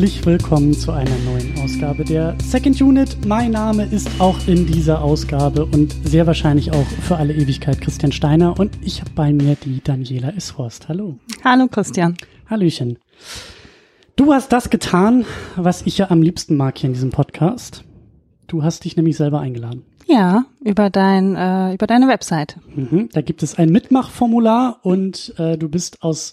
[0.00, 3.18] herzlich willkommen zu einer neuen Ausgabe der Second Unit.
[3.26, 8.10] Mein Name ist auch in dieser Ausgabe und sehr wahrscheinlich auch für alle Ewigkeit Christian
[8.10, 10.88] Steiner und ich habe bei mir die Daniela Ishorst.
[10.88, 11.18] Hallo.
[11.44, 12.16] Hallo Christian.
[12.48, 12.98] Hallöchen.
[14.16, 15.26] Du hast das getan,
[15.56, 17.84] was ich ja am liebsten mag hier in diesem Podcast.
[18.46, 19.84] Du hast dich nämlich selber eingeladen.
[20.06, 22.56] Ja, über dein äh, über deine Website.
[22.74, 26.32] Mhm, da gibt es ein Mitmachformular und äh, du bist aus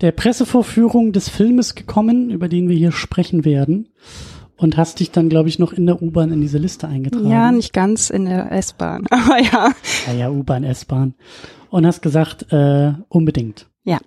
[0.00, 3.88] der Pressevorführung des Filmes gekommen, über den wir hier sprechen werden.
[4.56, 7.30] Und hast dich dann, glaube ich, noch in der U-Bahn in diese Liste eingetragen.
[7.30, 9.72] Ja, nicht ganz in der S-Bahn, aber ja.
[10.06, 11.14] Ja, ja, U-Bahn, S-Bahn.
[11.70, 13.68] Und hast gesagt, äh, unbedingt.
[13.84, 13.98] Ja.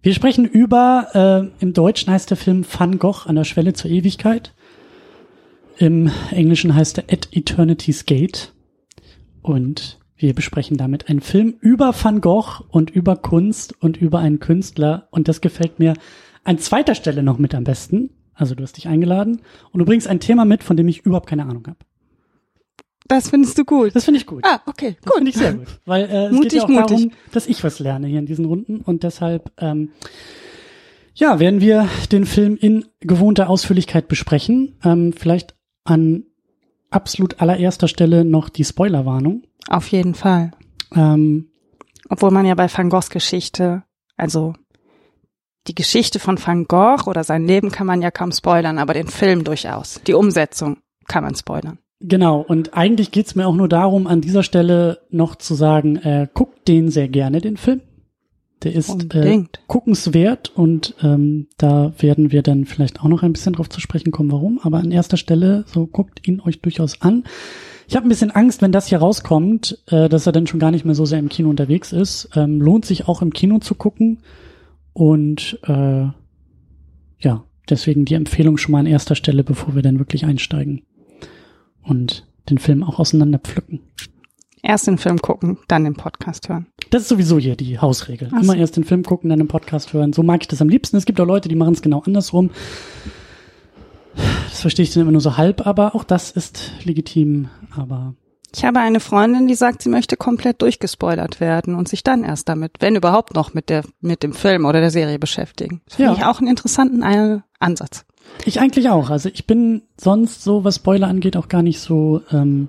[0.00, 3.90] Wir sprechen über, äh, im Deutschen heißt der Film Van Gogh an der Schwelle zur
[3.90, 4.54] Ewigkeit.
[5.78, 8.52] Im Englischen heißt er At Eternity's Gate.
[9.42, 14.40] Und wir besprechen damit einen Film über Van Gogh und über Kunst und über einen
[14.40, 15.08] Künstler.
[15.10, 15.94] Und das gefällt mir
[16.44, 18.10] an zweiter Stelle noch mit am besten.
[18.34, 21.28] Also du hast dich eingeladen und du bringst ein Thema mit, von dem ich überhaupt
[21.28, 21.78] keine Ahnung habe.
[23.08, 23.94] Das findest du gut.
[23.94, 24.44] Das finde ich gut.
[24.46, 25.66] Ah, okay, Das finde ich sehr gut.
[25.84, 26.86] Weil äh, es Mutig, geht ja auch mutig.
[26.88, 28.80] darum, dass ich was lerne hier in diesen Runden.
[28.80, 29.90] Und deshalb, ähm,
[31.14, 34.76] ja, werden wir den Film in gewohnter Ausführlichkeit besprechen.
[34.84, 36.24] Ähm, vielleicht an
[36.94, 39.42] absolut allererster Stelle noch die Spoilerwarnung.
[39.68, 40.52] Auf jeden Fall.
[40.94, 41.48] Ähm,
[42.08, 43.82] Obwohl man ja bei Van Goghs Geschichte,
[44.16, 44.54] also
[45.68, 49.06] die Geschichte von Van Gogh oder sein Leben kann man ja kaum spoilern, aber den
[49.06, 50.00] Film durchaus.
[50.06, 51.78] Die Umsetzung kann man spoilern.
[52.00, 56.26] Genau, und eigentlich geht's mir auch nur darum, an dieser Stelle noch zu sagen, äh,
[56.34, 57.80] guckt den sehr gerne, den Film.
[58.62, 63.54] Der ist äh, guckenswert und ähm, da werden wir dann vielleicht auch noch ein bisschen
[63.54, 64.60] drauf zu sprechen kommen, warum.
[64.62, 67.24] Aber an erster Stelle, so guckt ihn euch durchaus an.
[67.88, 70.70] Ich habe ein bisschen Angst, wenn das hier rauskommt, äh, dass er dann schon gar
[70.70, 72.30] nicht mehr so sehr im Kino unterwegs ist.
[72.34, 74.18] Ähm, lohnt sich auch im Kino zu gucken.
[74.92, 76.06] Und äh,
[77.18, 80.82] ja, deswegen die Empfehlung schon mal an erster Stelle, bevor wir dann wirklich einsteigen
[81.82, 83.80] und den Film auch auseinander pflücken.
[84.62, 86.66] Erst den Film gucken, dann den Podcast hören.
[86.90, 88.30] Das ist sowieso hier die Hausregel.
[88.30, 88.36] So.
[88.36, 90.12] Immer erst den Film gucken, dann den Podcast hören.
[90.12, 90.96] So mag ich das am liebsten.
[90.96, 92.50] Es gibt auch Leute, die machen es genau andersrum.
[94.48, 97.48] Das verstehe ich dann immer nur so halb, aber auch das ist legitim.
[97.76, 98.14] Aber
[98.54, 102.48] Ich habe eine Freundin, die sagt, sie möchte komplett durchgespoilert werden und sich dann erst
[102.48, 105.80] damit, wenn überhaupt noch mit der, mit dem Film oder der Serie beschäftigen.
[105.86, 106.18] Das finde Ja.
[106.18, 108.04] ich auch einen interessanten äh, Ansatz.
[108.44, 109.08] ich eigentlich auch.
[109.10, 112.68] Also ich bin sonst so, was Spoiler angeht, auch gar nicht so ähm,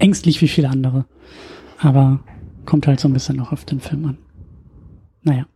[0.00, 1.04] ängstlich wie viele andere.
[1.78, 2.20] Aber
[2.66, 4.18] kommt halt so ein bisschen noch auf den Film an.
[5.22, 5.46] Naja.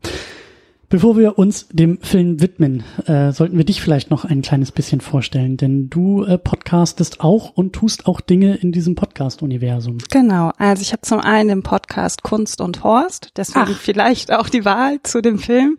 [0.94, 5.00] Bevor wir uns dem Film widmen, äh, sollten wir dich vielleicht noch ein kleines bisschen
[5.00, 9.98] vorstellen, denn du äh, podcastest auch und tust auch Dinge in diesem Podcast-Universum.
[10.12, 13.76] Genau, also ich habe zum einen den Podcast Kunst und Horst, deswegen Ach.
[13.76, 15.78] vielleicht auch die Wahl zu dem Film.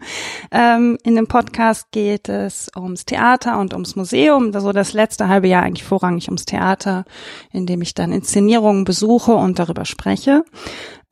[0.52, 5.48] Ähm, in dem Podcast geht es ums Theater und ums Museum, so das letzte halbe
[5.48, 7.06] Jahr eigentlich vorrangig ums Theater,
[7.54, 10.44] in dem ich dann Inszenierungen besuche und darüber spreche.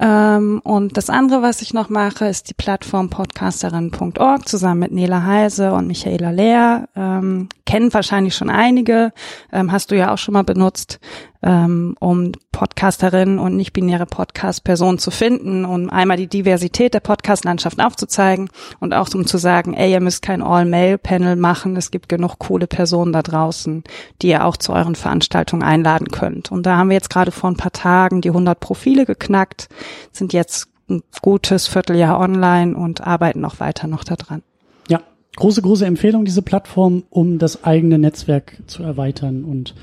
[0.03, 5.23] Ähm, und das andere, was ich noch mache, ist die Plattform podcasterin.org zusammen mit Nela
[5.23, 6.89] Heise und Michaela Lehr.
[6.93, 9.13] Ähm, kennen wahrscheinlich schon einige,
[9.53, 10.99] ähm, hast du ja auch schon mal benutzt,
[11.43, 18.49] ähm, um Podcasterinnen und nicht-binäre Podcast-Personen zu finden, um einmal die Diversität der Podcast-Landschaft aufzuzeigen
[18.79, 22.67] und auch um zu sagen, ey, ihr müsst kein All-Male-Panel machen, es gibt genug coole
[22.67, 23.83] Personen da draußen,
[24.21, 26.51] die ihr auch zu euren Veranstaltungen einladen könnt.
[26.51, 29.67] Und da haben wir jetzt gerade vor ein paar Tagen die 100 Profile geknackt,
[30.11, 34.43] sind jetzt ein gutes Vierteljahr online und arbeiten noch weiter noch daran.
[34.87, 35.01] Ja,
[35.35, 39.75] große, große Empfehlung, diese Plattform, um das eigene Netzwerk zu erweitern und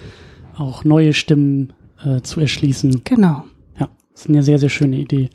[0.61, 1.73] auch neue Stimmen
[2.05, 3.03] äh, zu erschließen.
[3.05, 3.45] Genau.
[3.79, 5.31] Ja, ist eine sehr, sehr schöne Idee.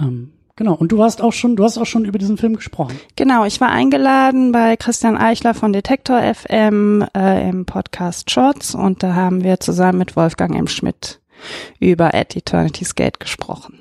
[0.00, 0.74] Ähm, genau.
[0.74, 2.98] Und du hast auch schon, du hast auch schon über diesen Film gesprochen.
[3.16, 9.02] Genau, ich war eingeladen bei Christian Eichler von Detektor FM äh, im Podcast Shots und
[9.02, 10.68] da haben wir zusammen mit Wolfgang M.
[10.68, 11.20] Schmidt
[11.80, 13.78] über At Eternity's Gate gesprochen.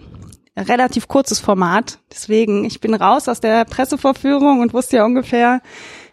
[0.56, 5.62] Relativ kurzes Format, deswegen ich bin raus aus der Pressevorführung und wusste ja ungefähr,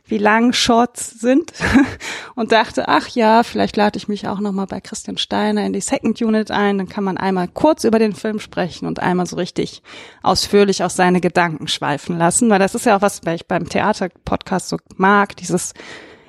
[0.06, 1.52] wie lang Shorts sind
[2.34, 5.72] und dachte, ach ja, vielleicht lade ich mich auch noch mal bei Christian Steiner in
[5.72, 9.26] die Second Unit ein, dann kann man einmal kurz über den Film sprechen und einmal
[9.26, 9.82] so richtig
[10.22, 13.68] ausführlich aus seine Gedanken schweifen lassen, weil das ist ja auch was, was ich beim
[13.68, 15.72] Theater-Podcast so mag, dieses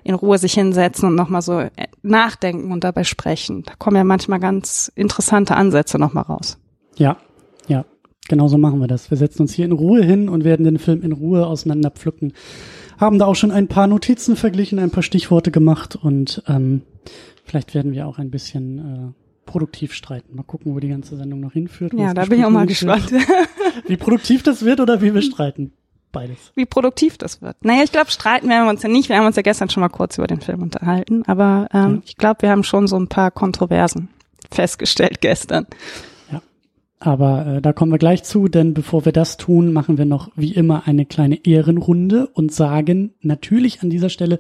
[0.06, 1.70] in Ruhe sich hinsetzen und nochmal so äh,
[2.04, 3.64] nachdenken und dabei sprechen.
[3.64, 6.58] Da kommen ja manchmal ganz interessante Ansätze nochmal raus.
[6.96, 7.18] Ja,
[7.68, 7.86] ja.
[8.28, 9.10] Genau so machen wir das.
[9.12, 12.34] Wir setzen uns hier in Ruhe hin und werden den Film in Ruhe auseinander pflücken.
[12.98, 16.82] Haben da auch schon ein paar Notizen verglichen, ein paar Stichworte gemacht und ähm,
[17.44, 20.36] vielleicht werden wir auch ein bisschen äh, produktiv streiten.
[20.36, 21.94] Mal gucken, wo die ganze Sendung noch hinführt.
[21.94, 23.12] Ja, da bin ich auch mal gespannt.
[23.88, 25.74] Wie produktiv das wird oder wie wir streiten.
[26.12, 26.38] beides.
[26.56, 27.58] Wie produktiv das wird.
[27.64, 29.10] Naja, ich glaube, streiten werden wir uns ja nicht.
[29.10, 32.02] Wir haben uns ja gestern schon mal kurz über den Film unterhalten, aber ähm, ja.
[32.06, 34.10] ich glaube, wir haben schon so ein paar Kontroversen
[34.52, 35.68] festgestellt gestern.
[37.00, 40.32] Aber äh, da kommen wir gleich zu, denn bevor wir das tun, machen wir noch
[40.38, 44.40] wie immer eine kleine Ehrenrunde und sagen natürlich an dieser Stelle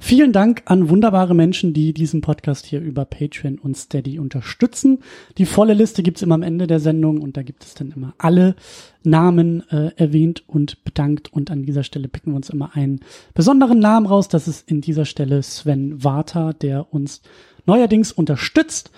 [0.00, 4.98] vielen Dank an wunderbare Menschen, die diesen Podcast hier über Patreon und Steady unterstützen.
[5.38, 8.14] Die volle Liste gibt's immer am Ende der Sendung und da gibt es dann immer
[8.18, 8.56] alle
[9.04, 11.32] Namen äh, erwähnt und bedankt.
[11.32, 13.00] Und an dieser Stelle picken wir uns immer einen
[13.32, 14.26] besonderen Namen raus.
[14.26, 17.22] Das ist in dieser Stelle Sven Warta, der uns
[17.64, 18.90] neuerdings unterstützt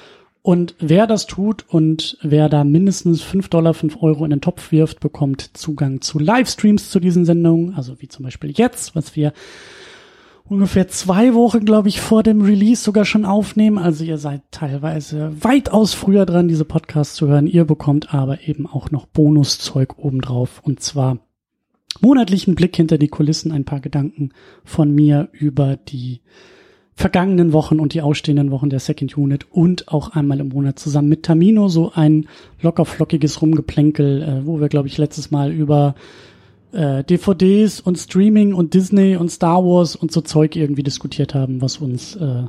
[0.46, 4.72] und wer das tut und wer da mindestens fünf Dollar, fünf Euro in den Topf
[4.72, 7.74] wirft, bekommt Zugang zu Livestreams zu diesen Sendungen.
[7.74, 9.32] Also wie zum Beispiel jetzt, was wir
[10.44, 13.78] ungefähr zwei Wochen, glaube ich, vor dem Release sogar schon aufnehmen.
[13.78, 17.46] Also ihr seid teilweise weitaus früher dran, diese Podcasts zu hören.
[17.46, 20.60] Ihr bekommt aber eben auch noch Bonuszeug obendrauf.
[20.62, 21.20] Und zwar
[22.02, 26.20] monatlichen Blick hinter die Kulissen, ein paar Gedanken von mir über die
[26.96, 31.08] vergangenen Wochen und die ausstehenden Wochen der Second Unit und auch einmal im Monat zusammen
[31.08, 32.26] mit Tamino so ein
[32.60, 35.96] lockerflockiges Rumgeplänkel, äh, wo wir, glaube ich, letztes Mal über
[36.72, 41.60] äh, DVDs und Streaming und Disney und Star Wars und so Zeug irgendwie diskutiert haben,
[41.60, 42.44] was uns äh,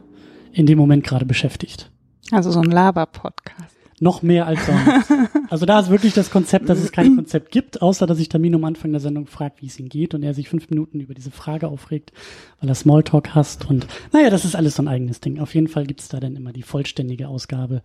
[0.52, 1.92] in dem Moment gerade beschäftigt.
[2.32, 3.75] Also so ein Laber-Podcast.
[4.02, 5.14] Noch mehr als sonst.
[5.50, 8.56] also da ist wirklich das Konzept, dass es kein Konzept gibt, außer dass ich Termin
[8.56, 11.14] am Anfang der Sendung fragt, wie es ihm geht und er sich fünf Minuten über
[11.14, 12.12] diese Frage aufregt,
[12.60, 15.40] weil er Smalltalk hasst und naja, das ist alles so ein eigenes Ding.
[15.40, 17.84] Auf jeden Fall gibt's da dann immer die vollständige Ausgabe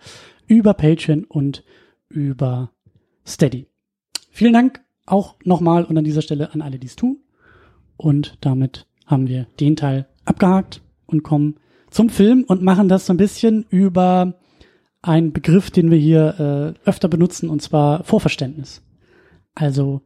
[0.49, 1.63] über Patreon und
[2.09, 2.73] über
[3.25, 3.67] Steady.
[4.33, 7.19] Vielen Dank auch nochmal und an dieser Stelle an alle, die es tun.
[7.97, 11.57] Und damit haben wir den Teil abgehakt und kommen
[11.91, 14.40] zum Film und machen das so ein bisschen über
[15.03, 18.83] ein Begriff, den wir hier äh, öfter benutzen, und zwar Vorverständnis.
[19.55, 20.03] Also,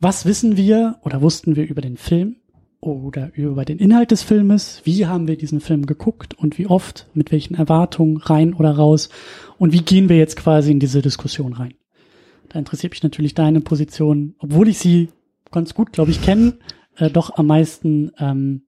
[0.00, 2.36] was wissen wir oder wussten wir über den Film
[2.80, 4.80] oder über den Inhalt des Filmes?
[4.84, 7.06] Wie haben wir diesen Film geguckt und wie oft?
[7.14, 9.08] Mit welchen Erwartungen rein oder raus?
[9.58, 11.74] Und wie gehen wir jetzt quasi in diese Diskussion rein?
[12.48, 15.08] Da interessiert mich natürlich deine Position, obwohl ich sie
[15.52, 16.58] ganz gut, glaube ich, kenne,
[16.96, 18.10] äh, doch am meisten.
[18.18, 18.62] Ähm,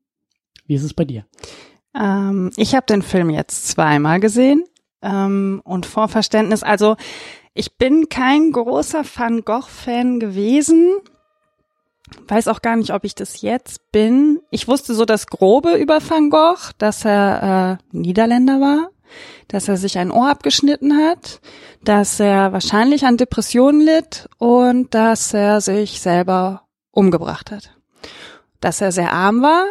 [0.67, 1.27] wie ist es bei dir?
[2.01, 4.65] Ähm, ich habe den Film jetzt zweimal gesehen
[5.05, 6.63] ähm, und Vorverständnis.
[6.63, 6.97] Also
[7.55, 10.97] ich bin kein großer Van Gogh-Fan gewesen.
[12.27, 14.41] Weiß auch gar nicht, ob ich das jetzt bin.
[14.51, 18.91] Ich wusste so das Grobe über Van Gogh, dass er äh, Niederländer war,
[19.49, 21.41] dass er sich ein Ohr abgeschnitten hat,
[21.83, 27.77] dass er wahrscheinlich an Depressionen litt und dass er sich selber umgebracht hat.
[28.61, 29.65] Dass er sehr arm war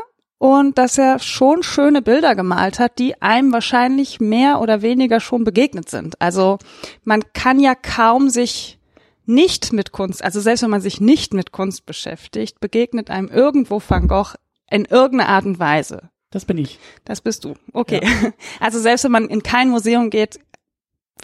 [0.43, 5.45] und dass er schon schöne Bilder gemalt hat, die einem wahrscheinlich mehr oder weniger schon
[5.45, 6.21] begegnet sind.
[6.21, 6.57] Also
[7.05, 8.77] man kann ja kaum sich
[9.25, 13.81] nicht mit Kunst, also selbst wenn man sich nicht mit Kunst beschäftigt, begegnet einem irgendwo
[13.87, 14.35] Van Gogh
[14.69, 16.09] in irgendeiner Art und Weise.
[16.29, 16.77] Das bin ich.
[17.05, 17.53] Das bist du.
[17.71, 18.01] Okay.
[18.03, 18.31] Ja.
[18.59, 20.41] Also selbst wenn man in kein Museum geht,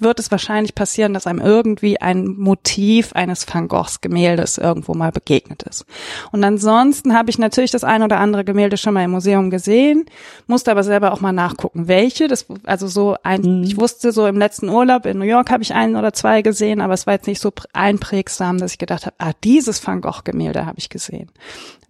[0.02, 5.12] wird es wahrscheinlich passieren, dass einem irgendwie ein Motiv eines Van Goghs Gemäldes irgendwo mal
[5.12, 5.86] begegnet ist.
[6.32, 10.06] Und ansonsten habe ich natürlich das ein oder andere Gemälde schon mal im Museum gesehen,
[10.48, 12.28] musste aber selber auch mal nachgucken, welche.
[12.28, 13.64] Das, also so ein, mhm.
[13.64, 16.82] ich wusste so im letzten Urlaub in New York habe ich einen oder zwei gesehen,
[16.82, 20.22] aber es war jetzt nicht so einprägsam, dass ich gedacht habe, ah, dieses Van Gogh
[20.24, 21.32] Gemälde habe ich gesehen.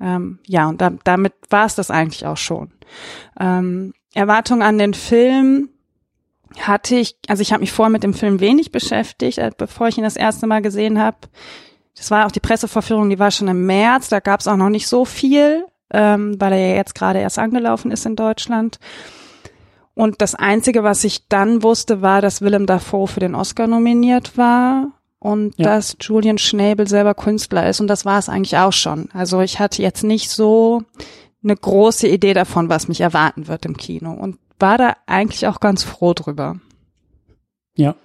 [0.01, 2.71] Ähm, ja, und da, damit war es das eigentlich auch schon.
[3.39, 5.69] Ähm, Erwartung an den Film,
[6.57, 9.97] hatte ich, also ich habe mich vorher mit dem Film wenig beschäftigt, äh, bevor ich
[9.97, 11.17] ihn das erste Mal gesehen habe.
[11.95, 14.69] Das war auch die Presseverführung, die war schon im März, da gab es auch noch
[14.69, 18.79] nicht so viel, ähm, weil er ja jetzt gerade erst angelaufen ist in Deutschland.
[19.95, 24.37] Und das Einzige, was ich dann wusste, war, dass Willem Dafoe für den Oscar nominiert
[24.37, 25.65] war und ja.
[25.65, 27.81] dass Julian Schnabel selber Künstler ist.
[27.81, 29.09] Und das war es eigentlich auch schon.
[29.13, 30.83] Also ich hatte jetzt nicht so
[31.43, 34.13] eine große Idee davon, was mich erwarten wird im Kino.
[34.13, 36.59] Und war da eigentlich auch ganz froh drüber.
[37.75, 37.95] Ja.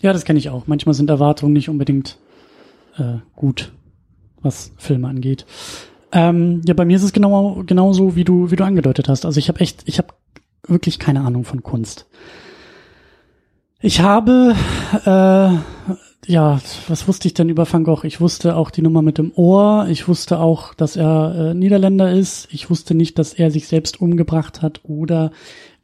[0.00, 0.66] Ja, das kenne ich auch.
[0.66, 2.18] Manchmal sind Erwartungen nicht unbedingt
[2.96, 3.72] äh, gut,
[4.40, 5.44] was Filme angeht.
[6.12, 9.26] Ähm, ja, bei mir ist es genau genauso, wie du wie du angedeutet hast.
[9.26, 10.14] Also ich habe echt, ich habe
[10.66, 12.06] wirklich keine Ahnung von Kunst.
[13.80, 14.54] Ich habe
[15.04, 15.58] äh,
[16.28, 18.04] ja, was wusste ich denn über Van Gogh?
[18.04, 19.86] Ich wusste auch die Nummer mit dem Ohr.
[19.88, 22.48] Ich wusste auch, dass er äh, Niederländer ist.
[22.52, 25.30] Ich wusste nicht, dass er sich selbst umgebracht hat oder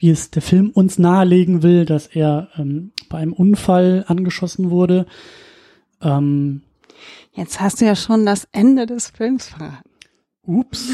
[0.05, 5.07] wie es der Film uns nahelegen will, dass er ähm, bei einem Unfall angeschossen wurde.
[6.03, 6.61] Ähm,
[7.33, 9.89] Jetzt hast du ja schon das Ende des Films verraten.
[10.43, 10.91] Ups.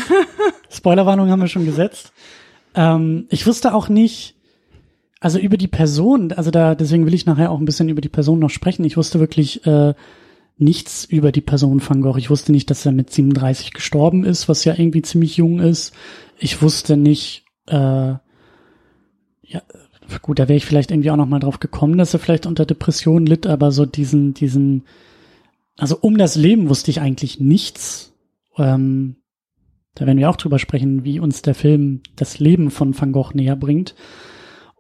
[0.71, 2.13] Spoilerwarnung haben wir schon gesetzt.
[2.77, 4.37] Ähm, ich wusste auch nicht,
[5.19, 8.09] also über die Person, also da, deswegen will ich nachher auch ein bisschen über die
[8.09, 8.85] Person noch sprechen.
[8.85, 9.93] Ich wusste wirklich äh,
[10.57, 12.17] nichts über die Person Van Gogh.
[12.17, 15.95] Ich wusste nicht, dass er mit 37 gestorben ist, was ja irgendwie ziemlich jung ist.
[16.39, 18.15] Ich wusste nicht, äh,
[19.51, 19.63] ja,
[20.23, 22.65] gut, da wäre ich vielleicht irgendwie auch noch mal drauf gekommen, dass er vielleicht unter
[22.65, 24.85] Depressionen litt, aber so diesen, diesen,
[25.77, 28.15] also um das Leben wusste ich eigentlich nichts.
[28.57, 29.17] Ähm,
[29.97, 33.33] da werden wir auch drüber sprechen, wie uns der Film das Leben von Van Gogh
[33.35, 33.97] näher bringt.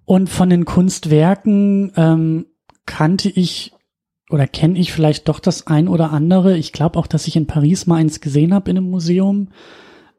[0.04, 2.46] Und von den Kunstwerken ähm,
[2.86, 3.72] kannte ich
[4.30, 6.56] oder kenne ich vielleicht doch das ein oder andere.
[6.56, 9.48] Ich glaube auch, dass ich in Paris mal eins gesehen habe in einem Museum.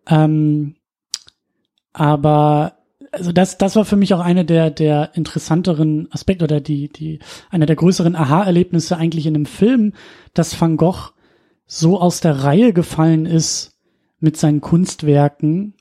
[0.07, 0.75] Ähm,
[1.93, 2.80] aber
[3.11, 7.19] also das, das war für mich auch eine der, der interessanteren Aspekte oder die, die,
[7.49, 9.93] einer der größeren Aha-Erlebnisse eigentlich in dem Film,
[10.33, 11.11] dass Van Gogh
[11.65, 13.77] so aus der Reihe gefallen ist
[14.19, 15.73] mit seinen Kunstwerken.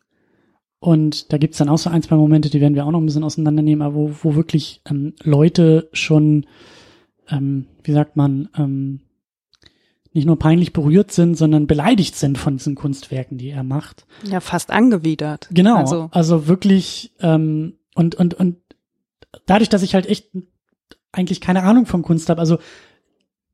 [0.80, 3.06] Und da gibt's dann auch so ein, zwei Momente, die werden wir auch noch ein
[3.06, 6.46] bisschen auseinandernehmen, aber wo, wo wirklich ähm, Leute schon,
[7.28, 9.00] ähm, wie sagt man, ähm,
[10.12, 14.06] nicht nur peinlich berührt sind, sondern beleidigt sind von diesen Kunstwerken, die er macht.
[14.24, 15.48] Ja, fast angewidert.
[15.52, 15.76] Genau.
[15.76, 18.56] Also, also wirklich, ähm, und, und, und
[19.46, 20.30] dadurch, dass ich halt echt
[21.12, 22.58] eigentlich keine Ahnung von Kunst habe, also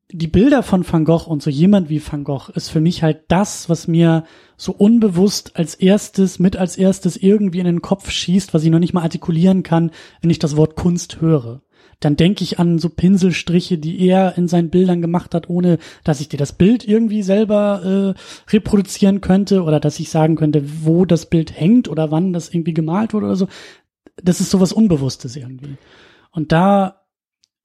[0.09, 3.25] die Bilder von Van Gogh und so jemand wie Van Gogh ist für mich halt
[3.27, 4.23] das, was mir
[4.55, 8.79] so unbewusst als erstes, mit als erstes irgendwie in den Kopf schießt, was ich noch
[8.79, 11.61] nicht mal artikulieren kann, wenn ich das Wort Kunst höre
[11.99, 16.21] dann denke ich an so Pinselstriche, die er in seinen Bildern gemacht hat, ohne dass
[16.21, 21.05] ich dir das Bild irgendwie selber äh, reproduzieren könnte oder dass ich sagen könnte, wo
[21.05, 23.47] das Bild hängt oder wann das irgendwie gemalt wurde oder so.
[24.21, 25.77] Das ist sowas Unbewusstes irgendwie.
[26.31, 27.01] Und da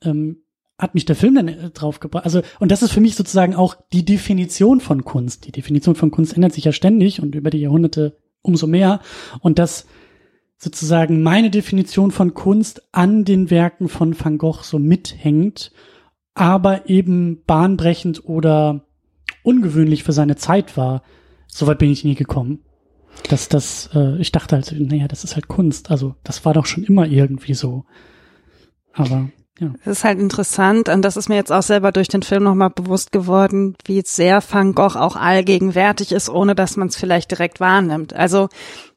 [0.03, 0.39] ähm,
[0.79, 2.25] hat mich der Film dann äh, drauf gebracht.
[2.25, 5.47] Also, und das ist für mich sozusagen auch die Definition von Kunst.
[5.47, 9.01] Die Definition von Kunst ändert sich ja ständig und über die Jahrhunderte umso mehr.
[9.41, 9.87] Und das
[10.63, 15.73] sozusagen meine Definition von Kunst an den Werken von Van Gogh so mithängt,
[16.35, 18.85] aber eben bahnbrechend oder
[19.43, 21.03] ungewöhnlich für seine Zeit war.
[21.49, 22.61] Soweit bin ich nie gekommen.
[23.29, 25.91] Dass das, äh, ich dachte halt, naja, das ist halt Kunst.
[25.91, 27.85] Also das war doch schon immer irgendwie so.
[28.93, 29.71] Aber ja.
[29.85, 32.71] Es ist halt interessant und das ist mir jetzt auch selber durch den Film nochmal
[32.71, 37.61] bewusst geworden, wie sehr Van Gogh auch allgegenwärtig ist, ohne dass man es vielleicht direkt
[37.61, 38.15] wahrnimmt.
[38.15, 38.49] Also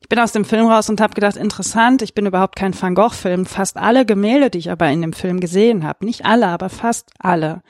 [0.02, 2.96] ich bin aus dem Film raus und habe gedacht, interessant, ich bin überhaupt kein Van
[2.96, 3.46] Gogh-Film.
[3.46, 7.12] Fast alle Gemälde, die ich aber in dem Film gesehen habe, nicht alle, aber fast
[7.20, 7.62] alle,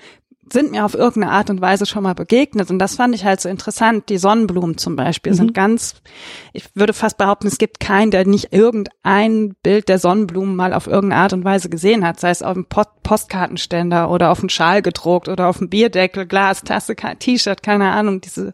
[0.52, 2.70] sind mir auf irgendeine Art und Weise schon mal begegnet.
[2.70, 4.10] Und das fand ich halt so interessant.
[4.10, 5.38] Die Sonnenblumen zum Beispiel mhm.
[5.38, 5.96] sind ganz,
[6.54, 10.88] ich würde fast behaupten, es gibt keinen, der nicht irgendein Bild der Sonnenblumen mal auf
[10.88, 12.20] irgendeine Art und Weise gesehen hat.
[12.20, 16.62] Sei es auf dem Postkartenständer oder auf dem Schal gedruckt oder auf dem Bierdeckel, Glas,
[16.62, 18.22] Tasse, T-Shirt, keine Ahnung.
[18.22, 18.54] Diese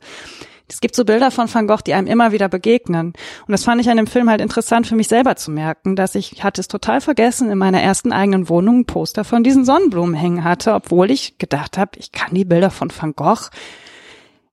[0.71, 3.07] es gibt so Bilder von Van Gogh, die einem immer wieder begegnen.
[3.45, 6.15] Und das fand ich an dem Film halt interessant für mich selber zu merken, dass
[6.15, 9.65] ich, ich hatte es total vergessen, in meiner ersten eigenen Wohnung ein Poster von diesen
[9.65, 13.49] Sonnenblumen hängen hatte, obwohl ich gedacht habe, ich kann die Bilder von Van Gogh.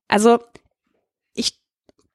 [0.09, 0.39] Also
[1.33, 1.59] ich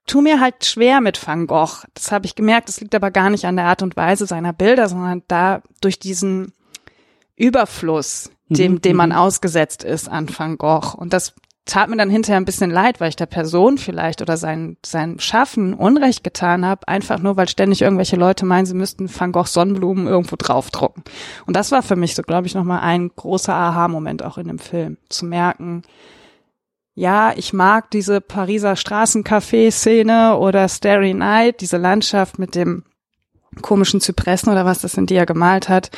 [0.07, 1.87] tu mir halt schwer mit Van Gogh.
[1.95, 2.69] Das habe ich gemerkt.
[2.69, 5.99] Das liegt aber gar nicht an der Art und Weise seiner Bilder, sondern da durch
[5.99, 6.53] diesen
[7.37, 9.17] Überfluss, dem, mhm, dem man mhm.
[9.17, 10.95] ausgesetzt ist an Van Gogh.
[10.95, 11.35] Und das
[11.67, 15.19] tat mir dann hinterher ein bisschen leid, weil ich der Person vielleicht oder sein, sein
[15.19, 19.47] Schaffen Unrecht getan habe, einfach nur, weil ständig irgendwelche Leute meinen, sie müssten Van Gogh
[19.47, 21.05] Sonnenblumen irgendwo draufdrucken.
[21.47, 24.59] Und das war für mich so, glaube ich, nochmal ein großer Aha-Moment auch in dem
[24.59, 25.83] Film, zu merken,
[26.97, 32.85] ja, ich mag diese Pariser Straßencafé-Szene oder Starry Night, diese Landschaft mit dem
[33.63, 35.91] komischen Zypressen oder was das sind, die er gemalt hat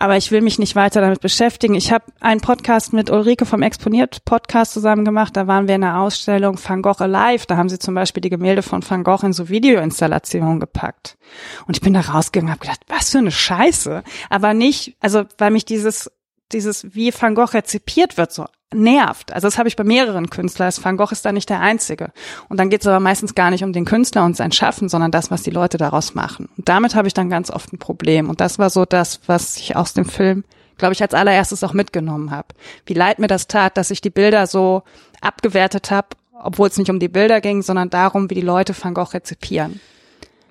[0.00, 1.74] aber ich will mich nicht weiter damit beschäftigen.
[1.74, 5.36] Ich habe einen Podcast mit Ulrike vom Exponiert Podcast zusammen gemacht.
[5.36, 7.44] Da waren wir in einer Ausstellung Van Gogh Alive.
[7.46, 11.18] Da haben sie zum Beispiel die Gemälde von Van Gogh in so Videoinstallationen gepackt.
[11.66, 14.02] Und ich bin da rausgegangen und habe gedacht, was für eine Scheiße.
[14.30, 16.10] Aber nicht, also weil mich dieses
[16.52, 19.32] dieses, wie Van Gogh rezipiert wird, so nervt.
[19.32, 20.72] Also das habe ich bei mehreren Künstlern.
[20.82, 22.12] Van Gogh ist da nicht der Einzige.
[22.48, 25.10] Und dann geht es aber meistens gar nicht um den Künstler und sein Schaffen, sondern
[25.10, 26.48] das, was die Leute daraus machen.
[26.56, 28.28] Und damit habe ich dann ganz oft ein Problem.
[28.28, 30.44] Und das war so das, was ich aus dem Film,
[30.78, 32.48] glaube ich, als allererstes auch mitgenommen habe.
[32.86, 34.82] Wie leid mir das tat, dass ich die Bilder so
[35.20, 36.08] abgewertet habe,
[36.42, 39.80] obwohl es nicht um die Bilder ging, sondern darum, wie die Leute Van Gogh rezipieren.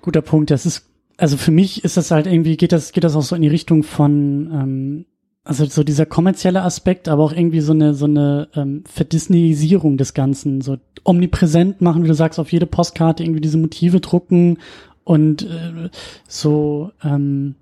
[0.02, 0.50] Guter Punkt.
[0.50, 0.86] Das ist
[1.20, 3.48] also für mich ist das halt irgendwie, geht das, geht das auch so in die
[3.48, 5.06] Richtung von ähm,
[5.44, 10.14] also so dieser kommerzielle Aspekt, aber auch irgendwie so eine so eine ähm, Verdisneyisierung des
[10.14, 14.58] Ganzen, so omnipräsent machen, wie du sagst, auf jede Postkarte irgendwie diese Motive drucken
[15.04, 15.88] und äh,
[16.28, 17.54] so ähm,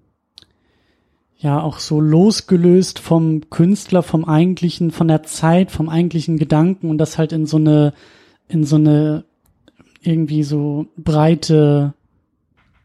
[1.39, 6.99] ja auch so losgelöst vom Künstler, vom eigentlichen, von der Zeit, vom eigentlichen Gedanken und
[6.99, 7.93] das halt in so eine
[8.49, 9.25] in so eine
[10.03, 11.95] irgendwie so breite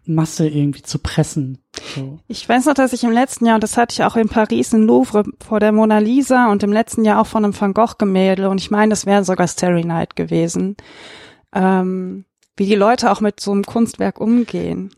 [0.05, 1.59] Masse irgendwie zu pressen.
[1.95, 2.19] So.
[2.27, 4.73] Ich weiß noch, dass ich im letzten Jahr, und das hatte ich auch in Paris
[4.73, 7.95] im Louvre vor der Mona Lisa und im letzten Jahr auch von einem Van Gogh
[7.97, 10.75] Gemälde und ich meine, das wäre sogar Starry Night gewesen,
[11.53, 12.25] ähm,
[12.57, 14.91] wie die Leute auch mit so einem Kunstwerk umgehen.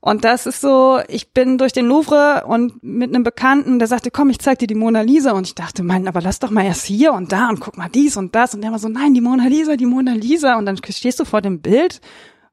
[0.00, 4.10] Und das ist so, ich bin durch den Louvre und mit einem Bekannten, der sagte,
[4.10, 5.32] komm, ich zeig dir die Mona Lisa.
[5.32, 7.88] Und ich dachte, mein, aber lass doch mal erst hier und da und guck mal
[7.88, 8.54] dies und das.
[8.54, 10.56] Und der war so, nein, die Mona Lisa, die Mona Lisa.
[10.56, 12.00] Und dann stehst du vor dem Bild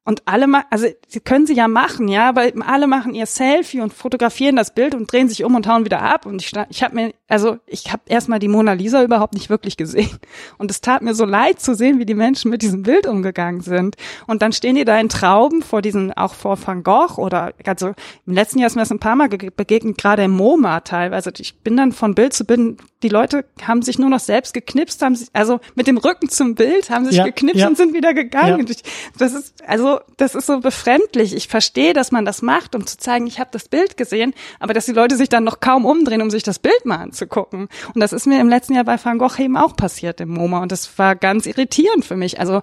[0.08, 3.92] und alle, also sie können sie ja machen, ja, aber alle machen ihr Selfie und
[3.92, 6.28] fotografieren das Bild und drehen sich um und hauen wieder ab.
[6.28, 9.78] Und ich, ich habe mir, also ich habe erstmal die Mona Lisa überhaupt nicht wirklich
[9.78, 10.12] gesehen.
[10.60, 13.62] Und es tat mir so leid zu sehen, wie die Menschen mit diesem Bild umgegangen
[13.62, 13.96] sind.
[14.28, 17.94] Und dann stehen die da in Trauben vor diesen, auch vor Van Gogh oder also
[18.28, 21.34] im letzten Jahr ist mir das ein paar Mal begegnet, gerade im MoMA teilweise.
[21.40, 25.02] Ich bin dann von Bild zu Bild, die Leute haben sich nur noch selbst geknipst,
[25.02, 27.68] haben sich, also mit dem Rücken zum Bild, haben sich ja, geknipst ja.
[27.68, 28.68] und sind wieder gegangen.
[28.68, 28.76] Ja.
[29.18, 31.36] Das ist, also das ist so befremdlich.
[31.36, 34.74] Ich verstehe, dass man das macht, um zu zeigen, ich habe das Bild gesehen, aber
[34.74, 37.68] dass die Leute sich dann noch kaum umdrehen, um sich das Bild mal anzugucken.
[37.94, 40.62] Und das ist mir im letzten Jahr bei Van Gogh eben auch passiert im MoMA
[40.62, 42.40] und das war ganz irritierend für mich.
[42.40, 42.62] Also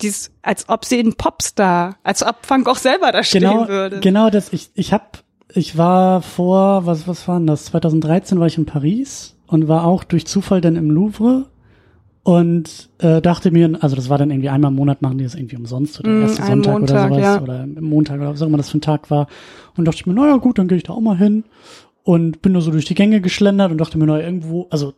[0.00, 4.00] dies, als ob sie ein Popstar, als ob Van Gogh selber da stehen genau, würde.
[4.00, 5.04] Genau, das ich ich habe
[5.52, 9.84] ich war vor was was war denn das 2013 war ich in Paris und war
[9.84, 11.46] auch durch Zufall dann im Louvre
[12.28, 15.34] und äh, dachte mir, also das war dann irgendwie einmal im Monat machen die das
[15.34, 17.40] irgendwie umsonst oder mm, erste Sonntag Montag, oder sowas ja.
[17.40, 19.28] oder Montag oder was auch immer das für ein Tag war.
[19.78, 21.44] Und dachte ich mir, naja gut, dann gehe ich da auch mal hin
[22.02, 24.92] und bin nur so durch die Gänge geschlendert und dachte mir, naja, irgendwo, also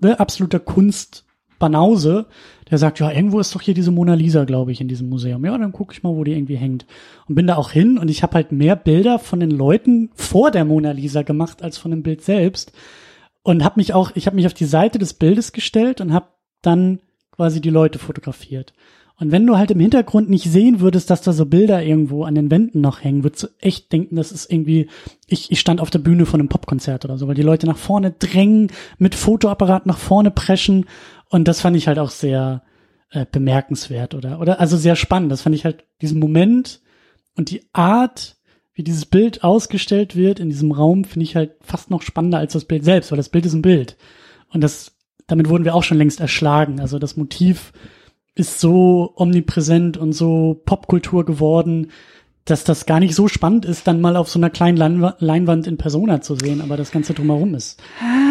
[0.00, 2.24] ne, absoluter Kunstbanause,
[2.70, 5.44] der sagt, ja, irgendwo ist doch hier diese Mona Lisa, glaube ich, in diesem Museum.
[5.44, 6.86] Ja, dann gucke ich mal, wo die irgendwie hängt.
[7.28, 10.50] Und bin da auch hin und ich habe halt mehr Bilder von den Leuten vor
[10.50, 12.72] der Mona Lisa gemacht als von dem Bild selbst.
[13.42, 16.28] Und habe mich auch, ich habe mich auf die Seite des Bildes gestellt und habe
[16.62, 17.00] dann
[17.32, 18.72] quasi die Leute fotografiert.
[19.20, 22.34] Und wenn du halt im Hintergrund nicht sehen würdest, dass da so Bilder irgendwo an
[22.34, 24.88] den Wänden noch hängen, würdest du echt denken, das ist irgendwie,
[25.26, 27.76] ich, ich stand auf der Bühne von einem Popkonzert oder so, weil die Leute nach
[27.76, 30.86] vorne drängen, mit Fotoapparat nach vorne preschen.
[31.28, 32.62] Und das fand ich halt auch sehr
[33.10, 35.30] äh, bemerkenswert oder, oder, also sehr spannend.
[35.30, 36.80] Das fand ich halt diesen Moment
[37.36, 38.36] und die Art,
[38.72, 42.54] wie dieses Bild ausgestellt wird in diesem Raum, finde ich halt fast noch spannender als
[42.54, 43.98] das Bild selbst, weil das Bild ist ein Bild.
[44.48, 44.96] Und das
[45.30, 46.80] damit wurden wir auch schon längst erschlagen.
[46.80, 47.72] Also das Motiv
[48.34, 51.92] ist so omnipräsent und so Popkultur geworden,
[52.50, 55.76] dass das gar nicht so spannend ist, dann mal auf so einer kleinen Leinwand in
[55.76, 57.80] Persona zu sehen, aber das Ganze drumherum ist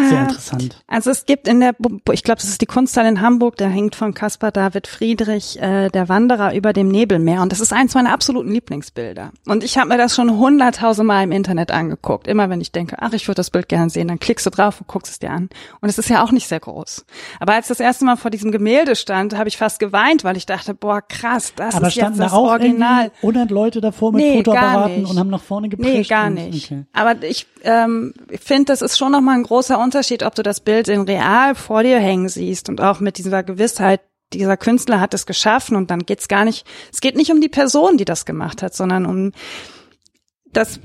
[0.08, 0.82] sehr ah, interessant.
[0.86, 1.74] Also es gibt in der,
[2.12, 5.88] ich glaube, das ist die Kunsthalle in Hamburg, da hängt von Caspar David Friedrich äh,
[5.88, 9.32] der Wanderer über dem Nebelmeer und das ist eins meiner absoluten Lieblingsbilder.
[9.46, 12.26] Und ich habe mir das schon hunderttausend Mal im Internet angeguckt.
[12.26, 14.80] Immer wenn ich denke, ach, ich würde das Bild gerne sehen, dann klickst du drauf
[14.80, 15.48] und guckst es dir an.
[15.80, 17.06] Und es ist ja auch nicht sehr groß.
[17.38, 20.46] Aber als das erste Mal vor diesem Gemälde stand, habe ich fast geweint, weil ich
[20.46, 23.12] dachte, boah, krass, das aber ist jetzt das da auch Original.
[23.22, 25.94] 100 Leute davor mit nee, Fotoapparaten und haben nach vorne geprescht.
[25.94, 26.70] Nee, gar nicht.
[26.70, 26.84] Okay.
[26.92, 30.88] Aber ich ähm, finde, das ist schon nochmal ein großer Unterschied, ob du das Bild
[30.88, 34.00] in real vor dir hängen siehst und auch mit dieser Gewissheit,
[34.32, 37.48] dieser Künstler hat es geschaffen und dann geht's gar nicht, es geht nicht um die
[37.48, 39.32] Person, die das gemacht hat, sondern um
[40.52, 40.80] das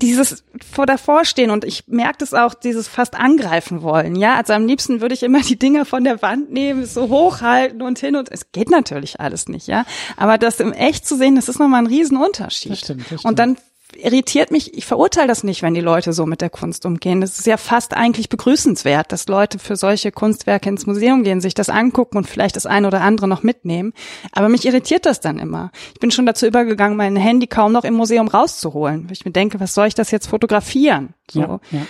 [0.00, 4.34] dieses vor davor stehen und ich merke das auch, dieses fast angreifen wollen, ja.
[4.36, 7.98] Also am liebsten würde ich immer die Dinger von der Wand nehmen, so hochhalten und
[7.98, 9.84] hin und es geht natürlich alles nicht, ja.
[10.16, 12.72] Aber das im Echt zu sehen, das ist nochmal ein Riesenunterschied.
[12.72, 13.24] Das stimmt, das stimmt.
[13.24, 13.56] Und dann
[13.96, 17.20] irritiert mich, ich verurteile das nicht, wenn die Leute so mit der Kunst umgehen.
[17.20, 21.54] Das ist ja fast eigentlich begrüßenswert, dass Leute für solche Kunstwerke ins Museum gehen, sich
[21.54, 23.92] das angucken und vielleicht das eine oder andere noch mitnehmen.
[24.32, 25.70] Aber mich irritiert das dann immer.
[25.94, 29.04] Ich bin schon dazu übergegangen, mein Handy kaum noch im Museum rauszuholen.
[29.04, 31.14] Weil ich mir denke, was soll ich das jetzt fotografieren?
[31.30, 31.40] So.
[31.40, 31.86] Ja, ja,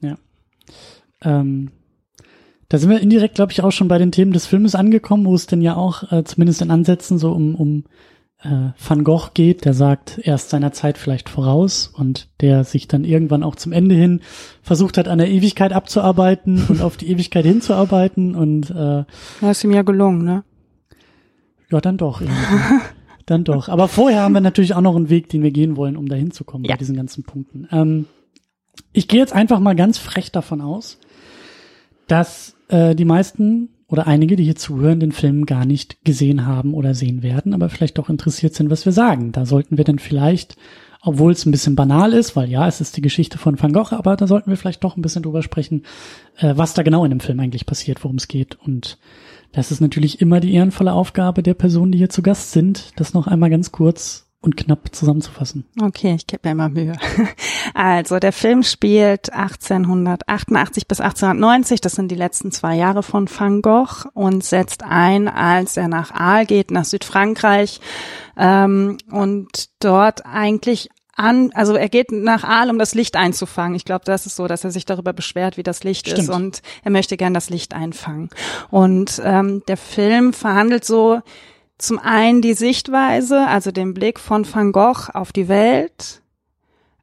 [0.00, 0.18] ja.
[1.22, 1.70] Ähm,
[2.68, 5.34] da sind wir indirekt, glaube ich, auch schon bei den Themen des Filmes angekommen, wo
[5.34, 7.84] es denn ja auch äh, zumindest in Ansätzen so um, um
[8.42, 12.88] äh, Van Gogh geht, der sagt, er ist seiner Zeit vielleicht voraus und der sich
[12.88, 14.20] dann irgendwann auch zum Ende hin
[14.62, 19.04] versucht hat, an der Ewigkeit abzuarbeiten und auf die Ewigkeit hinzuarbeiten und äh,
[19.40, 20.44] das ist ihm ja gelungen, ne?
[21.70, 22.22] Ja, dann doch.
[23.26, 23.68] dann doch.
[23.68, 26.16] Aber vorher haben wir natürlich auch noch einen Weg, den wir gehen wollen, um da
[26.16, 26.74] hinzukommen ja.
[26.74, 27.68] bei diesen ganzen Punkten.
[27.70, 28.06] Ähm,
[28.92, 30.98] ich gehe jetzt einfach mal ganz frech davon aus,
[32.06, 36.74] dass äh, die meisten oder einige, die hier zuhören, den Film gar nicht gesehen haben
[36.74, 39.32] oder sehen werden, aber vielleicht doch interessiert sind, was wir sagen.
[39.32, 40.56] Da sollten wir dann vielleicht,
[41.00, 43.96] obwohl es ein bisschen banal ist, weil ja, es ist die Geschichte von Van Gogh,
[43.96, 45.84] aber da sollten wir vielleicht doch ein bisschen drüber sprechen,
[46.36, 48.58] äh, was da genau in dem Film eigentlich passiert, worum es geht.
[48.60, 48.98] Und
[49.52, 53.14] das ist natürlich immer die ehrenvolle Aufgabe der Personen, die hier zu Gast sind, das
[53.14, 55.66] noch einmal ganz kurz und knapp zusammenzufassen.
[55.80, 56.96] Okay, ich gebe mir immer Mühe.
[57.74, 63.60] Also der Film spielt 1888 bis 1890, das sind die letzten zwei Jahre von Van
[63.62, 67.80] Gogh und setzt ein, als er nach Aal geht, nach Südfrankreich
[68.36, 73.74] ähm, und dort eigentlich an, also er geht nach Aal, um das Licht einzufangen.
[73.74, 76.20] Ich glaube, das ist so, dass er sich darüber beschwert, wie das Licht Stimmt.
[76.20, 78.30] ist und er möchte gern das Licht einfangen.
[78.70, 81.20] Und ähm, der Film verhandelt so
[81.78, 86.22] zum einen die Sichtweise, also den Blick von Van Gogh auf die Welt,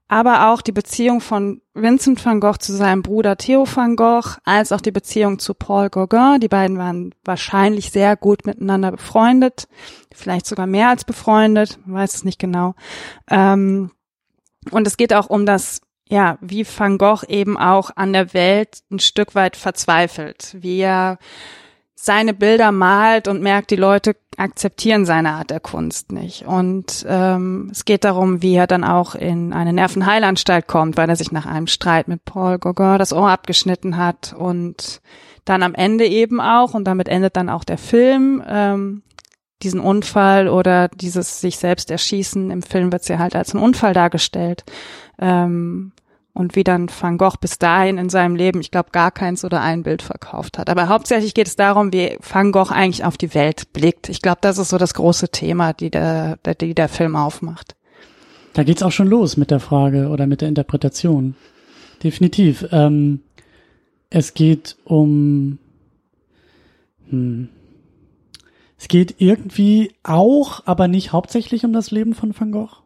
[0.08, 4.72] aber auch die Beziehung von Vincent van Gogh zu seinem Bruder Theo van Gogh, als
[4.72, 6.40] auch die Beziehung zu Paul Gauguin.
[6.40, 9.68] Die beiden waren wahrscheinlich sehr gut miteinander befreundet,
[10.14, 12.76] vielleicht sogar mehr als befreundet, weiß es nicht genau.
[13.30, 13.92] Ähm,
[14.72, 18.84] und es geht auch um das, ja, wie Van Gogh eben auch an der Welt
[18.92, 21.18] ein Stück weit verzweifelt, wie er
[21.96, 26.46] seine Bilder malt und merkt, die Leute akzeptieren seine Art der Kunst nicht.
[26.46, 31.16] Und ähm, es geht darum, wie er dann auch in eine Nervenheilanstalt kommt, weil er
[31.16, 35.02] sich nach einem Streit mit Paul Gauguin das Ohr abgeschnitten hat und
[35.46, 39.04] dann am Ende eben auch, und damit endet dann auch der Film, ähm,
[39.64, 42.52] diesen Unfall oder dieses sich selbst erschießen.
[42.52, 44.66] Im Film wird ja halt als ein Unfall dargestellt.
[45.18, 45.94] Ähm,
[46.36, 49.62] und wie dann Van Gogh bis dahin in seinem Leben, ich glaube, gar keins oder
[49.62, 50.70] ein Bild verkauft hat.
[50.70, 54.10] Aber hauptsächlich geht es darum, wie Van Gogh eigentlich auf die Welt blickt.
[54.10, 57.76] Ich glaube, das ist so das große Thema, die der, der, die der Film aufmacht.
[58.54, 61.36] Da geht's auch schon los mit der Frage oder mit der Interpretation.
[62.04, 62.68] Definitiv.
[62.72, 63.22] Ähm,
[64.10, 65.58] es geht um,
[67.10, 67.48] hm,
[68.78, 72.85] es geht irgendwie auch, aber nicht hauptsächlich um das Leben von Van Gogh.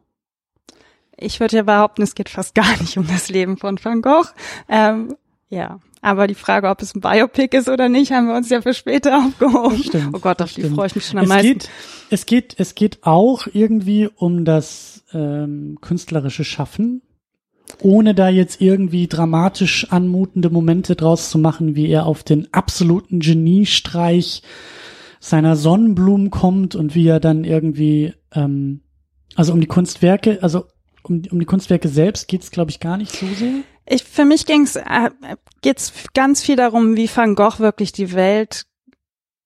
[1.19, 4.29] Ich würde ja behaupten, es geht fast gar nicht um das Leben von Van Gogh.
[4.67, 5.15] Ähm,
[5.49, 8.62] ja, aber die Frage, ob es ein Biopic ist oder nicht, haben wir uns ja
[8.62, 9.84] für später aufgehoben.
[9.84, 11.47] Stimmt, oh Gott, auf die freue ich mich schon am es meisten.
[11.53, 11.69] Geht,
[12.10, 17.01] es geht, es geht auch irgendwie um das ähm, künstlerische Schaffen,
[17.82, 23.19] ohne da jetzt irgendwie dramatisch anmutende Momente draus zu machen, wie er auf den absoluten
[23.19, 24.43] Geniestreich
[25.19, 28.82] seiner Sonnenblumen kommt und wie er dann irgendwie, ähm,
[29.36, 30.65] also um die Kunstwerke, also
[31.09, 33.63] um, um die Kunstwerke selbst geht's, glaube ich, gar nicht so sehr.
[33.85, 35.09] Ich, für mich ging's, äh,
[35.61, 38.65] geht's ganz viel darum, wie Van Gogh wirklich die Welt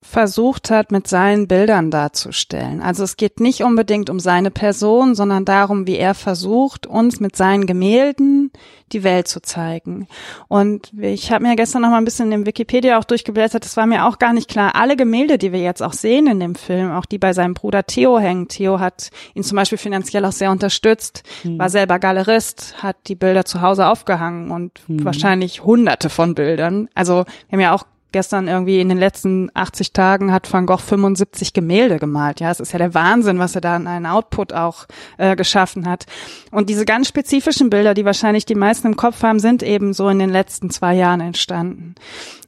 [0.04, 2.82] versucht hat, mit seinen Bildern darzustellen.
[2.82, 7.36] Also es geht nicht unbedingt um seine Person, sondern darum, wie er versucht, uns mit
[7.36, 8.52] seinen Gemälden
[8.92, 10.08] die Welt zu zeigen.
[10.48, 13.88] Und ich habe mir gestern noch mal ein bisschen in Wikipedia auch durchgeblättert, das war
[13.88, 14.76] mir auch gar nicht klar.
[14.76, 17.86] Alle Gemälde, die wir jetzt auch sehen in dem Film, auch die bei seinem Bruder
[17.86, 18.50] Theo hängen.
[18.50, 21.58] Theo hat ihn zum Beispiel finanziell auch sehr unterstützt, mhm.
[21.58, 25.06] war selber Galerist, hat die Bilder zu Hause aufgehangen und mhm.
[25.06, 26.90] wahrscheinlich hunderte von Bildern.
[26.94, 30.78] Also wir haben ja auch gestern irgendwie in den letzten 80 Tagen hat Van Gogh
[30.78, 32.40] 75 Gemälde gemalt.
[32.40, 34.86] Ja, es ist ja der Wahnsinn, was er da in einen Output auch
[35.18, 36.06] äh, geschaffen hat.
[36.52, 40.08] Und diese ganz spezifischen Bilder, die wahrscheinlich die meisten im Kopf haben, sind eben so
[40.08, 41.96] in den letzten zwei Jahren entstanden.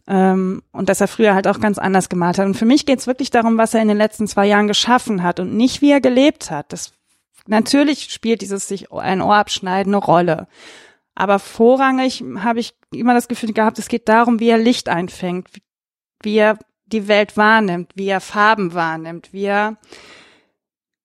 [0.08, 2.46] Ähm, und dass er früher halt auch ganz anders gemalt hat.
[2.46, 5.24] Und für mich geht es wirklich darum, was er in den letzten zwei Jahren geschaffen
[5.24, 6.72] hat und nicht wie er gelebt hat.
[6.72, 6.94] Das
[7.48, 10.48] natürlich spielt dieses sich ein Ohr abschneiden eine Rolle.
[11.16, 15.48] Aber vorrangig habe ich immer das Gefühl gehabt, es geht darum, wie er Licht einfängt,
[16.22, 19.78] wie er die Welt wahrnimmt, wie er Farben wahrnimmt, wie er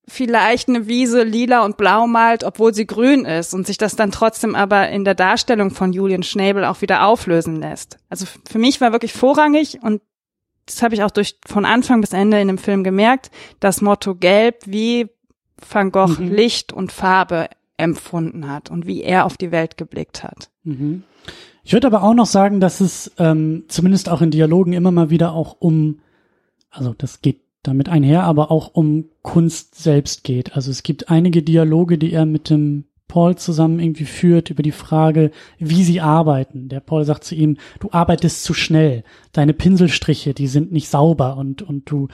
[0.07, 4.11] vielleicht eine Wiese lila und blau malt, obwohl sie grün ist und sich das dann
[4.11, 7.97] trotzdem aber in der Darstellung von Julian Schnabel auch wieder auflösen lässt.
[8.09, 10.01] Also für mich war wirklich vorrangig und
[10.65, 14.15] das habe ich auch durch von Anfang bis Ende in dem Film gemerkt, das Motto
[14.15, 15.07] Gelb wie
[15.69, 16.31] Van Gogh mhm.
[16.31, 17.49] Licht und Farbe
[17.81, 20.49] empfunden hat und wie er auf die Welt geblickt hat.
[20.63, 21.03] Mhm.
[21.63, 25.09] Ich würde aber auch noch sagen, dass es ähm, zumindest auch in Dialogen immer mal
[25.09, 25.99] wieder auch um,
[26.69, 30.55] also das geht damit einher, aber auch um Kunst selbst geht.
[30.55, 34.71] Also es gibt einige Dialoge, die er mit dem Paul zusammen irgendwie führt über die
[34.71, 36.69] Frage, wie sie arbeiten.
[36.69, 41.35] Der Paul sagt zu ihm, du arbeitest zu schnell, deine Pinselstriche, die sind nicht sauber
[41.35, 42.07] und, und du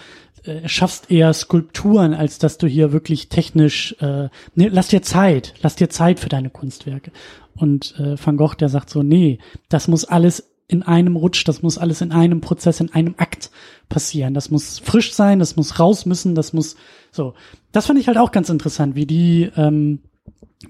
[0.66, 5.76] schaffst eher Skulpturen, als dass du hier wirklich technisch, äh, nee, lass dir Zeit, lass
[5.76, 7.12] dir Zeit für deine Kunstwerke.
[7.56, 11.62] Und äh, Van Gogh, der sagt so, nee, das muss alles in einem Rutsch, das
[11.62, 13.52] muss alles in einem Prozess, in einem Akt
[13.88, 14.34] passieren.
[14.34, 16.76] Das muss frisch sein, das muss raus müssen, das muss
[17.12, 17.34] so.
[17.72, 20.00] Das fand ich halt auch ganz interessant, wie die ähm,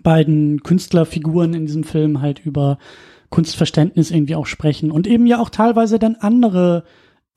[0.03, 2.77] beiden Künstlerfiguren in diesem Film halt über
[3.29, 6.83] Kunstverständnis irgendwie auch sprechen und eben ja auch teilweise dann andere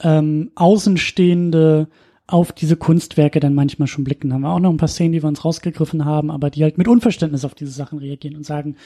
[0.03, 1.89] ähm, Außenstehende
[2.33, 4.29] auf diese Kunstwerke dann manchmal schon blicken.
[4.29, 6.63] Da haben wir auch noch ein paar Szenen, die wir uns rausgegriffen haben, aber die
[6.63, 8.77] halt mit Unverständnis auf diese Sachen reagieren und sagen,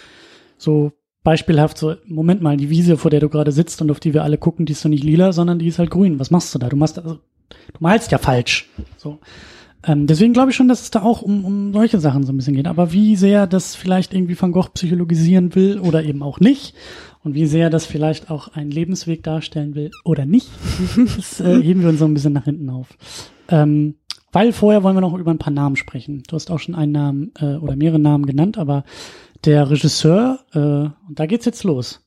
[0.57, 4.14] so beispielhaft so, Moment mal, die Wiese, vor der du gerade sitzt und auf die
[4.14, 6.20] wir alle gucken, die ist doch nicht lila, sondern die ist halt grün.
[6.20, 6.68] Was machst du da?
[6.68, 8.68] Du machst also, du malst ja falsch.
[8.96, 9.18] So.
[9.87, 12.37] Ähm, deswegen glaube ich schon, dass es da auch um, um solche Sachen so ein
[12.37, 12.66] bisschen geht.
[12.66, 16.74] Aber wie sehr das vielleicht irgendwie Van Gogh psychologisieren will oder eben auch nicht
[17.24, 20.48] und wie sehr das vielleicht auch einen Lebensweg darstellen will oder nicht,
[21.16, 22.96] das äh, heben wir uns so ein bisschen nach hinten auf.
[23.48, 23.96] Ähm,
[24.30, 26.22] weil vorher wollen wir noch über ein paar Namen sprechen.
[26.28, 28.84] Du hast auch schon einen Namen äh, oder mehrere Namen genannt, aber
[29.44, 32.03] der Regisseur, äh, und da geht's jetzt los.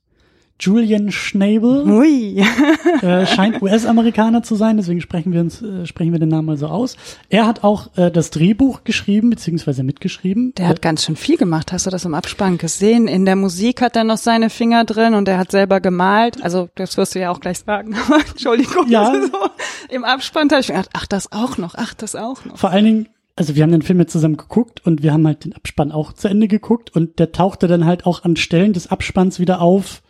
[0.59, 2.43] Julian Schnabel Ui.
[3.01, 6.57] äh, scheint US-Amerikaner zu sein, deswegen sprechen wir uns äh, sprechen wir den Namen mal
[6.57, 6.95] so aus.
[7.29, 10.53] Er hat auch äh, das Drehbuch geschrieben beziehungsweise mitgeschrieben.
[10.57, 11.71] Der hat ganz schön viel gemacht.
[11.71, 13.07] Hast du das im Abspann gesehen?
[13.07, 16.43] In der Musik hat er noch seine Finger drin und er hat selber gemalt.
[16.43, 17.95] Also das wirst du ja auch gleich sagen.
[18.29, 18.87] Entschuldigung.
[18.89, 19.13] Ja.
[19.27, 19.49] So,
[19.89, 22.57] Im Abspann habe ich mir gedacht, ach das auch noch, ach das auch noch.
[22.57, 25.43] Vor allen Dingen, also wir haben den Film jetzt zusammen geguckt und wir haben halt
[25.43, 28.87] den Abspann auch zu Ende geguckt und der tauchte dann halt auch an Stellen des
[28.87, 30.01] Abspanns wieder auf.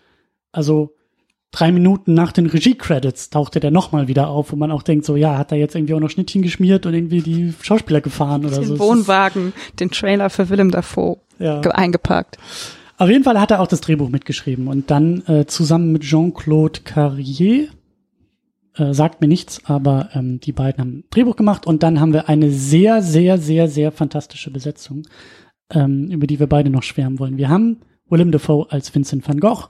[0.58, 0.96] Also
[1.52, 5.16] drei Minuten nach den Regie-Credits tauchte der nochmal wieder auf, wo man auch denkt, so
[5.16, 8.56] ja, hat er jetzt irgendwie auch noch Schnittchen geschmiert und irgendwie die Schauspieler gefahren oder
[8.64, 8.74] so.
[8.74, 11.62] Den Wohnwagen, den Trailer für Willem Dafoe Ja.
[11.62, 12.38] ge- eingepackt.
[12.98, 16.80] Auf jeden Fall hat er auch das Drehbuch mitgeschrieben und dann äh, zusammen mit Jean-Claude
[16.84, 17.68] Carrier,
[18.76, 22.14] äh, sagt mir nichts, aber ähm, die beiden haben ein Drehbuch gemacht und dann haben
[22.14, 25.04] wir eine sehr, sehr, sehr, sehr fantastische Besetzung,
[25.72, 27.38] ähm, über die wir beide noch schwärmen wollen.
[27.38, 27.78] Wir haben
[28.10, 29.68] Willem Dafoe als Vincent van Gogh,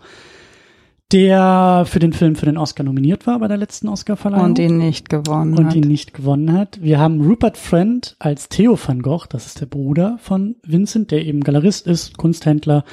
[1.11, 4.77] der für den Film für den Oscar nominiert war bei der letzten Oscarverleihung Und ihn
[4.77, 5.75] nicht gewonnen und hat.
[5.75, 6.81] ihn nicht gewonnen hat.
[6.81, 11.25] Wir haben Rupert Friend als Theo van Gogh, das ist der Bruder von Vincent, der
[11.25, 12.83] eben Galerist ist, Kunsthändler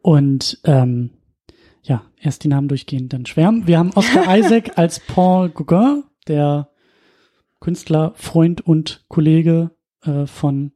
[0.00, 1.10] und ähm,
[1.82, 3.66] ja, erst die Namen durchgehen, dann schwärmen.
[3.66, 6.68] Wir haben Oscar Isaac als Paul Gauguin, der
[7.60, 10.72] Künstler, Freund und Kollege äh, von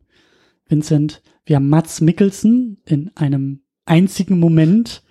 [0.69, 1.23] Vincent.
[1.47, 5.03] Wir haben Mats Mikkelsen in einem einzigen Moment,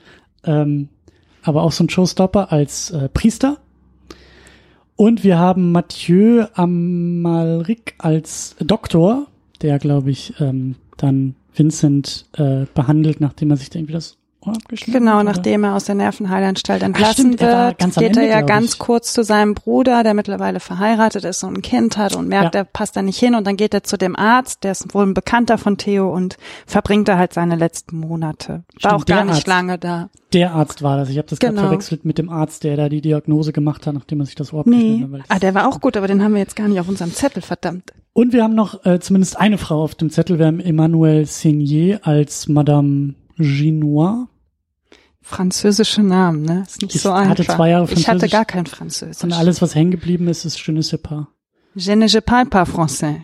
[0.43, 0.89] ähm,
[1.43, 3.57] aber auch so ein Showstopper als äh, Priester.
[4.95, 9.27] Und wir haben Mathieu Amalric als Doktor,
[9.61, 14.17] der, glaube ich, ähm, dann Vincent äh, behandelt, nachdem er sich irgendwie das
[14.51, 15.23] abgeschnitten Genau, oder?
[15.25, 18.27] nachdem er aus der Nervenheilanstalt Ach, entlassen stimmt, er war wird, am geht er Ende,
[18.27, 18.79] ja glaub ganz ich.
[18.79, 22.61] kurz zu seinem Bruder, der mittlerweile verheiratet ist und ein Kind hat und merkt, Ja.
[22.61, 25.05] er passt da nicht hin und dann geht er zu dem Arzt, der ist wohl
[25.05, 28.47] ein Bekannter von Theo und verbringt da halt seine letzten Monate.
[28.53, 29.47] War Stimmt, auch gar nicht Arzt.
[29.47, 30.09] lange da.
[30.33, 31.09] Der Arzt war das.
[31.09, 31.67] Ich habe das gerade Genau.
[31.67, 34.61] verwechselt mit dem Arzt, der da die Diagnose gemacht hat, nachdem er sich das Ohr
[34.61, 35.19] abgeschnitten Nee.
[35.19, 35.25] hat.
[35.29, 37.41] Ah, der war auch gut, aber den haben wir jetzt gar nicht auf unserem Zettel,
[37.43, 37.93] verdammt.
[38.13, 40.39] Und wir haben noch äh, zumindest eine Frau auf dem Zettel.
[40.39, 44.27] Wir haben Emmanuel Seignier als Madame Ginois.
[45.23, 46.63] Französische Namen, ne?
[46.67, 47.55] Ist nicht Ich so hatte einfach.
[47.55, 48.31] zwei Jahre ich hatte Französisch.
[48.31, 49.23] gar kein Französisch.
[49.23, 51.27] Und alles, was hängen geblieben ist, ist Je ne sais pas.
[51.75, 53.21] Je ne je parle pas français.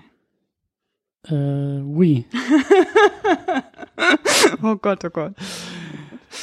[1.28, 2.26] Äh, oui.
[4.64, 5.34] Oh Gott, oh Gott.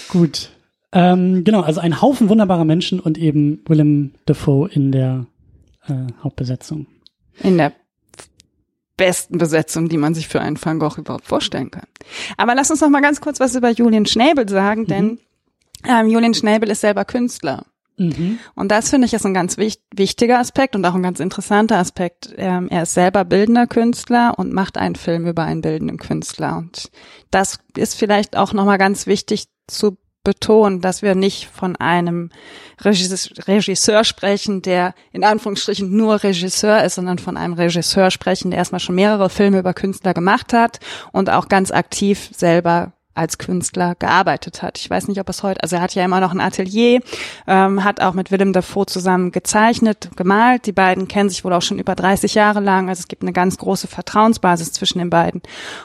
[0.09, 0.51] Gut.
[0.93, 5.27] Ähm, genau, also ein Haufen wunderbarer Menschen und eben Willem Dafoe in der
[5.89, 6.87] äh, Hauptbesetzung.
[7.41, 7.73] In der
[8.97, 11.87] besten Besetzung, die man sich für einen Van Gogh überhaupt vorstellen kann.
[12.37, 15.19] Aber lass uns noch mal ganz kurz was über Julian Schnäbel sagen, denn
[15.85, 17.67] ähm, Julian Schnäbel ist selber Künstler.
[17.99, 18.39] Mhm.
[18.55, 21.79] Und das finde ich ist ein ganz wich wichtiger Aspekt und auch ein ganz interessanter
[21.79, 22.35] Aspekt.
[22.37, 26.59] Ähm, er ist selber bildender Künstler und macht einen Film über einen bildenden Künstler.
[26.59, 26.91] Und
[27.31, 32.31] das ist vielleicht auch nochmal ganz wichtig zu betonen, dass wir nicht von einem
[32.85, 38.59] Regis Regisseur sprechen, der in Anführungsstrichen nur Regisseur ist, sondern von einem Regisseur sprechen, der
[38.59, 40.81] erstmal schon mehrere Filme über Künstler gemacht hat
[41.13, 44.79] und auch ganz aktiv selber als Künstler gearbeitet hat.
[44.79, 47.01] Ich weiß nicht, ob es heute, also er hat ja immer noch ein Atelier,
[47.47, 50.67] ähm, hat auch mit Willem Dafoe zusammen gezeichnet, gemalt.
[50.67, 52.89] Die beiden kennen sich wohl auch schon über 30 Jahre lang.
[52.89, 55.43] Also es gibt eine ganz große Vertrauensbasis zwischen den beiden.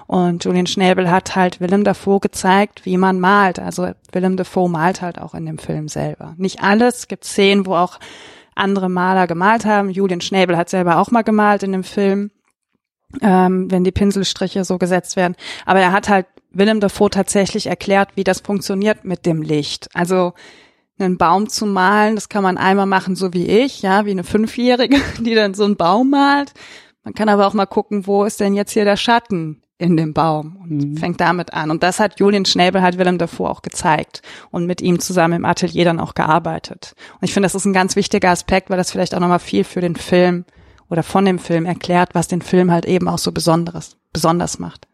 [0.07, 3.59] Und Julian Schnäbel hat halt Willem Dafoe gezeigt, wie man malt.
[3.59, 6.33] Also Willem Dafoe malt halt auch in dem Film selber.
[6.37, 7.99] Nicht alles, es gibt Szenen, wo auch
[8.55, 9.89] andere Maler gemalt haben.
[9.89, 12.31] Julian Schnäbel hat selber auch mal gemalt in dem Film
[13.21, 15.35] ähm, wenn die Pinselstriche so gesetzt werden.
[15.65, 19.89] Aber er hat halt Willem Dafoe tatsächlich erklärt, wie das funktioniert mit dem Licht.
[19.93, 20.33] Also
[20.99, 24.23] einen Baum zu malen, das kann man einmal machen, so wie ich, ja, wie eine
[24.23, 26.53] Fünfjährige, die dann so einen Baum malt.
[27.03, 30.13] Man kann aber auch mal gucken, wo ist denn jetzt hier der Schatten in dem
[30.13, 30.97] Baum und Mhm.
[30.97, 31.71] fängt damit an.
[31.71, 34.21] Und das hat Julian Schnäbel halt Willem Dafoe auch gezeigt
[34.51, 36.93] und mit ihm zusammen im Atelier dann auch gearbeitet.
[37.19, 39.63] Und ich finde, das ist ein ganz wichtiger Aspekt, weil das vielleicht auch nochmal viel
[39.63, 40.45] für den Film
[40.91, 44.89] oder von dem Film erklärt, was den Film halt eben auch so besonderes, besonders macht.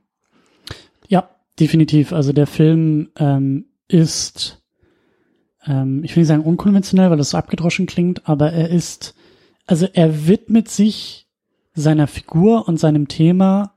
[1.08, 1.28] Ja,
[1.60, 2.14] definitiv.
[2.14, 4.62] Also der Film ähm, ist,
[5.66, 9.16] ähm, ich will nicht sagen unkonventionell, weil das so abgedroschen klingt, aber er ist,
[9.66, 11.28] also er widmet sich
[11.74, 13.74] seiner Figur und seinem Thema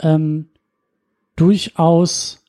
[0.00, 0.50] ähm,
[1.36, 2.44] durchaus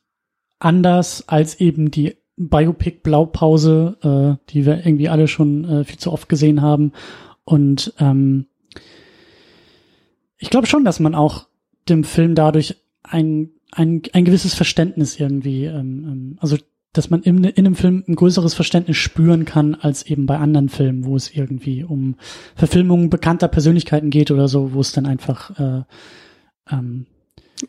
[0.58, 6.12] anders als eben die Biopic Blaupause, äh, die wir irgendwie alle schon äh, viel zu
[6.12, 6.92] oft gesehen haben.
[7.44, 8.46] Und ähm,
[10.44, 11.46] ich glaube schon, dass man auch
[11.88, 16.58] dem Film dadurch ein, ein, ein gewisses Verständnis irgendwie, ähm, ähm, also
[16.92, 20.68] dass man in, in einem Film ein größeres Verständnis spüren kann als eben bei anderen
[20.68, 22.16] Filmen, wo es irgendwie um
[22.56, 25.82] Verfilmungen bekannter Persönlichkeiten geht oder so, wo es dann einfach äh,
[26.70, 27.06] ähm,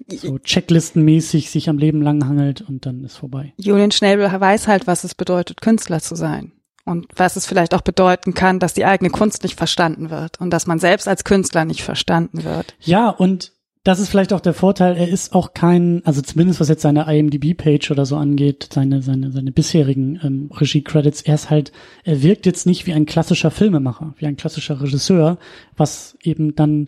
[0.10, 3.54] so checklistenmäßig sich am Leben lang hangelt und dann ist vorbei.
[3.56, 6.52] Julian Schnabel weiß halt, was es bedeutet, Künstler zu sein.
[6.86, 10.52] Und was es vielleicht auch bedeuten kann, dass die eigene Kunst nicht verstanden wird und
[10.52, 12.76] dass man selbst als Künstler nicht verstanden wird.
[12.80, 13.54] Ja, und
[13.86, 17.06] das ist vielleicht auch der Vorteil, er ist auch kein, also zumindest was jetzt seine
[17.08, 21.72] IMDb-Page oder so angeht, seine, seine, seine bisherigen ähm, Regie-Credits, er ist halt,
[22.04, 25.38] er wirkt jetzt nicht wie ein klassischer Filmemacher, wie ein klassischer Regisseur,
[25.78, 26.88] was eben dann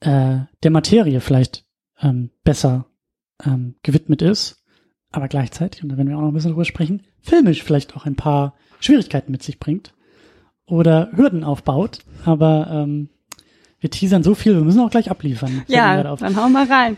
[0.00, 1.66] äh, der Materie vielleicht
[2.00, 2.86] ähm, besser
[3.44, 4.64] ähm, gewidmet ist,
[5.10, 8.06] aber gleichzeitig, und da werden wir auch noch ein bisschen drüber sprechen, filmisch vielleicht auch
[8.06, 8.54] ein paar
[8.84, 9.94] Schwierigkeiten mit sich bringt
[10.66, 13.08] oder Hürden aufbaut, aber ähm,
[13.80, 15.62] wir teasern so viel, wir müssen auch gleich abliefern.
[15.68, 16.96] Ja, dann hauen wir rein.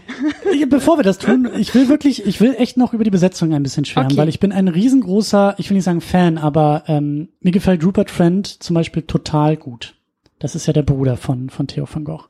[0.68, 3.64] Bevor wir das tun, ich will wirklich, ich will echt noch über die Besetzung ein
[3.64, 4.20] bisschen schwärmen, okay.
[4.20, 8.10] weil ich bin ein riesengroßer, ich will nicht sagen Fan, aber ähm, mir gefällt Rupert
[8.10, 9.96] Friend zum Beispiel total gut.
[10.38, 12.28] Das ist ja der Bruder von, von Theo van Gogh.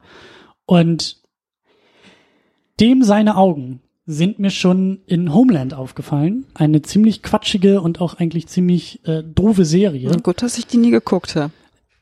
[0.65, 1.19] Und
[2.81, 6.47] dem seine Augen sind mir schon in Homeland aufgefallen.
[6.55, 10.11] Eine ziemlich quatschige und auch eigentlich ziemlich äh, doofe Serie.
[10.23, 11.53] Gut, dass ich die nie geguckt habe.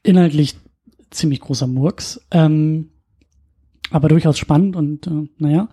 [0.03, 0.55] Inhaltlich
[1.11, 2.21] ziemlich großer Murks.
[2.31, 2.91] Ähm,
[3.91, 5.69] aber durchaus spannend und äh, naja.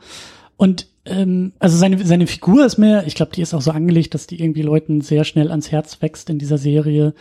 [0.55, 4.13] Und ähm, also seine, seine Figur ist mir, ich glaube, die ist auch so angelegt,
[4.13, 7.13] dass die irgendwie Leuten sehr schnell ans Herz wächst in dieser Serie.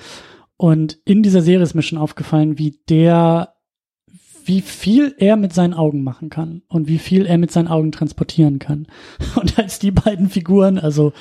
[0.57, 3.55] Und in dieser Serie ist mir schon aufgefallen, wie der,
[4.47, 7.93] wie viel er mit seinen Augen machen kann und wie viel er mit seinen Augen
[7.93, 8.87] transportieren kann.
[9.37, 11.13] Und als die beiden Figuren, also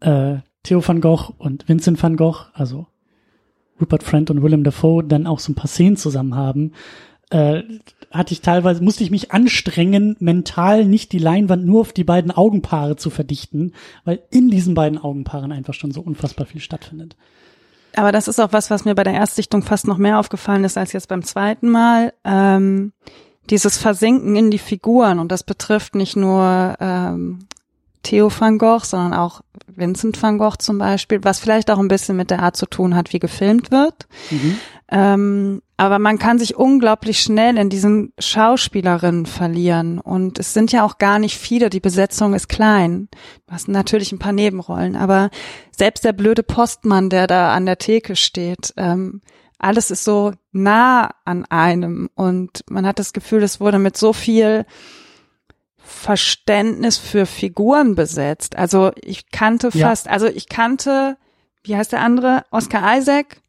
[0.00, 2.86] äh, Theo van Gogh und Vincent van Gogh, also
[3.80, 6.72] Rupert Friend und Willem Dafoe dann auch so ein paar Szenen zusammen haben,
[7.30, 7.62] äh,
[8.10, 12.30] hatte ich teilweise, musste ich mich anstrengen, mental nicht die Leinwand nur auf die beiden
[12.30, 13.72] Augenpaare zu verdichten,
[14.04, 17.16] weil in diesen beiden Augenpaaren einfach schon so unfassbar viel stattfindet.
[17.98, 20.78] Aber das ist auch was, was mir bei der Erstsichtung fast noch mehr aufgefallen ist
[20.78, 22.12] als jetzt beim zweiten Mal.
[22.22, 22.92] Ähm,
[23.50, 27.40] dieses Versinken in die Figuren und das betrifft nicht nur ähm,
[28.02, 32.16] Theo van Gogh, sondern auch Vincent van Gogh zum Beispiel, was vielleicht auch ein bisschen
[32.16, 34.06] mit der Art zu tun hat, wie gefilmt wird.
[34.30, 34.58] Mhm.
[34.90, 39.98] Ähm, aber man kann sich unglaublich schnell in diesen Schauspielerinnen verlieren.
[40.00, 43.08] Und es sind ja auch gar nicht viele, die Besetzung ist klein.
[43.46, 45.30] Du hast natürlich ein paar Nebenrollen, aber
[45.70, 49.20] selbst der blöde Postmann, der da an der Theke steht, ähm,
[49.58, 54.12] alles ist so nah an einem und man hat das Gefühl, es wurde mit so
[54.12, 54.64] viel
[55.88, 58.56] Verständnis für Figuren besetzt.
[58.56, 60.12] Also ich kannte fast, ja.
[60.12, 61.16] also ich kannte,
[61.62, 63.40] wie heißt der andere, Oscar Isaac,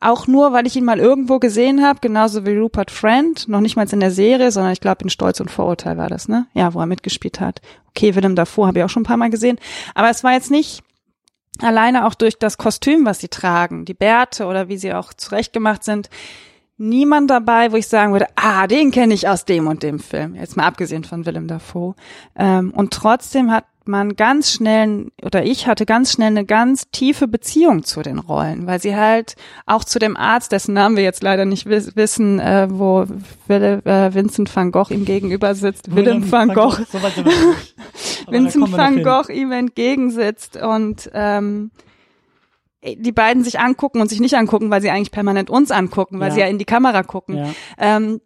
[0.00, 3.76] auch nur, weil ich ihn mal irgendwo gesehen habe, genauso wie Rupert Friend, noch nicht
[3.76, 6.46] mal in der Serie, sondern ich glaube in Stolz und Vorurteil war das, ne?
[6.52, 7.62] Ja, wo er mitgespielt hat.
[7.88, 9.58] Okay, Willem davor habe ich auch schon ein paar Mal gesehen,
[9.94, 10.82] aber es war jetzt nicht
[11.60, 15.82] alleine auch durch das Kostüm, was sie tragen, die Bärte oder wie sie auch zurechtgemacht
[15.84, 16.10] sind,
[16.78, 20.34] niemand dabei, wo ich sagen würde, ah, den kenne ich aus dem und dem Film.
[20.34, 21.94] Jetzt mal abgesehen von Willem Dafoe.
[22.36, 27.26] Ähm, und trotzdem hat man ganz schnell, oder ich hatte ganz schnell eine ganz tiefe
[27.26, 29.34] Beziehung zu den Rollen, weil sie halt
[29.66, 33.06] auch zu dem Arzt, dessen Namen wir jetzt leider nicht wissen, äh, wo
[33.46, 36.78] Will, äh, Vincent van Gogh ihm gegenüber sitzt, Willem van Gogh,
[38.28, 41.70] Vincent van Gogh ihm entgegensitzt und ähm,
[42.84, 46.28] die beiden sich angucken und sich nicht angucken, weil sie eigentlich permanent uns angucken, weil
[46.28, 46.34] ja.
[46.34, 47.36] sie ja in die Kamera gucken.
[47.36, 47.50] Ja.
[47.78, 48.20] Ähm,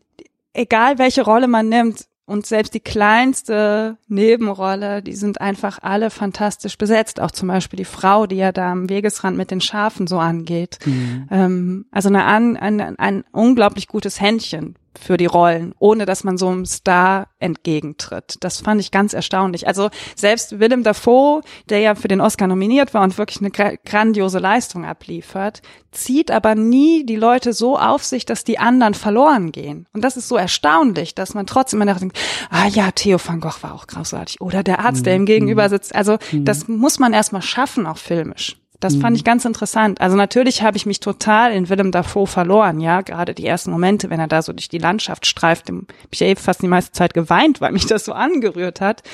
[0.53, 6.79] egal welche Rolle man nimmt und selbst die kleinste Nebenrolle, die sind einfach alle fantastisch
[6.79, 7.21] besetzt.
[7.21, 10.79] Auch zum Beispiel die Frau, die ja da am Wegesrand mit den Schafen so angeht.
[10.85, 11.29] Mhm.
[11.31, 16.39] Ähm, also eine, ein, ein, ein unglaublich gutes Händchen für die Rollen, ohne dass man
[16.39, 18.37] so einem Star entgegentritt.
[18.41, 19.67] Das fand ich ganz erstaunlich.
[19.67, 24.39] Also selbst Willem Dafoe, der ja für den Oscar nominiert war und wirklich eine grandiose
[24.39, 29.87] Leistung abliefert, zieht aber nie die Leute so auf sich, dass die anderen verloren gehen.
[29.93, 32.19] Und das ist so erstaunlich, dass man trotzdem immer denkt,
[32.51, 34.41] ah ja, Theo van Gogh war auch großartig.
[34.41, 35.95] Oder der Arzt, der ihm gegenüber sitzt.
[35.95, 36.45] Also mhm.
[36.45, 38.62] das muss man erstmal schaffen, auch filmisch.
[38.83, 39.27] Das fand ich mhm.
[39.27, 40.01] ganz interessant.
[40.01, 44.11] Also natürlich habe ich mich total in Willem Dafoe verloren, ja, gerade die ersten Momente,
[44.11, 47.15] wenn er da so durch die Landschaft streift, habe ich ja fast die meiste Zeit
[47.15, 49.05] geweint, weil mich das so angerührt hat.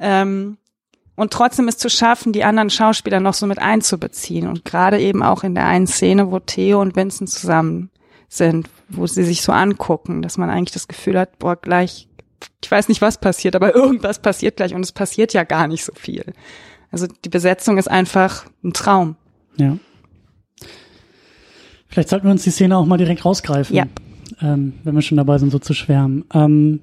[0.00, 0.56] Ähm,
[1.14, 5.22] und trotzdem es zu schaffen, die anderen Schauspieler noch so mit einzubeziehen und gerade eben
[5.22, 7.90] auch in der einen Szene, wo Theo und Vincent zusammen
[8.28, 12.08] sind, wo sie sich so angucken, dass man eigentlich das Gefühl hat, boah, gleich,
[12.64, 15.84] ich weiß nicht, was passiert, aber irgendwas passiert gleich und es passiert ja gar nicht
[15.84, 16.24] so viel.
[16.92, 19.16] Also die Besetzung ist einfach ein Traum.
[19.56, 19.78] Ja.
[21.88, 23.74] Vielleicht sollten wir uns die Szene auch mal direkt rausgreifen.
[23.74, 23.86] Ja.
[24.40, 26.24] Ähm, wenn wir schon dabei sind, so zu schwärmen.
[26.32, 26.80] Ähm,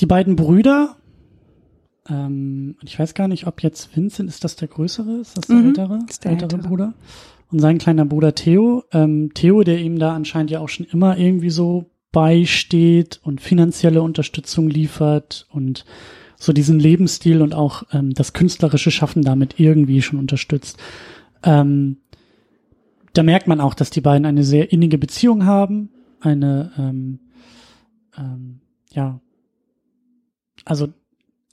[0.00, 0.96] die beiden Brüder,
[2.08, 5.18] ähm, ich weiß gar nicht, ob jetzt Vincent, ist das der Größere?
[5.20, 5.98] Ist das der mhm, Ältere?
[6.08, 6.94] Ist der ältere, Bruder?
[7.50, 8.84] Und sein kleiner Bruder Theo.
[8.92, 14.02] Ähm, Theo, der ihm da anscheinend ja auch schon immer irgendwie so beisteht und finanzielle
[14.02, 15.84] Unterstützung liefert und
[16.42, 20.76] so diesen Lebensstil und auch ähm, das künstlerische Schaffen damit irgendwie schon unterstützt.
[21.44, 21.98] Ähm,
[23.12, 25.90] da merkt man auch, dass die beiden eine sehr innige Beziehung haben,
[26.20, 27.20] eine ähm,
[28.18, 29.20] ähm, ja,
[30.64, 30.88] also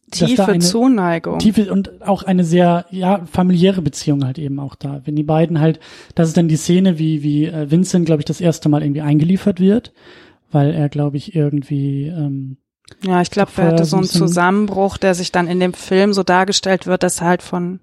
[0.09, 1.37] Tiefe eine Zuneigung.
[1.37, 5.01] tiefe und auch eine sehr ja familiäre Beziehung halt eben auch da.
[5.05, 5.79] Wenn die beiden halt,
[6.15, 9.01] das ist dann die Szene, wie wie äh, Vincent, glaube ich, das erste Mal irgendwie
[9.01, 9.93] eingeliefert wird,
[10.49, 12.57] weil er, glaube ich, irgendwie ähm,
[13.03, 15.73] Ja, ich glaube, er hatte so so ein einen Zusammenbruch, der sich dann in dem
[15.73, 17.79] Film so dargestellt wird, dass er halt von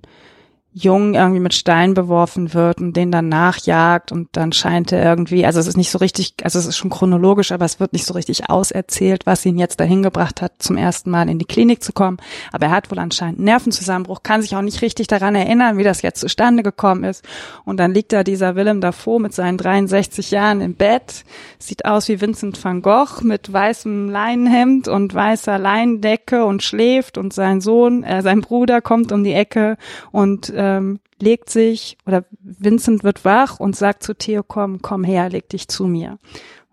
[0.78, 5.46] Jungen irgendwie mit Steinen beworfen wird und den dann nachjagt und dann scheint er irgendwie,
[5.46, 8.04] also es ist nicht so richtig, also es ist schon chronologisch, aber es wird nicht
[8.04, 11.82] so richtig auserzählt, was ihn jetzt dahin gebracht hat, zum ersten Mal in die Klinik
[11.82, 12.18] zu kommen.
[12.52, 15.82] Aber er hat wohl anscheinend einen Nervenzusammenbruch, kann sich auch nicht richtig daran erinnern, wie
[15.82, 17.24] das jetzt zustande gekommen ist.
[17.64, 21.24] Und dann liegt da dieser Willem Dafoe mit seinen 63 Jahren im Bett,
[21.58, 27.32] sieht aus wie Vincent van Gogh mit weißem Leinenhemd und weißer Leinendecke und schläft und
[27.32, 29.78] sein Sohn, äh, sein Bruder kommt um die Ecke
[30.12, 35.28] und ähm, legt sich oder Vincent wird wach und sagt zu Theo, komm, komm her,
[35.28, 36.18] leg dich zu mir.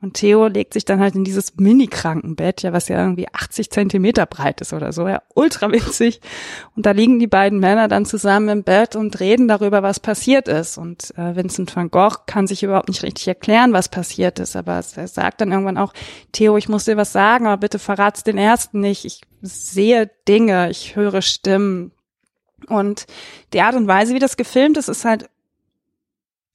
[0.03, 4.25] Und Theo legt sich dann halt in dieses Mini-Krankenbett, ja, was ja irgendwie 80 Zentimeter
[4.25, 6.19] breit ist oder so, ja, ultra winzig.
[6.75, 10.49] Und da liegen die beiden Männer dann zusammen im Bett und reden darüber, was passiert
[10.49, 10.77] ist.
[10.77, 14.57] Und äh, Vincent van Gogh kann sich überhaupt nicht richtig erklären, was passiert ist.
[14.57, 15.93] Aber er sagt dann irgendwann auch,
[16.33, 19.05] Theo, ich muss dir was sagen, aber bitte verrat's den Ersten nicht.
[19.05, 21.91] Ich sehe Dinge, ich höre Stimmen.
[22.67, 23.05] Und
[23.53, 25.29] die Art und Weise, wie das gefilmt ist, ist halt,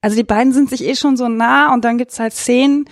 [0.01, 2.89] also die beiden sind sich eh schon so nah und dann gibt's halt Szenen,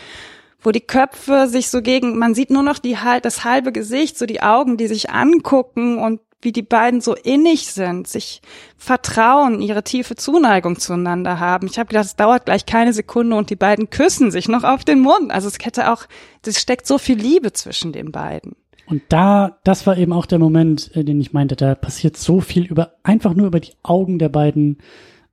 [0.61, 4.19] wo die Köpfe sich so gegen, man sieht nur noch die halt das halbe Gesicht,
[4.19, 8.43] so die Augen, die sich angucken und wie die beiden so innig sind, sich
[8.77, 11.67] vertrauen, ihre tiefe Zuneigung zueinander haben.
[11.67, 14.85] Ich habe gedacht, es dauert gleich keine Sekunde und die beiden küssen sich noch auf
[14.85, 15.31] den Mund.
[15.31, 16.05] Also es hätte auch,
[16.45, 18.55] es steckt so viel Liebe zwischen den beiden.
[18.87, 22.41] Und da, das war eben auch der Moment, äh, den ich meinte, da passiert so
[22.41, 24.79] viel über, einfach nur über die Augen der beiden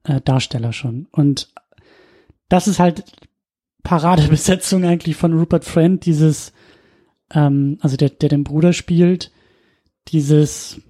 [0.02, 1.06] äh, Darsteller schon.
[1.12, 1.52] Und
[2.48, 3.04] das ist halt
[3.84, 6.52] Paradebesetzung eigentlich von Rupert Friend, dieses,
[7.32, 9.30] ähm, also der, der den Bruder spielt,
[10.08, 10.80] dieses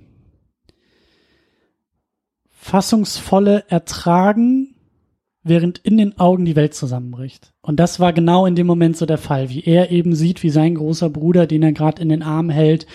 [2.50, 4.63] fassungsvolle Ertragen,
[5.44, 7.52] während in den Augen die Welt zusammenbricht.
[7.60, 10.50] Und das war genau in dem Moment so der Fall, wie er eben sieht, wie
[10.50, 12.86] sein großer Bruder, den er gerade in den Arm hält,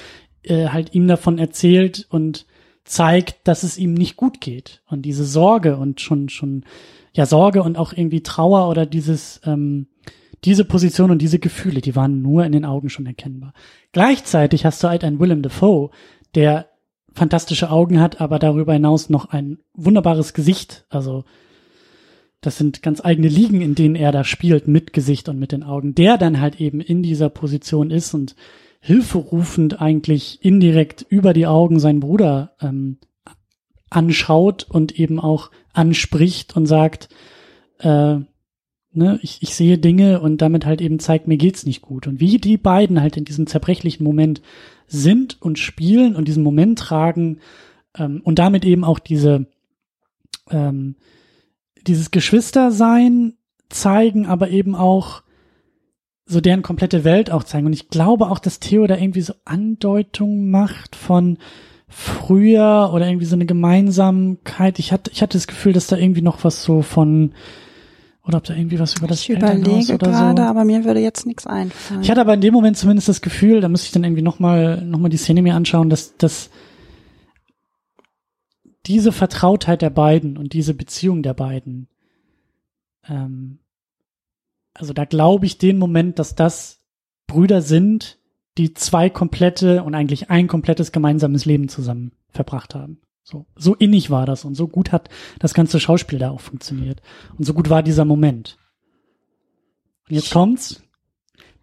[0.44, 2.48] äh, halt ihm davon erzählt und
[2.84, 4.82] zeigt, dass es ihm nicht gut geht.
[4.88, 6.66] Und diese Sorge und schon, schon,
[7.14, 9.88] ja, Sorge und auch irgendwie Trauer oder dieses, ähm,
[10.44, 13.54] diese Position und diese Gefühle, die waren nur in den Augen schon erkennbar.
[13.92, 15.92] Gleichzeitig hast du halt einen Willem Dafoe,
[16.34, 16.70] der
[17.14, 20.86] fantastische Augen hat, aber darüber hinaus noch ein wunderbares Gesicht.
[20.90, 21.26] Also
[22.42, 25.64] das sind ganz eigene Ligen, in denen er da spielt mit Gesicht und mit den
[25.64, 25.94] Augen.
[25.96, 28.36] Der dann halt eben in dieser Position ist und
[28.80, 32.98] hilferufend eigentlich indirekt über die Augen seinen Bruder ähm,
[33.90, 37.10] anschaut und eben auch anspricht und sagt,
[37.80, 38.20] äh,
[38.94, 42.08] ne, ich, ich sehe Dinge und damit halt eben zeigt, mir geht's nicht gut.
[42.08, 44.42] Und wie die beiden halt in diesem zerbrechlichen Moment
[44.88, 47.40] sind und spielen und diesen Moment tragen
[47.98, 49.48] ähm, und damit eben auch diese
[50.50, 50.96] ähm,
[51.88, 53.34] dieses Geschwistersein
[53.70, 55.24] zeigen, aber eben auch
[56.26, 57.66] so deren komplette Welt auch zeigen.
[57.66, 61.38] Und ich glaube auch, dass Theo da irgendwie so Andeutungen macht von
[61.88, 64.78] früher oder irgendwie so eine Gemeinsamkeit.
[64.78, 67.34] Ich hatte, ich hatte das Gefühl, dass da irgendwie noch was so von
[68.24, 70.48] oder ob da irgendwie was über das Ich Elternhaus überlege oder gerade, so.
[70.48, 72.04] aber mir würde jetzt nichts einfallen.
[72.04, 74.84] Ich hatte aber in dem Moment zumindest das Gefühl, da müsste ich dann irgendwie nochmal
[74.86, 76.52] noch mal die Szene mir anschauen, dass, dass
[78.90, 81.88] diese Vertrautheit der beiden und diese Beziehung der beiden,
[83.08, 83.60] ähm,
[84.74, 86.82] also da glaube ich den Moment, dass das
[87.28, 88.18] Brüder sind,
[88.58, 93.00] die zwei komplette und eigentlich ein komplettes gemeinsames Leben zusammen verbracht haben.
[93.24, 97.02] So, so innig war das und so gut hat das ganze Schauspiel da auch funktioniert.
[97.38, 98.58] Und so gut war dieser Moment.
[100.10, 100.82] Und jetzt kommt's.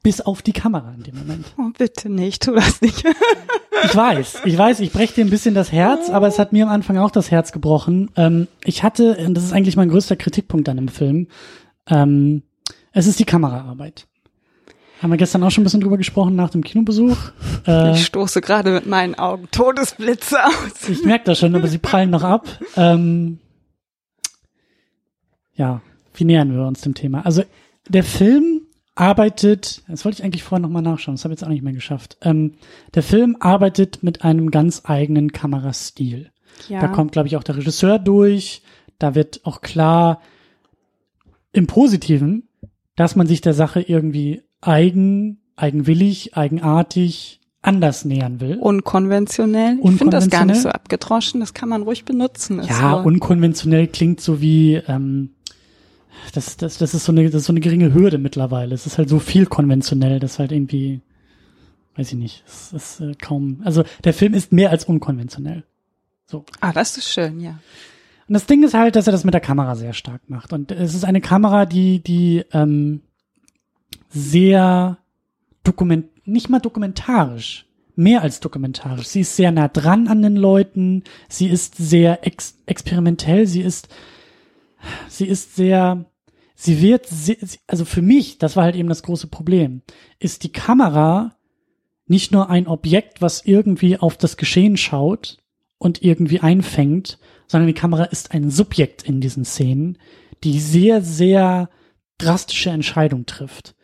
[0.07, 1.47] Bis auf die Kamera in dem Moment.
[1.59, 3.03] oh, bitte nicht, tu das nicht.
[3.83, 6.65] Ich weiß, ich weiß, ich breche dir ein bisschen das Herz, aber es hat mir
[6.65, 8.09] am Anfang auch das Herz gebrochen.
[8.15, 11.27] Ähm, ich hatte, und das ist eigentlich mein größter Kritikpunkt an dem Film,
[11.89, 12.45] ähm,
[12.93, 14.07] es ist die Kameraarbeit.
[15.03, 17.17] Haben wir gestern auch schon ein bisschen drüber gesprochen nach dem Kinobesuch.
[17.67, 20.89] Äh, Ich stoße gerade mit meinen Augen Todesblitze aus.
[20.89, 22.47] ich merke das schon, aber sie prallen noch ab.
[22.77, 23.41] Ähm,
[25.57, 25.81] ja,
[26.15, 27.27] wie nähern wir uns dem Thema?
[27.27, 27.43] Also
[27.89, 28.66] der Film
[28.97, 31.73] arbeitet, das wollte ich eigentlich vorher nochmal nachschauen, das habe ich jetzt auch nicht mehr
[31.73, 32.17] geschafft.
[32.23, 32.55] Ähm,
[32.95, 36.33] der Film arbeitet mit einem ganz eigenen Kamerastil.
[36.69, 36.81] Ja.
[36.81, 38.63] Da kommt, glaube ich, auch der Regisseur durch.
[38.99, 40.21] Da wird auch klar
[41.53, 42.49] im Positiven,
[42.97, 48.59] dass man sich der Sache irgendwie eigen, eigenwillig, eigenartig anders nähern will.
[48.59, 49.79] Unkonventionell.
[49.83, 51.41] Ich finde das gar nicht so abgedroschen.
[51.41, 52.63] Das kann man ruhig benutzen.
[52.63, 53.07] Ja, so.
[53.07, 55.36] unkonventionell klingt so wie, ähm,
[56.33, 58.75] das, das, das ist so eine, das ist so eine geringe Hürde mittlerweile.
[58.75, 61.01] Es ist halt so viel konventionell, das halt irgendwie,
[61.97, 65.65] weiß ich nicht, es ist äh, kaum, also der Film ist mehr als unkonventionell.
[66.61, 67.59] Ah, das ist schön, ja.
[68.29, 70.53] Und das Ding ist halt, dass er das mit der Kamera sehr stark macht.
[70.53, 73.03] Und es ist eine Kamera, die, die ähm,
[74.09, 74.99] sehr
[75.63, 79.07] dokument, nicht mal dokumentarisch, mehr als dokumentarisch.
[79.07, 81.05] Sie ist sehr nah dran an den Leuten.
[81.29, 83.47] Sie ist sehr ex experimentell.
[83.47, 83.89] Sie ist,
[85.09, 86.07] sie ist sehr,
[86.55, 89.83] sie wird, sie- also für mich, das war halt eben das große Problem,
[90.19, 91.37] ist die Kamera
[92.07, 95.39] nicht nur ein Objekt, was irgendwie auf das Geschehen schaut
[95.79, 99.99] und irgendwie einfängt, sondern die Kamera ist ein Subjekt in diesen Szenen,
[100.45, 101.69] die sehr, sehr
[102.19, 103.75] drastische Entscheidungen trifft.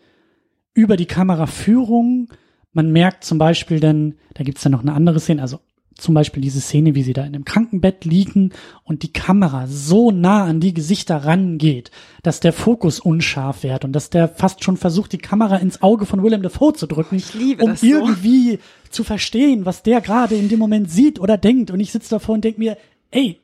[0.75, 2.33] Über die Kameraführung,
[2.73, 5.61] man merkt zum Beispiel dann, da gibt's dann noch eine andere Szene, also
[5.97, 8.51] zum Beispiel diese Szene, wie sie da in einem Krankenbett liegen
[8.85, 11.91] und die Kamera so nah an die Gesichter rangeht,
[12.23, 16.07] dass der Fokus unscharf wird und dass der fast schon versucht, die Kamera ins Auge
[16.07, 17.87] von Willem Dafoe zu drücken, Ich liebe um das so.
[17.87, 18.59] irgendwie
[18.91, 21.71] zu verstehen, was der gerade in dem Moment sieht oder denkt.
[21.71, 22.77] Und ich sitze davor und denke mir,
[23.11, 23.39] ey,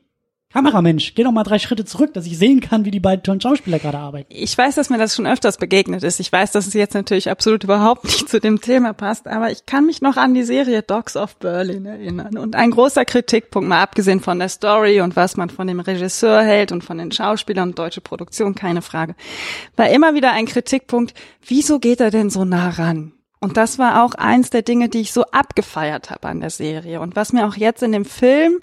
[0.51, 3.39] Kameramensch, geh doch mal drei Schritte zurück, dass ich sehen kann, wie die beiden tollen
[3.39, 4.33] Schauspieler gerade arbeiten.
[4.33, 6.19] Ich weiß, dass mir das schon öfters begegnet ist.
[6.19, 9.67] Ich weiß, dass es jetzt natürlich absolut überhaupt nicht zu dem Thema passt, aber ich
[9.67, 12.35] kann mich noch an die Serie Dogs of Berlin erinnern.
[12.35, 16.41] Und ein großer Kritikpunkt, mal abgesehen von der Story und was man von dem Regisseur
[16.41, 19.13] hält und von den Schauspielern und deutsche Produktion, keine Frage,
[19.75, 21.13] war immer wieder ein Kritikpunkt,
[21.45, 23.13] wieso geht er denn so nah ran?
[23.39, 27.01] Und das war auch eins der Dinge, die ich so abgefeiert habe an der Serie.
[27.01, 28.59] Und was mir auch jetzt in dem Film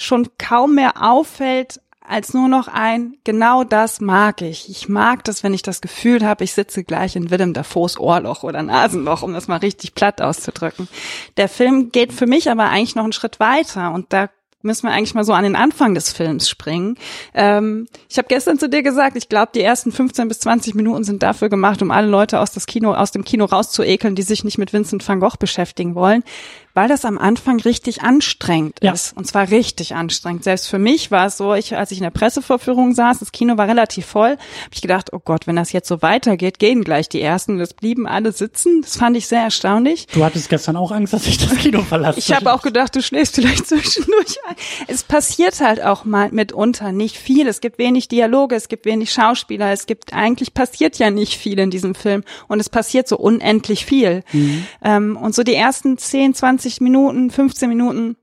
[0.00, 1.80] schon kaum mehr auffällt
[2.10, 4.68] als nur noch ein, genau das mag ich.
[4.68, 8.42] Ich mag das, wenn ich das Gefühl habe, ich sitze gleich in Willem Dafoes Ohrloch
[8.42, 10.88] oder Nasenloch, um das mal richtig platt auszudrücken.
[11.36, 14.28] Der Film geht für mich aber eigentlich noch einen Schritt weiter und da
[14.62, 16.96] müssen wir eigentlich mal so an den Anfang des Films springen.
[17.32, 21.04] Ähm, ich habe gestern zu dir gesagt, ich glaube, die ersten 15 bis 20 Minuten
[21.04, 24.44] sind dafür gemacht, um alle Leute aus, das Kino, aus dem Kino rauszuekeln, die sich
[24.44, 26.24] nicht mit Vincent van Gogh beschäftigen wollen,
[26.74, 28.92] weil das am Anfang richtig anstrengend Ja.
[28.92, 29.16] ist.
[29.16, 30.44] Und zwar richtig anstrengend.
[30.44, 33.56] Selbst für mich war es so, ich, als ich in der Pressevorführung saß, das Kino
[33.58, 34.38] war relativ voll, habe
[34.72, 37.58] ich gedacht, oh Gott, wenn das jetzt so weitergeht, gehen gleich die ersten.
[37.58, 38.82] Das blieben alle sitzen.
[38.82, 40.06] Das fand ich sehr erstaunlich.
[40.12, 42.18] Du hattest gestern auch Angst, dass ich das Kino verlasse.
[42.18, 44.56] Ich habe auch gedacht, du schläfst vielleicht zwischendurch ein.
[44.86, 47.48] Es passiert halt auch mal mitunter nicht viel.
[47.48, 51.58] Es gibt wenig Dialoge, es gibt wenig Schauspieler, es gibt eigentlich passiert ja nicht viel
[51.58, 54.22] in diesem Film und es passiert so unendlich viel.
[54.82, 58.16] Ähm, und so die ersten 10, 20 Minuten, 15 Minuten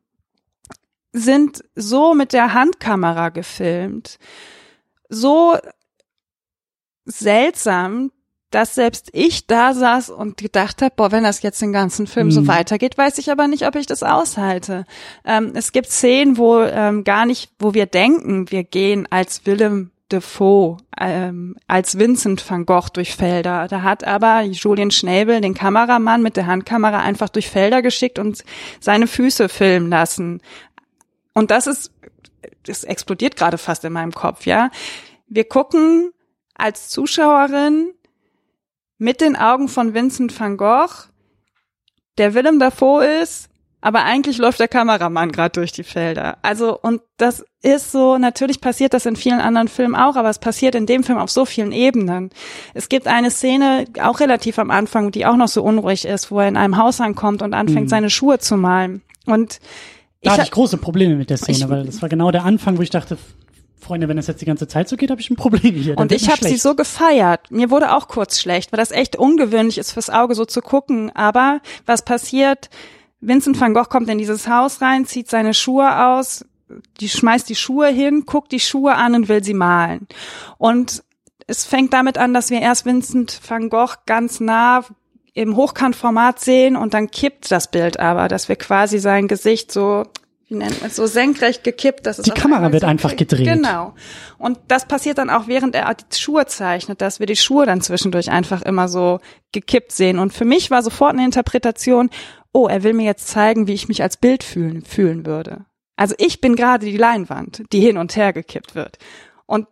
[1.14, 4.20] sind so mit der Handkamera gefilmt,
[5.10, 5.58] so
[7.06, 8.12] seltsam,
[8.52, 12.32] dass selbst ich da saß und gedacht habe, boah, wenn das jetzt den ganzen Film
[12.32, 12.48] so Mhm.
[12.48, 14.86] weitergeht, weiß ich aber nicht, ob ich das aushalte.
[15.26, 19.92] Ähm, es gibt Szenen, wo ähm, gar nicht, wo wir denken, wir gehen als Willem
[20.12, 23.68] Defoe, ähm, als Vincent van Gogh durch Felder.
[23.68, 28.44] Da hat aber Julian Schnäbel, den Kameramann, mit der Handkamera einfach durch Felder geschickt und
[28.80, 30.42] seine Füße filmen lassen.
[31.34, 31.92] Und das ist,
[32.64, 34.72] das explodiert gerade fast in meinem Kopf, ja.
[35.28, 36.12] Wir gucken
[36.56, 37.94] als Zuschauerin
[38.98, 41.10] mit den Augen von Vincent van Gogh,
[42.18, 43.50] der Willem Dafoe ist,
[43.82, 46.38] aber eigentlich läuft der Kameramann gerade durch die Felder.
[46.42, 50.40] Also, und das ist so, natürlich passiert das in vielen anderen Filmen auch, aber es
[50.40, 52.30] passiert in dem Film auf so vielen Ebenen.
[52.74, 56.40] Es gibt eine Szene, auch relativ am Anfang, die auch noch so unruhig ist, wo
[56.40, 57.90] er in einem Haus ankommt und anfängt, Mhm.
[57.90, 59.02] seine Schuhe zu malen.
[59.26, 59.60] Und
[60.24, 62.44] Da hatte ha- ich große Probleme mit der Szene, Ich- weil das war genau der
[62.46, 63.18] Anfang, wo ich dachte,
[63.80, 65.96] Freunde, wenn das jetzt die ganze Zeit so geht, habe ich ein Problem hier.
[65.96, 67.52] Dann Und ich habe sie so gefeiert.
[67.52, 71.12] Mir wurde auch kurz schlecht, weil das echt ungewöhnlich ist fürs Auge so zu gucken.
[71.16, 72.70] Aber was passiert?
[73.20, 76.46] Vincent van Gogh kommt in dieses Haus rein, zieht seine Schuhe aus,
[77.00, 80.08] die schmeißt die Schuhe hin, guckt die Schuhe an und will sie malen.
[80.58, 81.04] Und
[81.48, 84.84] es fängt damit an, dass wir erst Vincent van Gogh ganz nah
[85.34, 90.04] im Hochkantformat sehen und dann kippt das Bild aber, dass wir quasi sein Gesicht so
[90.48, 93.46] wie nennt man es, so senkrecht gekippt, dass es Die Kamera wird so einfach gedreht.
[93.46, 93.94] Genau.
[94.38, 97.82] Und das passiert dann auch, während er die Schuhe zeichnet, dass wir die Schuhe dann
[97.82, 99.20] zwischendurch einfach immer so
[99.52, 100.20] gekippt sehen.
[100.20, 102.10] Und für mich war sofort eine Interpretation,
[102.54, 105.66] oh, er will mir jetzt zeigen, wie ich mich als Bild fühlen, fühlen würde.
[105.96, 108.98] Also ich bin gerade die Leinwand, die hin und her gekippt wird.
[109.46, 109.68] Und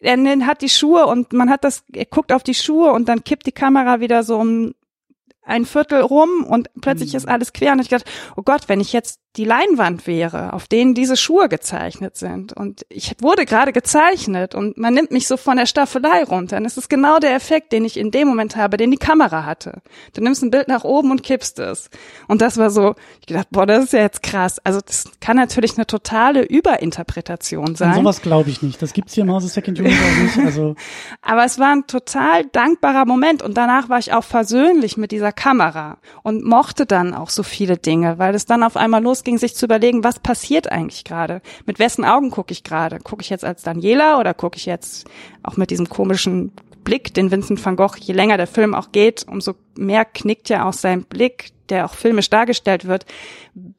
[0.00, 3.24] er hat die Schuhe und man hat das, er guckt auf die Schuhe und dann
[3.24, 4.74] kippt die Kamera wieder so um
[5.42, 7.18] ein Viertel rum und plötzlich mhm.
[7.18, 10.68] ist alles quer und ich dachte, oh Gott, wenn ich jetzt die Leinwand wäre, auf
[10.68, 12.52] denen diese Schuhe gezeichnet sind.
[12.52, 16.58] Und ich wurde gerade gezeichnet und man nimmt mich so von der Staffelei runter.
[16.58, 19.44] Und es ist genau der Effekt, den ich in dem Moment habe, den die Kamera
[19.44, 19.82] hatte.
[20.14, 21.90] Du nimmst ein Bild nach oben und kippst es.
[22.28, 24.60] Und das war so, ich dachte, boah, das ist ja jetzt krass.
[24.62, 27.90] Also das kann natürlich eine totale Überinterpretation sein.
[27.90, 28.80] An sowas glaube ich nicht.
[28.80, 30.38] Das gibt's hier im Hause Second auch nicht.
[30.44, 30.76] Also.
[31.22, 33.42] Aber es war ein total dankbarer Moment.
[33.42, 37.78] Und danach war ich auch versöhnlich mit dieser Kamera und mochte dann auch so viele
[37.78, 41.40] Dinge, weil es dann auf einmal los ging, sich zu überlegen, was passiert eigentlich gerade?
[41.66, 42.98] Mit wessen Augen gucke ich gerade?
[42.98, 45.06] Gucke ich jetzt als Daniela oder gucke ich jetzt
[45.42, 46.52] auch mit diesem komischen
[46.84, 50.68] Blick, den Vincent van Gogh, je länger der Film auch geht, umso mehr knickt ja
[50.68, 53.06] auch sein Blick, der auch filmisch dargestellt wird.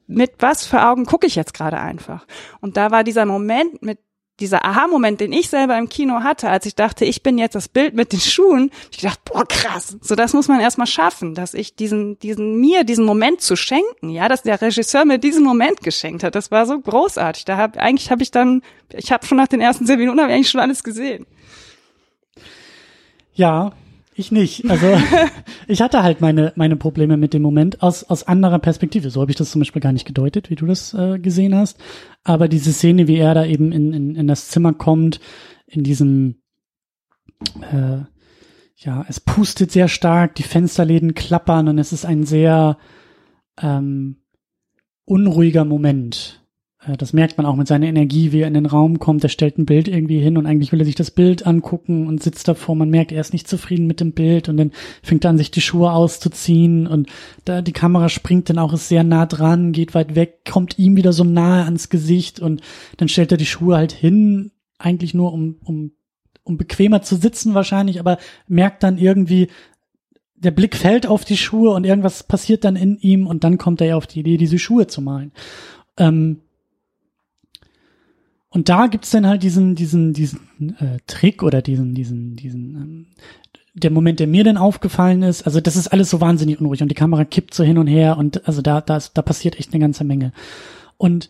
[0.07, 2.25] Mit was für Augen gucke ich jetzt gerade einfach?
[2.61, 3.99] Und da war dieser Moment mit
[4.39, 7.69] dieser Aha-Moment, den ich selber im Kino hatte, als ich dachte, ich bin jetzt das
[7.69, 9.97] Bild mit den Schuhen, ich dachte, boah, krass.
[10.01, 14.09] So, das muss man erstmal schaffen, dass ich diesen, diesen, mir diesen Moment zu schenken,
[14.09, 16.35] ja, dass der Regisseur mir diesen Moment geschenkt hat.
[16.35, 17.45] Das war so großartig.
[17.45, 18.61] Da hab, eigentlich habe ich dann,
[18.93, 21.25] ich habe schon nach den ersten zehn Minuten habe ich eigentlich schon alles gesehen.
[23.33, 23.71] Ja,
[24.15, 24.69] ich nicht.
[24.69, 24.87] Also
[25.67, 29.09] ich hatte halt meine meine Probleme mit dem Moment aus aus anderer Perspektive.
[29.09, 31.77] So habe ich das zum Beispiel gar nicht gedeutet, wie du das äh, gesehen hast.
[32.23, 35.19] Aber diese Szene, wie er da eben in in, in das Zimmer kommt,
[35.67, 36.41] in diesem
[37.61, 37.99] äh,
[38.77, 42.77] ja, es pustet sehr stark, die Fensterläden klappern und es ist ein sehr
[43.61, 44.17] ähm,
[45.05, 46.44] unruhiger Moment.
[46.87, 49.23] Äh, das merkt man auch mit seiner Energie, wie er in den Raum kommt.
[49.23, 52.21] Er stellt ein Bild irgendwie hin und eigentlich will er sich das Bild angucken und
[52.21, 52.75] sitzt davor.
[52.75, 54.71] Man merkt, er ist nicht zufrieden mit dem Bild und dann
[55.01, 57.09] fängt er an, sich die Schuhe auszuziehen und
[57.45, 60.95] da die Kamera springt dann auch, ist sehr nah dran, geht weit weg, kommt ihm
[60.95, 62.61] wieder so nahe ans Gesicht und
[62.97, 65.91] dann stellt er die Schuhe halt hin, eigentlich nur um, um,
[66.43, 68.17] um bequemer zu sitzen wahrscheinlich, aber
[68.47, 69.47] merkt dann irgendwie,
[70.35, 73.81] der Blick fällt auf die Schuhe und irgendwas passiert dann in ihm und dann kommt
[73.81, 75.31] er ja auf die Idee, diese Schuhe zu malen.
[75.97, 76.41] Ähm,
[78.55, 80.39] und da gibt's dann halt diesen, diesen, diesen
[80.79, 83.07] äh, Trick oder diesen, diesen, diesen, ähm,
[83.73, 86.87] der Moment, der mir dann aufgefallen ist, also das ist alles so wahnsinnig unruhig und
[86.87, 89.81] die Kamera kippt so hin und her und also da, da, da passiert echt eine
[89.81, 90.31] ganze Menge.
[90.95, 91.29] Und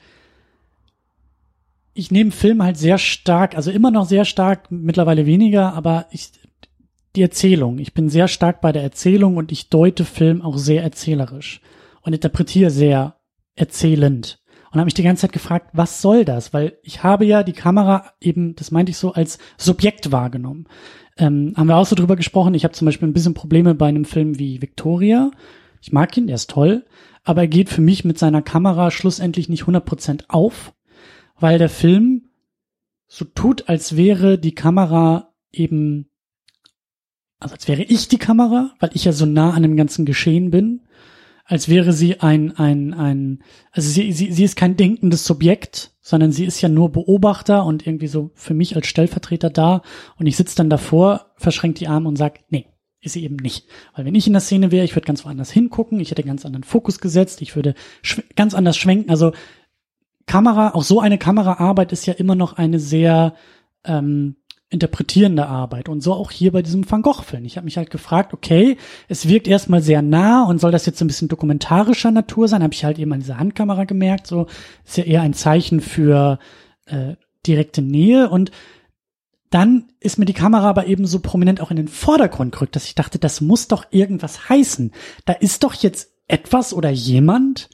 [1.96, 6.30] ich nehme Film halt sehr stark, also immer noch sehr stark, mittlerweile weniger, aber ich,
[7.16, 7.80] die Erzählung.
[7.80, 11.60] Ich bin sehr stark bei der Erzählung und ich deute Film auch sehr erzählerisch
[12.04, 13.16] und interpretiere sehr
[13.56, 14.45] erzählend
[14.76, 16.54] und habe mich die ganze Zeit gefragt, was soll das?
[16.54, 20.68] Weil ich habe ja die Kamera eben, das meinte ich so, als Subjekt wahrgenommen.
[21.18, 22.54] Ähm, haben wir auch so drüber gesprochen.
[22.56, 25.32] Ich habe zum Beispiel ein bisschen Probleme bei einem Film wie Victoria.
[25.82, 26.86] Ich mag ihn, der ist toll,
[27.24, 30.74] aber er geht für mich mit seiner Kamera schlussendlich nicht 100% auf,
[31.40, 32.26] weil der Film
[33.08, 36.10] so tut, als wäre die Kamera eben,
[37.40, 40.52] also als wäre ich die Kamera, weil ich ja so nah an dem ganzen Geschehen
[40.52, 40.82] bin
[41.46, 46.32] als wäre sie ein, ein, ein, also sie, sie, sie ist kein denkendes Subjekt, sondern
[46.32, 49.84] sie ist ja nur Beobachter und irgendwie so für mich als Stellvertreter da
[50.18, 52.68] und ich sitze dann davor, verschränkt die Arme und sag, nee,
[53.00, 53.68] ist sie eben nicht.
[53.96, 56.46] Weil wenn ich in der Szene wäre, ich würde ganz woanders hingucken, ich hätte ganz
[56.46, 57.76] anderen Fokus gesetzt, ich würde
[58.36, 59.12] ganz anders schwenken.
[59.12, 59.32] Also
[60.26, 63.36] Kamera, auch so eine Kameraarbeit ist ja immer noch eine sehr
[63.84, 64.38] ähm,
[64.70, 65.90] interpretierende Arbeit.
[65.90, 67.46] Und so auch hier bei diesem Van Gogh-Film.
[67.46, 71.02] Ich habe mich halt gefragt, okay, es wirkt erstmal sehr nah und soll das jetzt
[71.02, 72.64] ein bisschen dokumentarischer Natur sein?
[72.64, 74.28] Habe ich halt eben an dieser Handkamera gemerkt.
[74.28, 74.48] So
[74.84, 76.40] ist ja eher ein Zeichen für
[76.86, 78.30] äh, direkte Nähe.
[78.30, 78.52] Und
[79.52, 82.86] dann ist mir die Kamera aber eben so prominent auch in den Vordergrund gerückt, dass
[82.86, 84.92] ich dachte, das muss doch irgendwas heißen.
[85.26, 87.70] Da ist doch jetzt etwas oder jemand,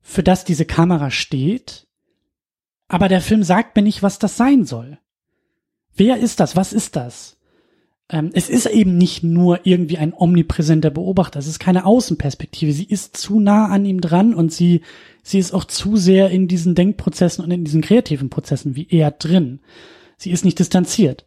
[0.00, 1.86] für das diese Kamera steht.
[2.88, 4.98] Aber der Film sagt mir nicht, was das sein soll.
[5.98, 6.56] Wer ist das?
[6.56, 7.36] Was ist das?
[8.08, 11.38] Ähm, es ist eben nicht nur irgendwie ein omnipräsenter Beobachter.
[11.38, 12.72] Es ist keine Außenperspektive.
[12.72, 14.80] Sie ist zu nah an ihm dran und sie,
[15.22, 19.10] sie ist auch zu sehr in diesen Denkprozessen und in diesen kreativen Prozessen wie er
[19.10, 19.60] drin.
[20.16, 21.26] Sie ist nicht distanziert.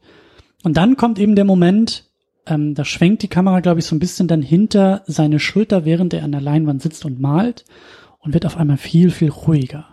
[0.64, 2.06] Und dann kommt eben der Moment,
[2.48, 6.14] ähm, da schwenkt die Kamera, glaube ich, so ein bisschen dann hinter seine Schulter, während
[6.14, 7.66] er an der Leinwand sitzt und malt
[8.20, 9.91] und wird auf einmal viel, viel ruhiger.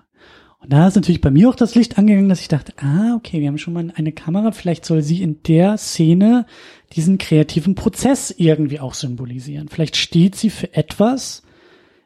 [0.61, 3.41] Und da ist natürlich bei mir auch das Licht angegangen, dass ich dachte, ah, okay,
[3.41, 6.47] wir haben schon mal eine Kamera, vielleicht soll sie in der Szene
[6.95, 9.69] diesen kreativen Prozess irgendwie auch symbolisieren.
[9.69, 11.43] Vielleicht steht sie für etwas,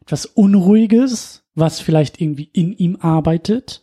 [0.03, 3.83] etwas Unruhiges, was vielleicht irgendwie in ihm arbeitet,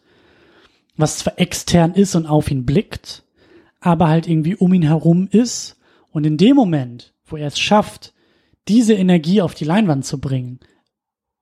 [0.98, 3.24] was zwar extern ist und auf ihn blickt,
[3.80, 5.78] aber halt irgendwie um ihn herum ist.
[6.12, 8.14] Und in dem Moment, wo er es schafft,
[8.68, 10.60] diese Energie auf die Leinwand zu bringen,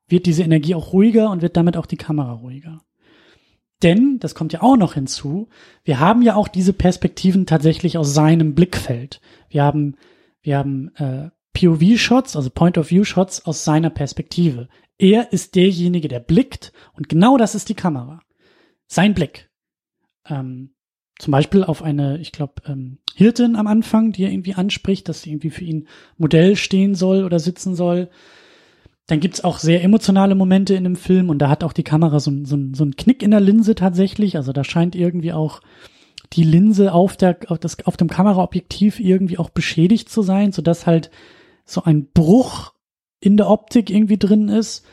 [0.08, 2.82] wird diese Energie auch ruhiger und wird damit auch die Kamera ruhiger.
[3.84, 5.50] Denn, das kommt ja auch noch hinzu,
[5.84, 9.22] wir haben ja auch diese Perspektiven tatsächlich aus seinem Blickfeld.
[9.50, 9.96] Wir haben,
[10.42, 14.68] wir haben äh, POV-Shots, also Point-of-View-Shots aus seiner Perspektive.
[14.98, 18.22] Er ist derjenige, der blickt und genau das ist die Kamera.
[18.88, 19.50] Sein Blick.
[20.28, 20.74] Ähm,
[21.20, 25.22] zum Beispiel auf eine, ich glaube, ähm, Hirtin am Anfang, die er irgendwie anspricht, dass
[25.22, 28.10] sie irgendwie für ihn Modell stehen soll oder sitzen soll.
[29.08, 32.20] Dann gibt's auch sehr emotionale Momente in dem Film und da hat auch die Kamera
[32.20, 34.36] so, so, so einen Knick in der Linse tatsächlich.
[34.36, 35.62] Also da scheint irgendwie auch
[36.34, 40.86] die Linse auf, der, auf, das, auf dem Kameraobjektiv irgendwie auch beschädigt zu sein, sodass
[40.86, 41.10] halt
[41.66, 42.74] so ein Bruch
[43.20, 44.86] in der Optik irgendwie drin ist.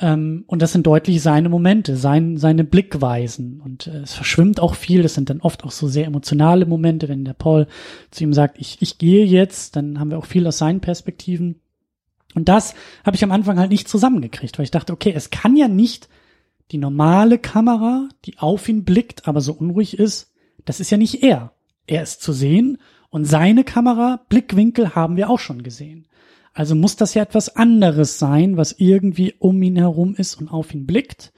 [0.00, 3.60] Ähm, und das sind deutlich seine Momente, sein, seine Blickweisen.
[3.60, 5.02] Und äh, es verschwimmt auch viel.
[5.02, 7.66] Das sind dann oft auch so sehr emotionale Momente, wenn der Paul
[8.10, 11.60] zu ihm sagt, ich, ich gehe jetzt, dann haben wir auch viel aus seinen Perspektiven.
[12.34, 12.74] Und das
[13.04, 16.08] habe ich am Anfang halt nicht zusammengekriegt, weil ich dachte, okay, es kann ja nicht
[16.70, 20.32] die normale Kamera, die auf ihn blickt, aber so unruhig ist,
[20.64, 21.52] das ist ja nicht er.
[21.86, 22.78] Er ist zu sehen
[23.10, 26.06] und seine Kamera, Blickwinkel haben wir auch schon gesehen.
[26.52, 30.74] Also muss das ja etwas anderes sein, was irgendwie um ihn herum ist und auf
[30.74, 31.32] ihn blickt.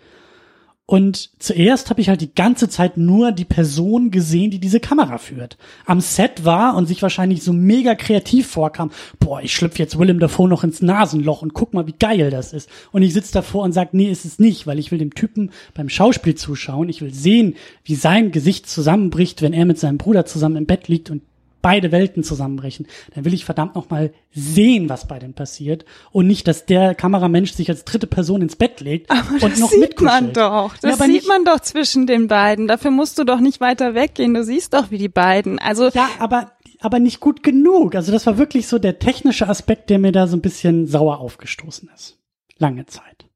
[0.90, 5.18] Und zuerst habe ich halt die ganze Zeit nur die Person gesehen, die diese Kamera
[5.18, 5.56] führt.
[5.86, 10.18] Am Set war und sich wahrscheinlich so mega kreativ vorkam, boah, ich schlüpfe jetzt Willem
[10.18, 12.68] Dafoe noch ins Nasenloch und guck mal, wie geil das ist.
[12.90, 15.52] Und ich sitze davor und sag, nee, ist es nicht, weil ich will dem Typen
[15.74, 16.88] beim Schauspiel zuschauen.
[16.88, 20.88] Ich will sehen, wie sein Gesicht zusammenbricht, wenn er mit seinem Bruder zusammen im Bett
[20.88, 21.22] liegt und
[21.62, 26.26] beide Welten zusammenbrechen, dann will ich verdammt noch mal sehen, was bei denen passiert und
[26.26, 29.70] nicht, dass der Kameramensch sich als dritte Person ins Bett legt aber und das noch
[29.70, 30.22] sieht mitkuschelt.
[30.22, 30.76] man doch.
[30.76, 32.68] Das Ja, aber sieht man doch zwischen den beiden.
[32.68, 34.34] Dafür musst du doch nicht weiter weggehen.
[34.34, 35.58] Du siehst doch, wie die beiden.
[35.58, 37.94] Also Ja, aber aber nicht gut genug.
[37.94, 41.18] Also das war wirklich so der technische Aspekt, der mir da so ein bisschen sauer
[41.18, 42.18] aufgestoßen ist.
[42.58, 43.26] Lange Zeit.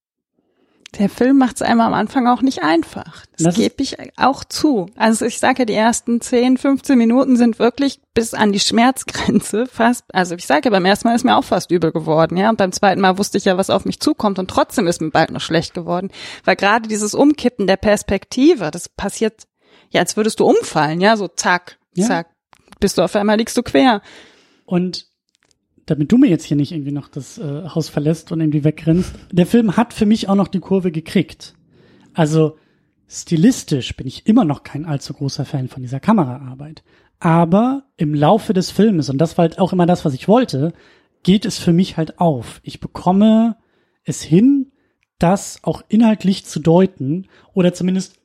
[0.99, 3.25] Der Film macht es einmal am Anfang auch nicht einfach.
[3.37, 4.87] Das, Das gebe ich auch zu.
[4.97, 9.67] Also ich sage ja, die ersten 10, 15 Minuten sind wirklich bis an die Schmerzgrenze
[9.67, 10.05] fast.
[10.15, 12.49] Also ich sage ja, beim ersten Mal ist mir auch fast übel geworden, ja.
[12.51, 15.11] Und beim zweiten Mal wusste ich ja, was auf mich zukommt und trotzdem ist mir
[15.11, 16.11] bald noch schlecht geworden.
[16.45, 19.43] Weil gerade dieses Umkippen der Perspektive, das passiert
[19.91, 22.07] ja, als würdest du umfallen, ja, so zack, Ja.
[22.07, 22.27] zack.
[22.81, 24.03] Bist du auf einmal liegst du quer.
[24.65, 25.07] Und
[25.87, 29.15] damit du mir jetzt hier nicht irgendwie noch das äh, Haus verlässt und irgendwie wegrennst,
[29.33, 31.55] der Film hat für mich auch noch die Kurve gekriegt.
[32.15, 32.57] Also
[33.07, 36.83] stilistisch bin ich immer noch kein allzu großer Fan von dieser Kameraarbeit.
[37.19, 40.73] Aber im Laufe des Filmes, und das war halt auch immer das, was ich wollte,
[41.23, 42.61] geht es für mich halt auf.
[42.63, 43.57] Ich bekomme
[44.05, 44.73] es hin,
[45.19, 48.21] das auch inhaltlich zu deuten oder zumindest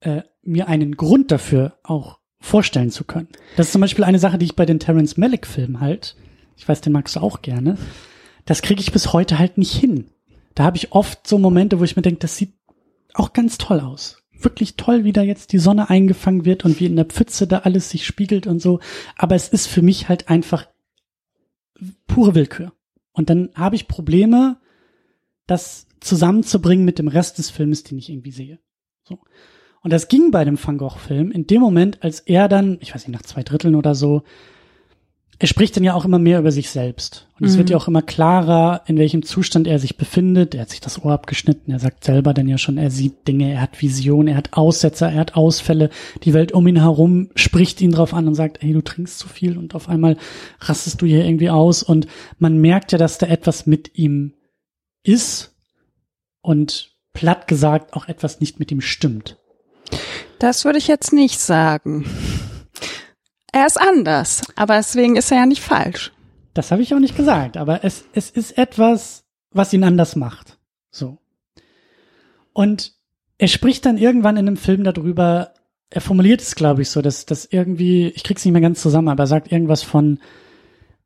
[0.00, 3.28] äh, mir einen Grund dafür auch vorstellen zu können.
[3.56, 6.14] Das ist zum Beispiel eine Sache, die ich bei den Terence Malick Filmen halt,
[6.56, 7.78] ich weiß, den magst du auch gerne,
[8.44, 10.10] das kriege ich bis heute halt nicht hin.
[10.54, 12.52] Da habe ich oft so Momente, wo ich mir denke, das sieht
[13.14, 14.22] auch ganz toll aus.
[14.38, 17.60] Wirklich toll, wie da jetzt die Sonne eingefangen wird und wie in der Pfütze da
[17.60, 18.80] alles sich spiegelt und so.
[19.16, 20.68] Aber es ist für mich halt einfach
[22.06, 22.72] pure Willkür.
[23.12, 24.60] Und dann habe ich Probleme,
[25.46, 28.58] das zusammenzubringen mit dem Rest des Filmes, den ich irgendwie sehe.
[29.02, 29.18] So.
[29.84, 33.06] Und das ging bei dem Van Gogh-Film in dem Moment, als er dann, ich weiß
[33.06, 34.22] nicht, nach zwei Dritteln oder so,
[35.38, 37.28] er spricht dann ja auch immer mehr über sich selbst.
[37.38, 37.58] Und es Mhm.
[37.58, 40.54] wird ja auch immer klarer, in welchem Zustand er sich befindet.
[40.54, 41.70] Er hat sich das Ohr abgeschnitten.
[41.70, 45.10] Er sagt selber dann ja schon, er sieht Dinge, er hat Visionen, er hat Aussetzer,
[45.10, 45.90] er hat Ausfälle.
[46.22, 49.28] Die Welt um ihn herum spricht ihn drauf an und sagt, hey, du trinkst zu
[49.28, 50.16] viel und auf einmal
[50.60, 51.82] rastest du hier irgendwie aus.
[51.82, 52.06] Und
[52.38, 54.32] man merkt ja, dass da etwas mit ihm
[55.02, 55.54] ist
[56.40, 59.36] und platt gesagt auch etwas nicht mit ihm stimmt.
[60.44, 62.04] Das würde ich jetzt nicht sagen.
[63.50, 66.12] Er ist anders, aber deswegen ist er ja nicht falsch.
[66.52, 70.58] Das habe ich auch nicht gesagt, aber es, es ist etwas, was ihn anders macht.
[70.90, 71.16] So.
[72.52, 72.92] Und
[73.38, 75.54] er spricht dann irgendwann in einem Film darüber,
[75.88, 79.08] er formuliert es, glaube ich, so, dass, dass irgendwie, ich krieg's nicht mehr ganz zusammen,
[79.08, 80.18] aber er sagt irgendwas von,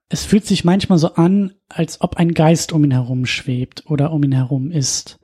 [0.08, 4.10] es fühlt sich manchmal so an, als ob ein Geist um ihn herum schwebt oder
[4.10, 5.20] um ihn herum ist.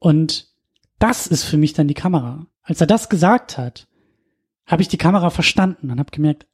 [0.00, 0.48] Und
[0.98, 2.46] das ist für mich dann die Kamera.
[2.64, 3.86] Als er das gesagt hat,
[4.66, 6.46] habe ich die Kamera verstanden und habe gemerkt,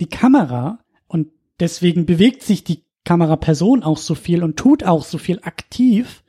[0.00, 0.78] die Kamera
[1.08, 1.28] und
[1.60, 6.22] deswegen bewegt sich die Kameraperson auch so viel und tut auch so viel aktiv,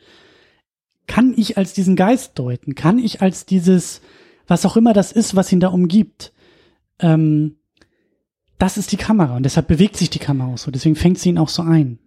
[1.05, 4.01] kann ich als diesen Geist deuten, kann ich als dieses,
[4.47, 6.33] was auch immer das ist, was ihn da umgibt.
[6.99, 7.57] Ähm,
[8.57, 11.29] das ist die Kamera und deshalb bewegt sich die Kamera auch so, deswegen fängt sie
[11.29, 11.99] ihn auch so ein.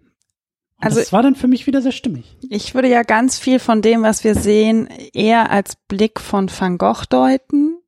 [0.79, 2.37] Und Also- das war dann für mich wieder sehr stimmig.
[2.51, 6.77] Ich würde ja ganz viel von dem, was wir sehen, eher als Blick von Van
[6.77, 7.79] Gogh deuten,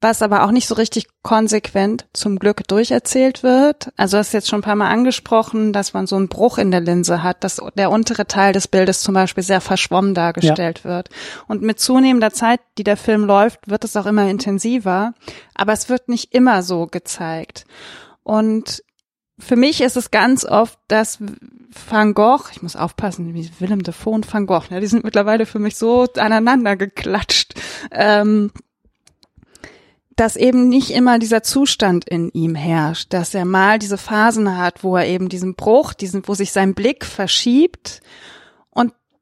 [0.00, 3.90] was aber auch nicht so richtig konsequent zum Glück durcherzählt wird.
[3.96, 6.70] Also das ist jetzt schon ein paar Mal angesprochen, dass man so einen Bruch in
[6.70, 10.90] der Linse hat, dass der untere Teil des Bildes zum Beispiel sehr verschwommen dargestellt ja.
[10.90, 11.08] wird.
[11.48, 15.14] Und mit zunehmender Zeit, die der Film läuft, wird es auch immer intensiver,
[15.54, 17.64] aber es wird nicht immer so gezeigt.
[18.22, 18.84] Und
[19.44, 21.18] für mich ist es ganz oft, dass
[21.88, 25.46] Van Gogh, ich muss aufpassen, wie Willem Dafoe und Van Gogh, ne, die sind mittlerweile
[25.46, 27.54] für mich so aneinander geklatscht.
[27.90, 28.50] Ähm,
[30.16, 34.84] dass eben nicht immer dieser Zustand in ihm herrscht, dass er mal diese Phasen hat,
[34.84, 38.00] wo er eben diesen Bruch, diesen, wo sich sein Blick verschiebt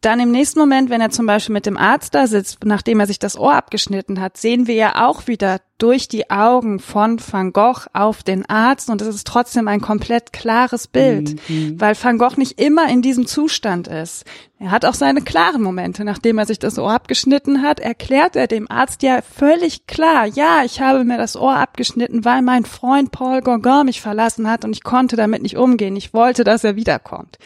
[0.02, 3.06] dann im nächsten Moment, wenn er zum Beispiel mit dem Arzt da sitzt, nachdem er
[3.06, 7.52] sich das Ohr abgeschnitten hat, sehen wir ja auch wieder durch die Augen von Van
[7.52, 11.80] Gogh auf den Arzt und es ist trotzdem ein komplett klares Bild, mhm.
[11.80, 14.24] weil Van Gogh nicht immer in diesem Zustand ist.
[14.58, 16.04] Er hat auch seine klaren Momente.
[16.04, 20.62] Nachdem er sich das Ohr abgeschnitten hat, erklärt er dem Arzt ja völlig klar, ja,
[20.64, 24.76] ich habe mir das Ohr abgeschnitten, weil mein Freund Paul Gauguin mich verlassen hat und
[24.76, 25.96] ich konnte damit nicht umgehen.
[25.96, 27.38] Ich wollte, dass er wiederkommt.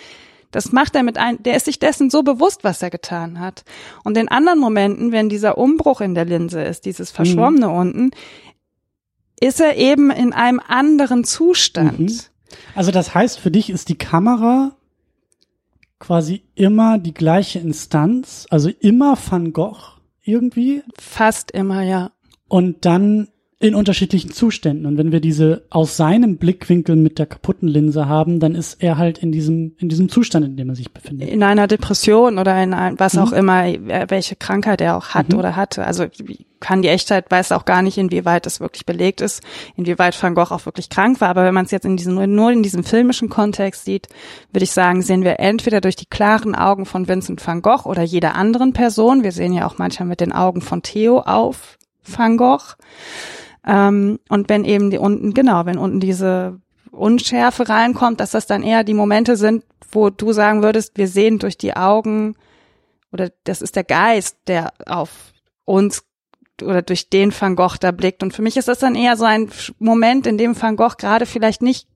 [0.56, 3.62] Das macht er mit ein, der ist sich dessen so bewusst, was er getan hat.
[4.04, 7.74] Und in anderen Momenten, wenn dieser Umbruch in der Linse ist, dieses Verschwommene mhm.
[7.74, 8.10] unten,
[9.38, 11.98] ist er eben in einem anderen Zustand.
[12.00, 12.20] Mhm.
[12.74, 14.74] Also das heißt, für dich ist die Kamera
[15.98, 20.82] quasi immer die gleiche Instanz, also immer Van Gogh irgendwie?
[20.98, 22.12] Fast immer, ja.
[22.48, 23.28] Und dann
[23.58, 24.84] in unterschiedlichen Zuständen.
[24.84, 28.98] Und wenn wir diese aus seinem Blickwinkel mit der kaputten Linse haben, dann ist er
[28.98, 31.30] halt in diesem, in diesem Zustand, in dem er sich befindet.
[31.30, 33.20] In einer Depression oder in ein, was mhm.
[33.20, 33.64] auch immer,
[34.08, 35.38] welche Krankheit er auch hat mhm.
[35.38, 35.86] oder hatte.
[35.86, 36.04] Also
[36.60, 39.42] kann die Echtheit weiß auch gar nicht, inwieweit das wirklich belegt ist,
[39.74, 41.30] inwieweit Van Gogh auch wirklich krank war.
[41.30, 44.08] Aber wenn man es jetzt in diesem, nur in diesem filmischen Kontext sieht,
[44.52, 48.02] würde ich sagen, sehen wir entweder durch die klaren Augen von Vincent van Gogh oder
[48.02, 49.22] jeder anderen Person.
[49.22, 52.76] Wir sehen ja auch manchmal mit den Augen von Theo auf Van Gogh.
[53.66, 56.60] Ähm, und wenn eben die unten, genau, wenn unten diese
[56.90, 61.38] Unschärfe reinkommt, dass das dann eher die Momente sind, wo du sagen würdest, wir sehen
[61.38, 62.36] durch die Augen
[63.12, 65.32] oder das ist der Geist, der auf
[65.64, 66.04] uns
[66.62, 68.22] oder durch den Van Gogh da blickt.
[68.22, 71.26] Und für mich ist das dann eher so ein Moment, in dem Van Gogh gerade
[71.26, 71.86] vielleicht nicht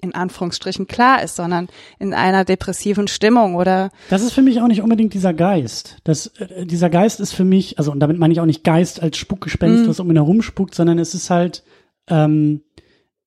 [0.00, 1.68] in Anführungsstrichen klar ist, sondern
[1.98, 3.90] in einer depressiven Stimmung oder.
[4.10, 5.96] Das ist für mich auch nicht unbedingt dieser Geist.
[6.04, 9.02] Das, äh, dieser Geist ist für mich, also und damit meine ich auch nicht Geist
[9.02, 9.88] als Spukgespenst, mm.
[9.88, 11.64] was um ihn herum spukt, sondern es ist halt,
[12.08, 12.62] ähm,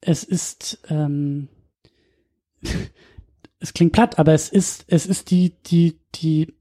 [0.02, 1.48] es ist, ähm,
[3.60, 6.54] es klingt platt, aber es ist, es ist die, die, die,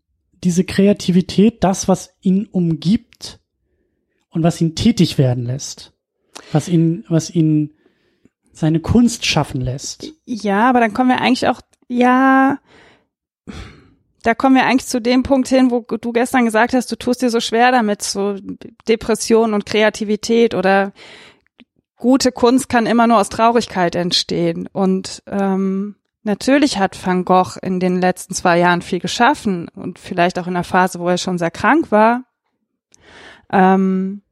[0.42, 3.40] diese Kreativität, das, was ihn umgibt
[4.30, 5.92] und was ihn tätig werden lässt.
[6.52, 7.74] Was ihn, was ihn
[8.59, 10.12] seine Kunst schaffen lässt.
[10.24, 12.59] Ja, aber dann kommen wir eigentlich auch, ja,
[14.22, 17.22] da kommen wir eigentlich zu dem Punkt hin, wo du gestern gesagt hast, du tust
[17.22, 18.36] dir so schwer damit, so
[18.88, 20.92] Depression und Kreativität oder
[21.96, 24.68] gute Kunst kann immer nur aus Traurigkeit entstehen.
[24.72, 30.38] Und ähm, natürlich hat Van Gogh in den letzten zwei Jahren viel geschaffen und vielleicht
[30.38, 32.24] auch in der Phase, wo er schon sehr krank war.
[33.50, 34.22] Ähm,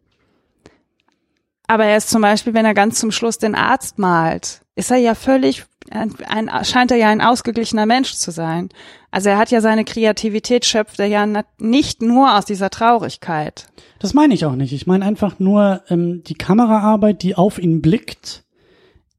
[1.67, 4.99] aber er ist zum Beispiel, wenn er ganz zum Schluss den Arzt malt, ist er
[4.99, 8.69] ja völlig, ein, ein, scheint er ja ein ausgeglichener Mensch zu sein.
[9.11, 11.27] Also er hat ja seine Kreativität schöpft er ja
[11.59, 13.67] nicht nur aus dieser Traurigkeit.
[13.99, 14.73] Das meine ich auch nicht.
[14.73, 18.45] Ich meine einfach nur, ähm, die Kameraarbeit, die auf ihn blickt,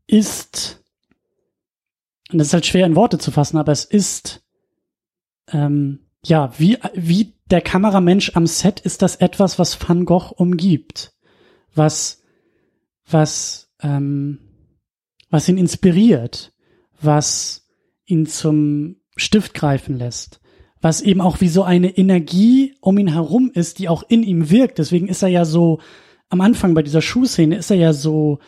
[0.05, 0.83] ist,
[2.31, 4.43] und das ist halt schwer in Worte zu fassen, aber es ist,
[5.51, 11.13] ähm, ja, wie, wie der Kameramensch am Set ist das etwas, was Van Gogh umgibt.
[11.73, 12.23] Was
[13.09, 14.39] was, ähm,
[15.29, 16.53] was ihn inspiriert,
[16.99, 17.67] was
[18.05, 20.39] ihn zum Stift greifen lässt,
[20.81, 24.49] was eben auch wie so eine Energie um ihn herum ist, die auch in ihm
[24.49, 24.77] wirkt.
[24.77, 25.79] Deswegen ist er ja so,
[26.29, 28.39] am Anfang bei dieser Schuhszene ist er ja so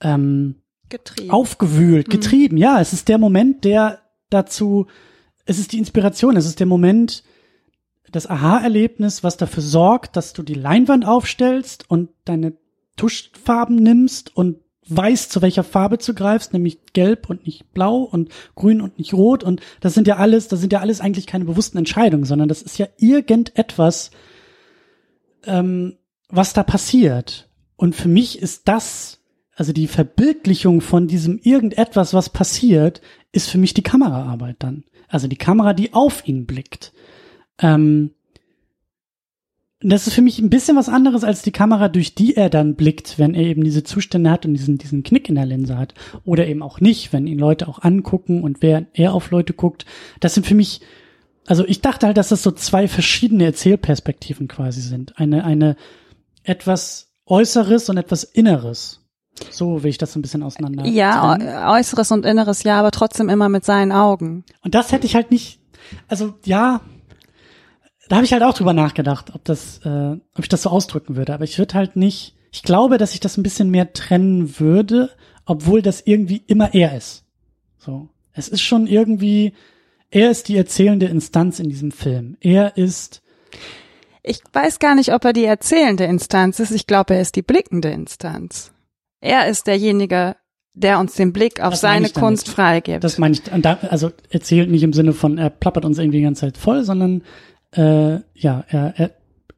[0.00, 0.56] ähm,
[0.88, 1.30] getrieben.
[1.30, 2.12] aufgewühlt, mhm.
[2.12, 2.56] getrieben.
[2.56, 2.62] Mhm.
[2.62, 4.00] Ja, es ist der Moment, der
[4.30, 4.86] dazu,
[5.46, 7.24] es ist die Inspiration, es ist der Moment,
[8.10, 12.56] das Aha-Erlebnis, was dafür sorgt, dass du die Leinwand aufstellst und deine
[12.96, 18.30] Tuschfarben nimmst und weißt, zu welcher Farbe du greifst, nämlich gelb und nicht blau und
[18.54, 21.46] grün und nicht rot und das sind ja alles, das sind ja alles eigentlich keine
[21.46, 24.10] bewussten Entscheidungen, sondern das ist ja irgendetwas,
[25.46, 25.96] ähm,
[26.28, 27.48] was da passiert.
[27.76, 29.20] Und für mich ist das,
[29.54, 33.00] also die Verbildlichung von diesem irgendetwas, was passiert,
[33.32, 34.84] ist für mich die Kameraarbeit dann.
[35.08, 36.92] Also die Kamera, die auf ihn blickt.
[37.58, 38.12] Ähm,
[39.90, 42.74] das ist für mich ein bisschen was anderes als die Kamera, durch die er dann
[42.74, 45.94] blickt, wenn er eben diese Zustände hat und diesen, diesen Knick in der Linse hat.
[46.24, 49.84] Oder eben auch nicht, wenn ihn Leute auch angucken und wer er auf Leute guckt.
[50.20, 50.80] Das sind für mich,
[51.46, 55.18] also ich dachte halt, dass das so zwei verschiedene Erzählperspektiven quasi sind.
[55.18, 55.76] Eine, eine
[56.42, 59.00] etwas Äußeres und etwas Inneres.
[59.50, 60.86] So will ich das so ein bisschen auseinander.
[60.86, 61.66] Ja, trennen.
[61.66, 64.44] äußeres und inneres, ja, aber trotzdem immer mit seinen Augen.
[64.62, 65.60] Und das hätte ich halt nicht,
[66.08, 66.80] also ja,
[68.14, 71.16] da habe ich halt auch drüber nachgedacht, ob das, äh, ob ich das so ausdrücken
[71.16, 71.34] würde.
[71.34, 75.10] Aber ich würde halt nicht, ich glaube, dass ich das ein bisschen mehr trennen würde,
[75.46, 77.24] obwohl das irgendwie immer er ist.
[77.76, 78.08] So.
[78.32, 79.52] Es ist schon irgendwie,
[80.12, 82.36] er ist die erzählende Instanz in diesem Film.
[82.40, 83.20] Er ist,
[84.22, 86.70] Ich weiß gar nicht, ob er die erzählende Instanz ist.
[86.70, 88.72] Ich glaube, er ist die blickende Instanz.
[89.20, 90.36] Er ist derjenige,
[90.72, 92.14] der uns den Blick auf Das seine damit.
[92.14, 93.02] Kunst freigibt.
[93.02, 96.24] das meine ich, da, also erzählt nicht im Sinne von, er plappert uns irgendwie die
[96.24, 97.24] ganze Zeit voll, sondern
[97.76, 99.10] äh, ja, er, er,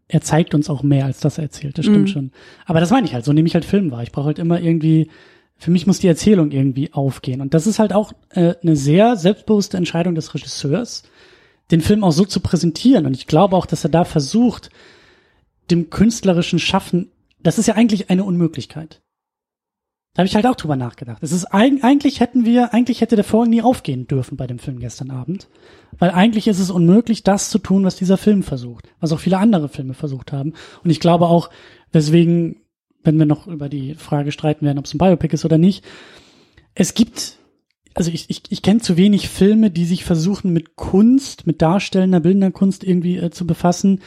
[0.08, 1.78] er zeigt uns auch mehr, als das er erzählt.
[1.78, 2.12] Das stimmt Mhm.
[2.12, 2.30] schon.
[2.64, 4.02] Aber das meine ich halt, so nehme ich halt Film wahr.
[4.02, 5.10] Ich brauche halt immer irgendwie,
[5.56, 7.40] für mich muss die Erzählung irgendwie aufgehen.
[7.40, 11.02] Und das ist halt auch äh, eine sehr selbstbewusste Entscheidung des Regisseurs,
[11.70, 13.06] den Film auch so zu präsentieren.
[13.06, 14.70] Und ich glaube auch, dass er da versucht,
[15.70, 17.10] dem künstlerischen Schaffen,
[17.42, 19.00] das ist ja eigentlich eine Unmöglichkeit.
[20.16, 21.22] Da habe ich halt auch drüber nachgedacht.
[21.22, 24.58] Es ist eig eigentlich hätten wir, eigentlich hätte der Vorhang nie aufgehen dürfen bei dem
[24.58, 25.46] Film gestern Abend,
[25.98, 29.36] weil eigentlich ist es unmöglich, das zu tun, was dieser Film versucht, was auch viele
[29.36, 30.54] andere Filme versucht haben.
[30.82, 31.50] Und ich glaube auch,
[31.92, 32.62] weswegen,
[33.04, 35.84] wenn wir noch über die Frage streiten werden, ob es ein Biopic ist oder nicht,
[36.74, 37.36] es gibt,
[37.92, 42.20] also ich, ich, ich kenne zu wenig Filme, die sich versuchen mit Kunst, mit darstellender,
[42.20, 44.00] bildender Kunst irgendwie äh, zu befassen.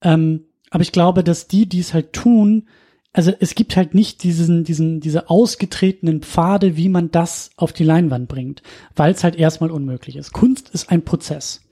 [0.00, 2.68] Ähm, aber ich glaube, dass die, die es halt tun,
[3.16, 7.82] also es gibt halt nicht diesen, diesen, diese ausgetretenen Pfade, wie man das auf die
[7.82, 8.62] Leinwand bringt,
[8.94, 10.34] weil es halt erstmal unmöglich ist.
[10.34, 11.62] Kunst ist ein Prozess.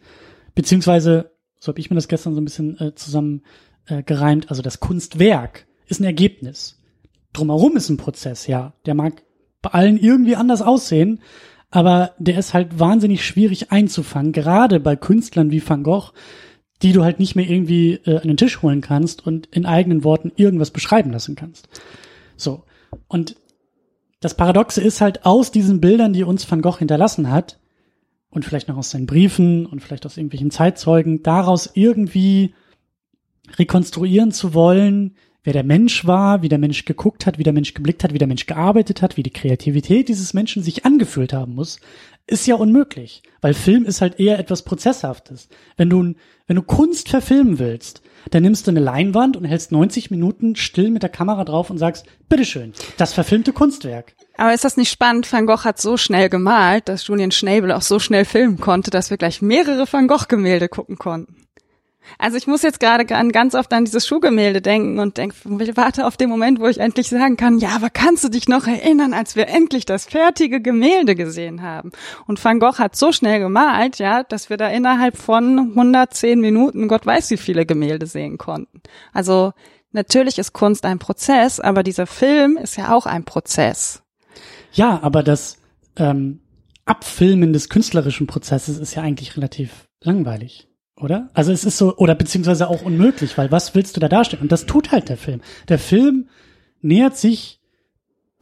[0.55, 3.42] Beziehungsweise, so habe ich mir das gestern so ein bisschen äh, zusammen
[3.84, 6.80] äh, gereimt, also das Kunstwerk ist ein Ergebnis.
[7.34, 8.72] Drumherum ist ein Prozess, ja.
[8.86, 9.22] Der mag
[9.61, 11.20] bei allen irgendwie anders aussehen,
[11.70, 16.12] aber der ist halt wahnsinnig schwierig einzufangen, gerade bei Künstlern wie Van Gogh,
[16.85, 20.05] die du halt nicht mehr irgendwie äh, an den Tisch holen kannst und in eigenen
[20.05, 21.68] Worten irgendwas beschreiben lassen kannst.
[22.37, 22.62] So.
[23.09, 23.37] Und
[24.20, 27.59] das Paradoxe ist halt aus diesen Bildern, die uns Van Gogh hinterlassen hat,
[28.35, 32.53] und vielleicht noch aus seinen Briefen und vielleicht aus irgendwelchen Zeitzeugen, daraus irgendwie
[33.57, 35.14] rekonstruieren zu wollen,
[35.45, 38.18] wer der Mensch war, wie der Mensch geguckt hat, wie der Mensch geblickt hat, wie
[38.18, 41.78] der Mensch gearbeitet hat, wie die Kreativität dieses Menschen sich angefühlt haben muss,
[42.26, 45.49] ist ja unmöglich, weil Film ist halt eher etwas Prozesshaftes.
[45.76, 46.14] Wenn du,
[46.47, 50.90] wenn du Kunst verfilmen willst, dann nimmst du eine Leinwand und hältst 90 Minuten still
[50.90, 54.14] mit der Kamera drauf und sagst, bitteschön, das verfilmte Kunstwerk.
[54.38, 55.30] Aber ist das nicht spannend?
[55.30, 59.11] Van Gogh hat so schnell gemalt, dass Julian Schnabel auch so schnell filmen konnte, dass
[59.11, 61.43] wir gleich mehrere Van Gogh-Gemälde gucken konnten.
[62.19, 65.37] Also ich muss jetzt gerade an, ganz oft an dieses Schuhgemälde denken und denke,
[65.77, 68.67] warte auf den Moment, wo ich endlich sagen kann, ja, aber kannst du dich noch
[68.67, 71.93] erinnern, als wir endlich das fertige Gemälde gesehen haben?
[72.27, 76.89] Und Van Gogh hat so schnell gemalt, ja, dass wir da innerhalb von 110 Minuten,
[76.89, 78.81] Gott weiß wie viele Gemälde sehen konnten.
[79.13, 79.53] Also
[79.93, 84.03] natürlich ist Kunst ein Prozess, aber dieser Film ist ja auch ein Prozess.
[84.73, 85.59] Ja, aber das
[85.97, 86.41] ähm,
[86.85, 91.28] Abfilmen des künstlerischen Prozesses ist ja eigentlich relativ langweilig, oder?
[91.34, 94.42] Also es ist so, oder beziehungsweise auch unmöglich, weil was willst du da darstellen?
[94.42, 95.40] Und das tut halt der Film.
[95.68, 96.28] Der Film
[96.82, 97.61] nähert sich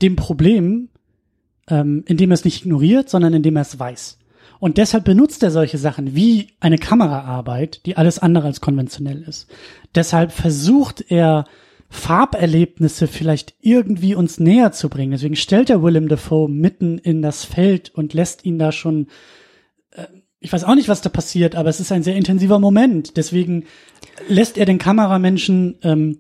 [0.03, 0.89] dem Problem,
[1.69, 4.19] ähm, indem er es nicht ignoriert, sondern indem er es weiß.
[4.59, 9.49] Und deshalb benutzt er solche Sachen wie eine Kameraarbeit, die alles andere als konventionell ist.
[9.95, 11.47] Deshalb versucht er
[11.89, 15.13] Farberlebnisse vielleicht irgendwie uns näher zu bringen.
[15.13, 19.09] Deswegen stellt er Willem Dafoe mitten in das Feld und lässt ihn da schon,
[20.43, 23.17] ich weiß auch nicht, was da passiert, aber es ist ein sehr intensiver Moment.
[23.17, 23.65] Deswegen
[24.29, 26.19] lässt er den Kameramenschen ähm,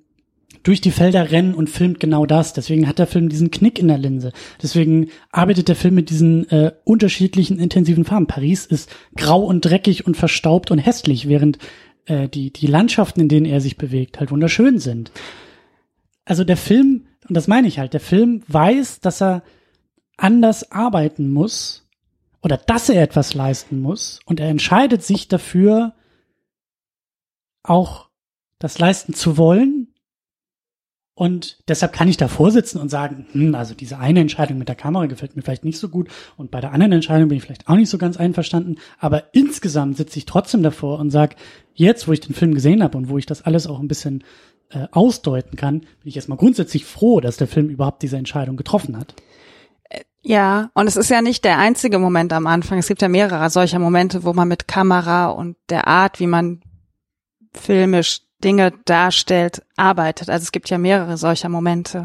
[0.62, 2.52] durch die Felder rennen und filmt genau das.
[2.52, 4.32] Deswegen hat der Film diesen Knick in der Linse.
[4.62, 8.28] Deswegen arbeitet der Film mit diesen äh, unterschiedlichen intensiven Farben.
[8.28, 11.58] Paris ist grau und dreckig und verstaubt und hässlich, während
[12.06, 15.10] äh, die, die Landschaften, in denen er sich bewegt, halt wunderschön sind.
[16.24, 19.42] Also der Film, und das meine ich halt, der Film weiß, dass er
[20.16, 21.81] anders arbeiten muss
[22.42, 25.94] oder dass er etwas leisten muss und er entscheidet sich dafür,
[27.62, 28.08] auch
[28.58, 29.88] das leisten zu wollen.
[31.14, 34.74] Und deshalb kann ich davor sitzen und sagen, hm, also diese eine Entscheidung mit der
[34.74, 37.68] Kamera gefällt mir vielleicht nicht so gut und bei der anderen Entscheidung bin ich vielleicht
[37.68, 38.76] auch nicht so ganz einverstanden.
[38.98, 41.36] Aber insgesamt sitze ich trotzdem davor und sage,
[41.74, 44.24] jetzt, wo ich den Film gesehen habe und wo ich das alles auch ein bisschen
[44.70, 48.96] äh, ausdeuten kann, bin ich erstmal grundsätzlich froh, dass der Film überhaupt diese Entscheidung getroffen
[48.96, 49.14] hat.
[50.24, 52.78] Ja, und es ist ja nicht der einzige Moment am Anfang.
[52.78, 56.60] Es gibt ja mehrere solcher Momente, wo man mit Kamera und der Art, wie man
[57.52, 60.30] filmisch Dinge darstellt, arbeitet.
[60.30, 62.04] Also es gibt ja mehrere solcher Momente.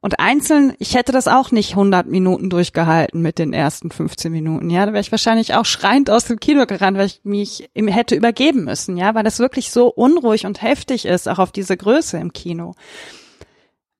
[0.00, 4.70] Und einzeln, ich hätte das auch nicht 100 Minuten durchgehalten mit den ersten 15 Minuten,
[4.70, 4.86] ja.
[4.86, 8.64] Da wäre ich wahrscheinlich auch schreiend aus dem Kino gerannt, weil ich mich hätte übergeben
[8.64, 12.32] müssen, ja, weil das wirklich so unruhig und heftig ist, auch auf diese Größe im
[12.32, 12.74] Kino.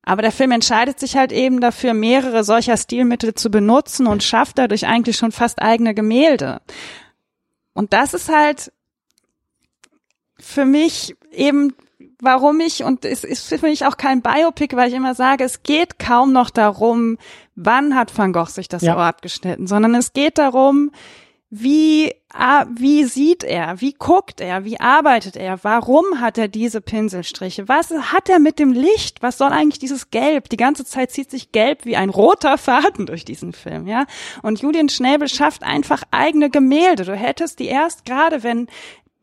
[0.09, 4.57] Aber der Film entscheidet sich halt eben dafür, mehrere solcher Stilmittel zu benutzen und schafft
[4.57, 6.63] dadurch eigentlich schon fast eigene Gemälde.
[7.75, 8.73] Und das ist halt
[10.41, 11.75] für mich eben,
[12.23, 15.63] warum ich, und es ist für mich auch kein Biopic, weil ich immer sage, es
[15.63, 17.19] geht kaum noch darum,
[17.55, 18.97] wann hat Van Gogh sich das ja.
[18.97, 20.91] Ohr abgeschnitten, sondern es geht darum,
[21.51, 22.15] wie,
[22.75, 27.91] wie sieht er, wie guckt er, wie arbeitet er, warum hat er diese Pinselstriche, was
[27.91, 31.53] hat er mit dem Licht, was soll eigentlich dieses Gelb, die ganze Zeit zieht sich
[31.53, 34.05] Gelb wie ein roter Faden durch diesen Film, ja,
[34.43, 38.69] und Julian Schnäbel schafft einfach eigene Gemälde, du hättest die erst gerade, wenn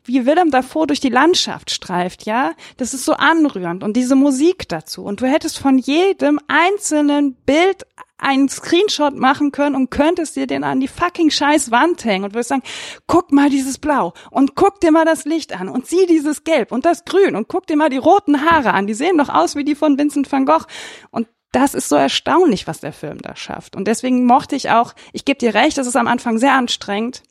[0.06, 3.84] wie Willem davor durch die Landschaft streift, ja, das ist so anrührend.
[3.84, 5.04] Und diese Musik dazu.
[5.04, 7.86] Und du hättest von jedem einzelnen Bild
[8.18, 12.34] einen Screenshot machen können und könntest dir den an die fucking scheiß Wand hängen und
[12.34, 12.64] würdest sagen,
[13.08, 16.72] guck mal dieses Blau und guck dir mal das Licht an und sieh dieses Gelb
[16.72, 19.56] und das Grün und guck dir mal die roten Haare an, die sehen doch aus
[19.56, 20.66] wie die von Vincent van Gogh
[21.12, 23.78] und das ist so erstaunlich, was der Film da schafft.
[23.78, 27.24] Und deswegen mochte ich auch, ich gebe dir recht, das ist am Anfang sehr anstrengend,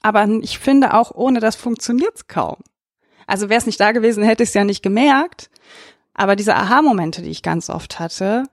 [0.00, 2.56] aber ich finde auch, ohne das funktioniert's kaum.
[3.26, 5.50] Also wäre es nicht da gewesen, hätte ich es ja nicht gemerkt.
[6.14, 8.44] Aber diese Aha-Momente, die ich ganz oft hatte,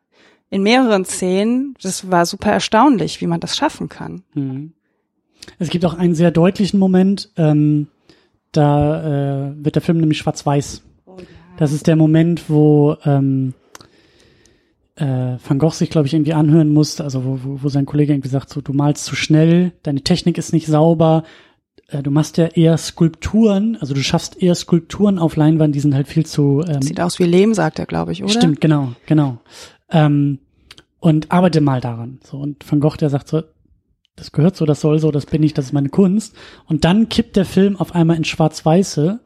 [0.51, 4.21] in mehreren Szenen, das war super erstaunlich, wie man das schaffen kann.
[4.35, 4.73] Mhm.
[5.57, 7.87] Es gibt auch einen sehr deutlichen Moment, ähm,
[8.51, 10.83] da äh, wird der Film nämlich schwarz-weiß.
[11.05, 11.25] Oh, ja.
[11.57, 13.53] Das ist der Moment, wo ähm,
[14.97, 18.11] äh, Van Gogh sich, glaube ich, irgendwie anhören musste, also wo, wo, wo sein Kollege
[18.11, 21.23] irgendwie sagt, so, du malst zu schnell, deine Technik ist nicht sauber,
[21.87, 25.95] äh, du machst ja eher Skulpturen, also du schaffst eher Skulpturen auf Leinwand, die sind
[25.95, 26.61] halt viel zu.
[26.67, 28.33] Ähm, Sieht aus wie Lehm, sagt er, glaube ich, oder?
[28.33, 29.39] Stimmt, genau, genau.
[29.91, 30.39] Ähm,
[30.99, 32.19] und arbeite mal daran.
[32.23, 33.43] So, und Van Gogh, der sagt so,
[34.15, 36.35] das gehört so, das soll so, das bin ich, das ist meine Kunst.
[36.67, 39.19] Und dann kippt der Film auf einmal in Schwarz-Weiße.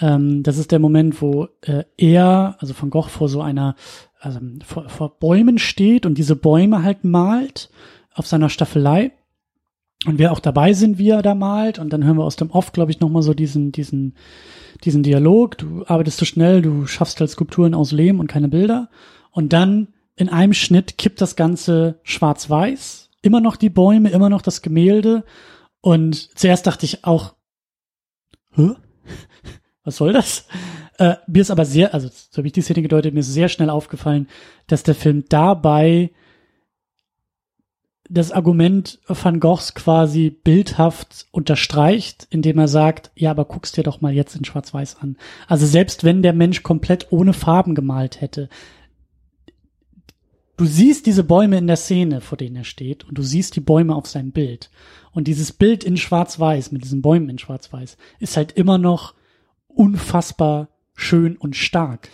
[0.00, 3.74] Ähm, das ist der Moment, wo äh, er, also Van Gogh, vor so einer,
[4.20, 7.70] also vor, vor Bäumen steht und diese Bäume halt malt
[8.12, 9.12] auf seiner Staffelei.
[10.06, 11.78] Und wir auch dabei sind, wie er da malt.
[11.78, 14.14] Und dann hören wir aus dem Off, glaube ich, nochmal so diesen, diesen,
[14.84, 15.56] diesen Dialog.
[15.56, 18.90] Du arbeitest zu schnell, du schaffst halt Skulpturen aus Lehm und keine Bilder.
[19.30, 23.10] Und dann in einem Schnitt kippt das Ganze schwarz-weiß.
[23.22, 25.24] Immer noch die Bäume, immer noch das Gemälde.
[25.80, 27.34] Und zuerst dachte ich auch,
[28.54, 28.70] Hä?
[29.84, 30.46] was soll das?
[30.98, 33.48] Äh, mir ist aber sehr, also so habe ich die Szene gedeutet, mir ist sehr
[33.48, 34.28] schnell aufgefallen,
[34.66, 36.10] dass der Film dabei
[38.08, 44.02] das Argument Van Goghs quasi bildhaft unterstreicht, indem er sagt, ja, aber guck's dir doch
[44.02, 45.16] mal jetzt in Schwarz-Weiß an.
[45.48, 48.48] Also selbst wenn der Mensch komplett ohne Farben gemalt hätte,
[50.56, 53.60] du siehst diese Bäume in der Szene, vor denen er steht, und du siehst die
[53.60, 54.70] Bäume auf seinem Bild.
[55.12, 59.14] Und dieses Bild in Schwarz-Weiß, mit diesen Bäumen in Schwarz-Weiß, ist halt immer noch
[59.68, 62.08] unfassbar schön und stark.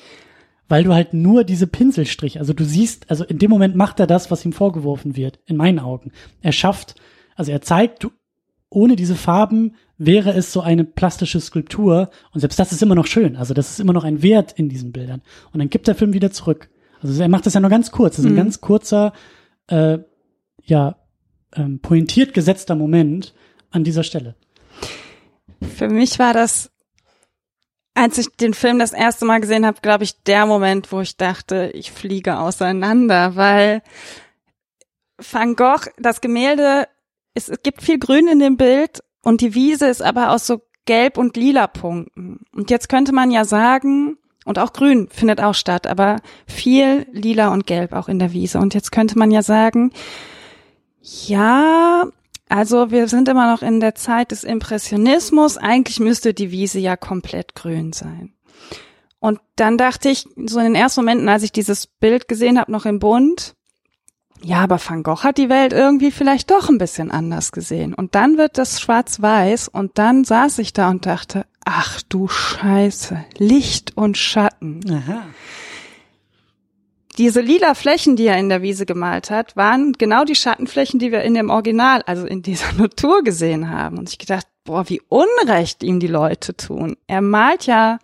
[0.68, 4.06] Weil du halt nur diese Pinselstrich, also du siehst, also in dem Moment macht er
[4.06, 6.12] das, was ihm vorgeworfen wird, in meinen Augen.
[6.42, 6.94] Er schafft,
[7.34, 8.10] also er zeigt, du,
[8.68, 13.06] ohne diese Farben wäre es so eine plastische Skulptur und selbst das ist immer noch
[13.06, 13.36] schön.
[13.36, 15.22] Also das ist immer noch ein Wert in diesen Bildern.
[15.52, 16.70] Und dann gibt der Film wieder zurück.
[17.02, 18.16] Also er macht das ja nur ganz kurz.
[18.16, 18.38] Das ist ein mhm.
[18.38, 19.12] ganz kurzer,
[19.68, 19.98] äh,
[20.62, 20.96] ja,
[21.54, 23.34] ähm, pointiert gesetzter Moment
[23.70, 24.36] an dieser Stelle.
[25.76, 26.70] Für mich war das,
[27.94, 31.16] als ich den Film das erste Mal gesehen habe, glaube ich, der Moment, wo ich
[31.16, 33.82] dachte, ich fliege auseinander, weil
[35.18, 36.88] Van Gogh, das Gemälde,
[37.34, 40.62] es, es gibt viel Grün in dem Bild und die Wiese ist aber aus so
[40.86, 42.40] gelb und lila Punkten.
[42.52, 46.16] Und jetzt könnte man ja sagen, und auch grün findet auch statt, aber
[46.46, 48.58] viel lila und gelb auch in der Wiese.
[48.58, 49.92] Und jetzt könnte man ja sagen,
[51.02, 52.06] ja,
[52.48, 55.56] also wir sind immer noch in der Zeit des Impressionismus.
[55.56, 58.34] Eigentlich müsste die Wiese ja komplett grün sein.
[59.20, 62.72] Und dann dachte ich, so in den ersten Momenten, als ich dieses Bild gesehen habe,
[62.72, 63.54] noch im Bund,
[64.42, 67.92] ja, aber Van Gogh hat die Welt irgendwie vielleicht doch ein bisschen anders gesehen.
[67.92, 73.24] Und dann wird das schwarz-weiß und dann saß ich da und dachte, ach du Scheiße,
[73.38, 74.80] Licht und Schatten.
[74.90, 75.24] Aha.
[77.18, 81.12] Diese lila Flächen, die er in der Wiese gemalt hat, waren genau die Schattenflächen, die
[81.12, 83.98] wir in dem Original, also in dieser Natur gesehen haben.
[83.98, 86.96] Und ich gedacht, boah, wie unrecht ihm die Leute tun.
[87.06, 87.98] Er malt ja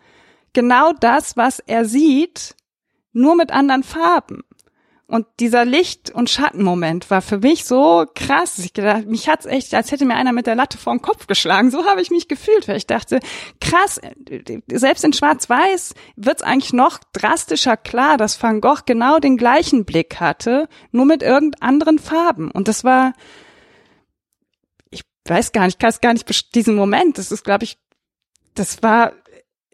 [0.52, 2.54] genau das, was er sieht,
[3.12, 4.42] nur mit anderen Farben.
[5.08, 8.58] Und dieser Licht- und Schattenmoment war für mich so krass.
[8.58, 11.28] Ich gedacht, mich hat's echt, als hätte mir einer mit der Latte vor den Kopf
[11.28, 11.70] geschlagen.
[11.70, 13.20] So habe ich mich gefühlt, weil ich dachte,
[13.60, 14.00] krass,
[14.66, 20.18] selbst in Schwarz-Weiß wird's eigentlich noch drastischer klar, dass Van Gogh genau den gleichen Blick
[20.18, 22.50] hatte, nur mit irgend anderen Farben.
[22.50, 23.12] Und das war,
[24.90, 27.78] ich weiß gar nicht, ich kann es gar nicht, diesen Moment, das ist, glaube ich,
[28.54, 29.12] das war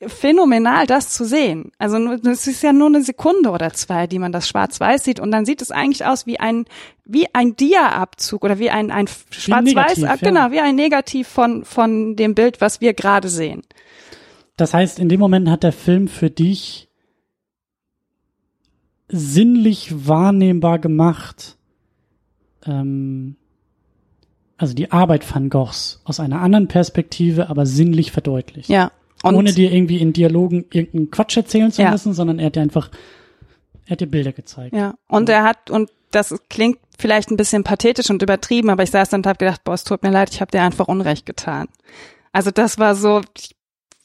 [0.06, 1.72] phänomenal, das zu sehen.
[1.78, 5.30] Also es ist ja nur eine Sekunde oder zwei, die man das schwarz-weiß sieht und
[5.30, 6.64] dann sieht es eigentlich aus wie ein
[7.04, 10.16] wie ein Dia-Abzug oder wie ein ein schwarz-weiß, ja.
[10.16, 13.62] genau, wie ein Negativ von von dem Bild, was wir gerade sehen.
[14.56, 16.88] Das heißt, in dem Moment hat der Film für dich
[19.08, 21.56] sinnlich wahrnehmbar gemacht,
[22.64, 23.36] ähm,
[24.56, 28.68] also die Arbeit Van Goghs aus einer anderen Perspektive, aber sinnlich verdeutlicht.
[28.68, 28.92] Ja.
[29.22, 31.90] Und Ohne dir irgendwie in Dialogen irgendeinen Quatsch erzählen zu Ja.
[31.90, 32.90] müssen, sondern er hat dir einfach,
[33.86, 34.74] er hat dir Bilder gezeigt.
[34.74, 38.90] Ja, und er hat, und das klingt vielleicht ein bisschen pathetisch und übertrieben, aber ich
[38.90, 41.24] saß dann und habe gedacht, boah, es tut mir leid, ich habe dir einfach Unrecht
[41.26, 41.68] getan.
[42.32, 43.54] Also das war so, ich,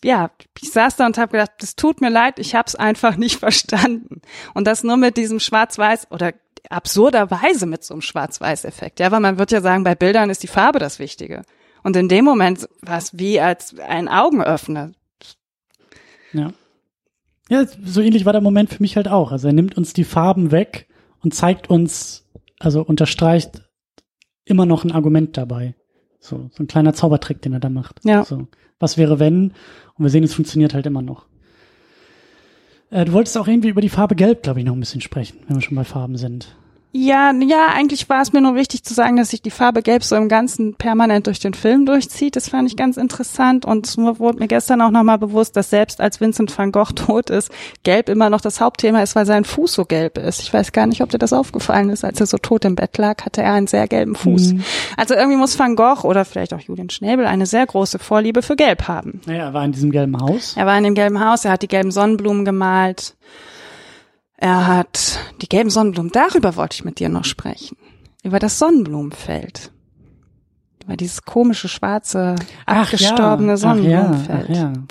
[0.03, 0.30] ja,
[0.61, 3.39] ich saß da und habe gedacht, es tut mir leid, ich habe es einfach nicht
[3.39, 4.22] verstanden.
[4.53, 6.34] Und das nur mit diesem Schwarz-Weiß oder
[6.69, 8.99] absurderweise mit so einem Schwarz-Weiß-Effekt.
[8.99, 11.44] Ja, weil man wird ja sagen, bei Bildern ist die Farbe das Wichtige.
[11.84, 14.91] Und in dem Moment war es wie als ein Augenöffner.
[16.34, 16.54] Ja.
[17.49, 19.32] Ja, so ähnlich war der Moment für mich halt auch.
[19.32, 20.88] Also er nimmt uns die Farben weg
[21.22, 22.28] und zeigt uns,
[22.60, 23.64] also unterstreicht
[24.44, 25.76] immer noch ein Argument dabei.
[26.20, 28.04] So, so ein kleiner Zaubertrick, den er da macht.
[28.04, 28.26] Ja.
[28.26, 28.48] So,
[28.80, 29.54] was wäre wenn?
[29.95, 31.26] Und wir sehen, es funktioniert halt immer noch.
[32.90, 35.40] Äh, du wolltest auch irgendwie über die Farbe Gelb, glaube ich, noch ein bisschen sprechen,
[35.48, 36.56] wenn wir schon bei Farben sind.
[36.94, 40.04] Ja, ja, eigentlich war es mir nur wichtig zu sagen, dass sich die Farbe Gelb
[40.04, 42.36] so im Ganzen permanent durch den Film durchzieht.
[42.36, 46.00] Das fand ich ganz interessant und es wurde mir gestern auch nochmal bewusst, dass selbst
[46.00, 47.52] als Vincent van Gogh tot ist,
[47.84, 50.42] Gelb immer noch das Hauptthema ist, weil sein Fuß so gelb ist.
[50.42, 52.06] Ich weiß gar nicht, ob dir das aufgefallen ist.
[52.06, 54.54] Als er so tot im Bett lag, hatte er einen sehr gelben Fuß.
[54.54, 54.64] Mhm.
[54.96, 58.56] Also irgendwie muss Van Gogh oder vielleicht auch Julian Schnäbel eine sehr große Vorliebe für
[58.56, 59.22] Gelb haben.
[59.26, 60.56] Naja, er war in diesem gelben Haus.
[60.56, 63.16] Er war in dem gelben Haus, er hat die gelben Sonnenblumen gemalt.
[64.38, 67.76] Er hat die gelben Sonnenblumen, darüber wollte ich mit dir noch sprechen.
[68.24, 69.72] Über das Sonnenblumenfeld.
[70.84, 72.36] Über dieses komische, schwarze,
[72.66, 74.50] abgestorbene Ach Sonnenblumenfeld.
[74.50, 74.84] ja, ach ja.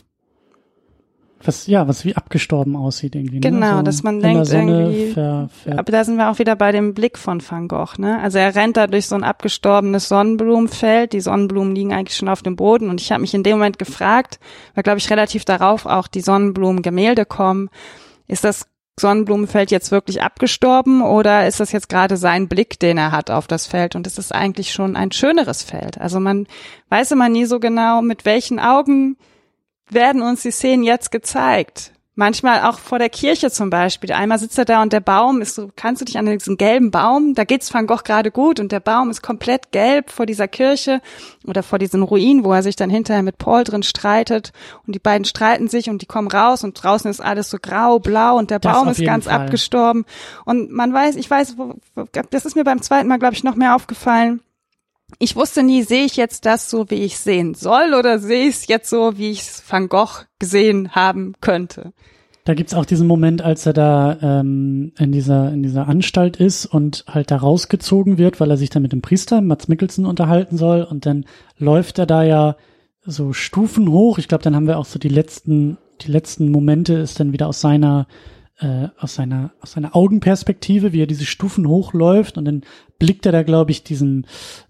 [1.44, 3.38] Was, ja, was wie abgestorben aussieht irgendwie.
[3.38, 3.76] Genau, ne?
[3.76, 6.92] so dass man denkt irgendwie- Ver, ver, Aber da sind wir auch wieder bei dem
[6.92, 8.18] Blick von Van Gogh, ne?
[8.20, 11.12] Also er rennt da durch so ein abgestorbenes Sonnenblumenfeld.
[11.12, 12.90] Die Sonnenblumen liegen eigentlich schon auf dem Boden.
[12.90, 14.40] Und ich habe mich in dem Moment gefragt,
[14.74, 17.68] weil glaube ich relativ darauf auch die Sonnenblumengemälde kommen,
[18.26, 18.66] ist das
[18.98, 23.46] Sonnenblumenfeld jetzt wirklich abgestorben oder ist das jetzt gerade sein Blick, den er hat auf
[23.46, 23.94] das Feld?
[23.94, 26.00] Und es ist eigentlich schon ein schöneres Feld.
[26.00, 26.46] Also man
[26.88, 29.18] weiß immer nie so genau, mit welchen Augen
[29.90, 31.92] werden uns die Szenen jetzt gezeigt.
[32.18, 34.10] Manchmal auch vor der Kirche zum Beispiel.
[34.10, 36.90] Einmal sitzt er da und der Baum ist so, kannst du dich an diesen gelben
[36.90, 40.48] Baum, da geht's Van Gogh gerade gut und der Baum ist komplett gelb vor dieser
[40.48, 41.02] Kirche
[41.46, 44.54] oder vor diesen Ruinen, wo er sich dann hinterher mit Paul drin streitet
[44.86, 47.98] und die beiden streiten sich und die kommen raus und draußen ist alles so grau,
[47.98, 49.34] blau und der Das Baum ist ganz Fall.
[49.34, 50.06] abgestorben
[50.46, 51.56] und man weiß, ich weiß,
[52.30, 54.40] das ist mir beim zweiten Mal, glaube ich, noch mehr aufgefallen.
[55.18, 58.56] Ich wusste nie, sehe ich jetzt das so, wie ich sehen soll, oder sehe ich
[58.56, 61.92] es jetzt so, wie ich es Van Gogh gesehen haben könnte.
[62.44, 66.64] Da gibt's auch diesen Moment, als er da ähm, in dieser in dieser Anstalt ist
[66.64, 70.56] und halt da rausgezogen wird, weil er sich dann mit dem Priester Mats Mikkelsen unterhalten
[70.56, 71.24] soll und dann
[71.58, 72.56] läuft er da ja
[73.04, 74.18] so Stufen hoch.
[74.18, 77.48] Ich glaube, dann haben wir auch so die letzten die letzten Momente ist dann wieder
[77.48, 78.06] aus seiner
[78.58, 82.62] äh, aus seiner aus seiner Augenperspektive, wie er diese Stufen hochläuft und dann
[82.98, 84.26] blickt er da glaube ich diesen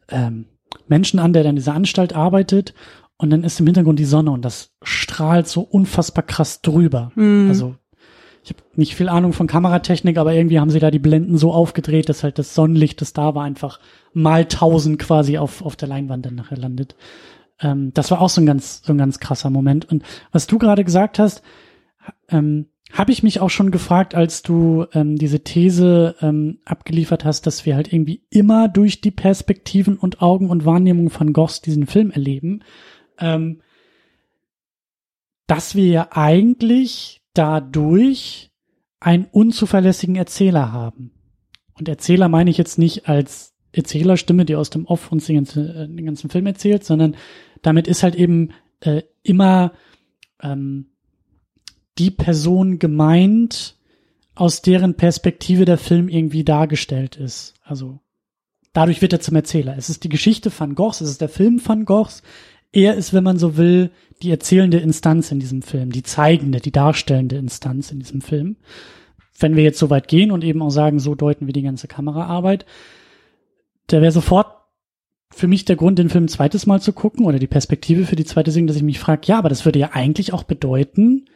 [0.09, 0.47] ähm,
[0.89, 2.75] Menschen an, der dann in dieser Anstalt arbeitet
[3.17, 7.13] und dann ist im Hintergrund die Sonne und das strahlt so unfassbar krass drüber.
[7.49, 7.77] Also
[8.47, 11.53] ich habe nicht viel Ahnung von Kameratechnik, aber irgendwie haben sie da die Blenden so
[11.53, 13.81] aufgedreht, dass halt das Sonnenlicht, das da war, einfach
[14.13, 16.95] mal tausend quasi auf, auf der Leinwand dann nachher landet.
[17.61, 19.91] Ähm, das war auch so ein ganz, so ein ganz krasser Moment.
[19.91, 21.43] Und was du gerade gesagt hast,
[22.29, 27.47] ähm, habe ich mich auch schon gefragt, als du ähm, diese These ähm, abgeliefert hast,
[27.47, 31.87] dass wir halt irgendwie immer durch die Perspektiven und Augen und Wahrnehmung von Goghs diesen
[31.87, 32.63] Film erleben,
[33.19, 33.61] ähm,
[35.47, 38.51] dass wir ja eigentlich dadurch
[39.01, 41.13] einen unzuverlässigen Erzähler haben.
[41.79, 45.69] Und Erzähler meine ich jetzt nicht als Erzählerstimme, die aus dem Off uns den ganzen,
[45.69, 47.17] äh, den ganzen Film erzählt, sondern
[47.63, 49.73] damit ist halt eben äh, immer
[50.41, 50.87] ähm,
[51.99, 53.77] die Person gemeint,
[54.35, 57.55] aus deren Perspektive der Film irgendwie dargestellt ist.
[57.63, 57.99] Also
[58.73, 59.75] dadurch wird er zum Erzähler.
[59.77, 62.23] Es ist die Geschichte van Goghs, es ist der Film van Goghs.
[62.73, 63.91] Er ist, wenn man so will,
[64.23, 68.57] die erzählende Instanz in diesem Film, die zeigende, die darstellende Instanz in diesem Film.
[69.39, 71.89] Wenn wir jetzt so weit gehen und eben auch sagen, so deuten wir die ganze
[71.89, 72.67] Kameraarbeit,
[73.91, 74.49] der wäre sofort
[75.31, 78.17] für mich der Grund, den Film ein zweites Mal zu gucken oder die Perspektive für
[78.17, 81.27] die zweite Sitzung, dass ich mich frage, ja, aber das würde ja eigentlich auch bedeuten,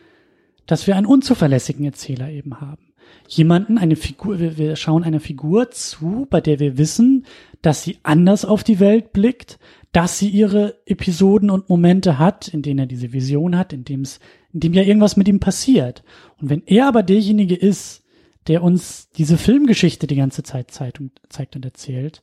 [0.70, 2.92] dass wir einen unzuverlässigen Erzähler eben haben.
[3.26, 7.26] Jemanden, eine Figur, wir, wir schauen einer Figur zu, bei der wir wissen,
[7.60, 9.58] dass sie anders auf die Welt blickt,
[9.90, 14.02] dass sie ihre Episoden und Momente hat, in denen er diese Vision hat, in dem
[14.02, 14.20] es,
[14.52, 16.04] in dem ja irgendwas mit ihm passiert.
[16.40, 18.04] Und wenn er aber derjenige ist,
[18.46, 22.22] der uns diese Filmgeschichte die ganze Zeit zeigt und, erzählt,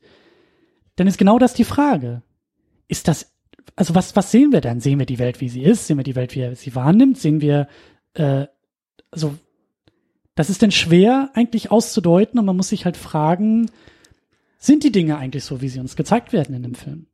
[0.95, 2.21] dann ist genau das die Frage.
[2.87, 3.33] Ist das,
[3.75, 4.79] also was, was sehen wir dann?
[4.79, 5.87] Sehen wir die Welt, wie sie ist?
[5.87, 7.17] Sehen wir die Welt, wie er sie wahrnimmt?
[7.17, 7.67] Sehen wir,
[8.17, 8.47] äh,
[9.11, 9.35] also,
[10.35, 13.71] das ist denn schwer eigentlich auszudeuten und man muss sich halt fragen,
[14.59, 17.07] sind die Dinge eigentlich so, wie sie uns gezeigt werden in dem Film?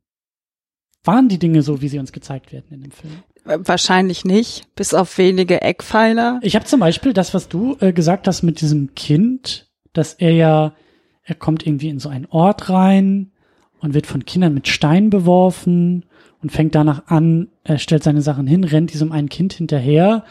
[1.04, 3.22] Waren die Dinge so, wie sie uns gezeigt werden in dem Film?
[3.44, 6.40] Wahrscheinlich nicht, bis auf wenige Eckpfeiler.
[6.42, 10.32] Ich habe zum Beispiel das, was du äh, gesagt hast mit diesem Kind, dass er
[10.32, 10.74] ja,
[11.22, 13.32] er kommt irgendwie in so einen Ort rein
[13.80, 16.06] und wird von Kindern mit Steinen beworfen
[16.40, 20.24] und fängt danach an, er stellt seine Sachen hin, rennt diesem einen Kind hinterher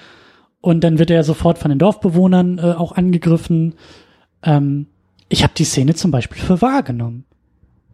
[0.64, 3.74] und dann wird er sofort von den Dorfbewohnern äh, auch angegriffen.
[4.44, 4.88] Ähm,
[5.28, 7.26] ich habe die Szene zum Beispiel für wahrgenommen.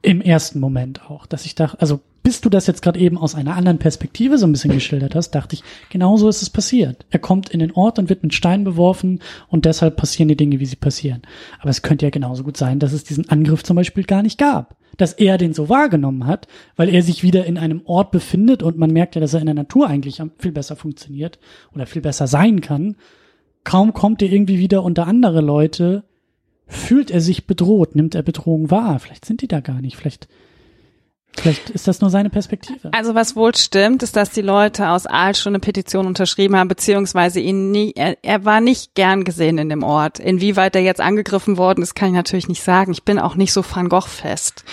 [0.03, 3.35] Im ersten Moment auch, dass ich dachte, also bis du das jetzt gerade eben aus
[3.35, 7.05] einer anderen Perspektive so ein bisschen geschildert hast, dachte ich, genau so ist es passiert.
[7.09, 10.59] Er kommt in den Ort und wird mit Steinen beworfen und deshalb passieren die Dinge,
[10.59, 11.21] wie sie passieren.
[11.59, 14.37] Aber es könnte ja genauso gut sein, dass es diesen Angriff zum Beispiel gar nicht
[14.37, 14.75] gab.
[14.97, 18.77] Dass er den so wahrgenommen hat, weil er sich wieder in einem Ort befindet und
[18.77, 21.39] man merkt ja, dass er in der Natur eigentlich viel besser funktioniert
[21.73, 22.95] oder viel besser sein kann.
[23.63, 26.03] Kaum kommt er irgendwie wieder unter andere Leute,
[26.67, 28.99] fühlt er sich bedroht, nimmt er Bedrohung wahr.
[28.99, 30.27] Vielleicht sind die da gar nicht, vielleicht
[31.41, 32.89] Vielleicht ist das nur seine Perspektive.
[32.91, 36.67] Also was wohl stimmt, ist, dass die Leute aus Aal schon eine Petition unterschrieben haben,
[36.67, 40.19] beziehungsweise ihn nie, er, er war nicht gern gesehen in dem Ort.
[40.19, 42.91] Inwieweit er jetzt angegriffen worden ist, kann ich natürlich nicht sagen.
[42.91, 44.63] Ich bin auch nicht so Van Gogh fest.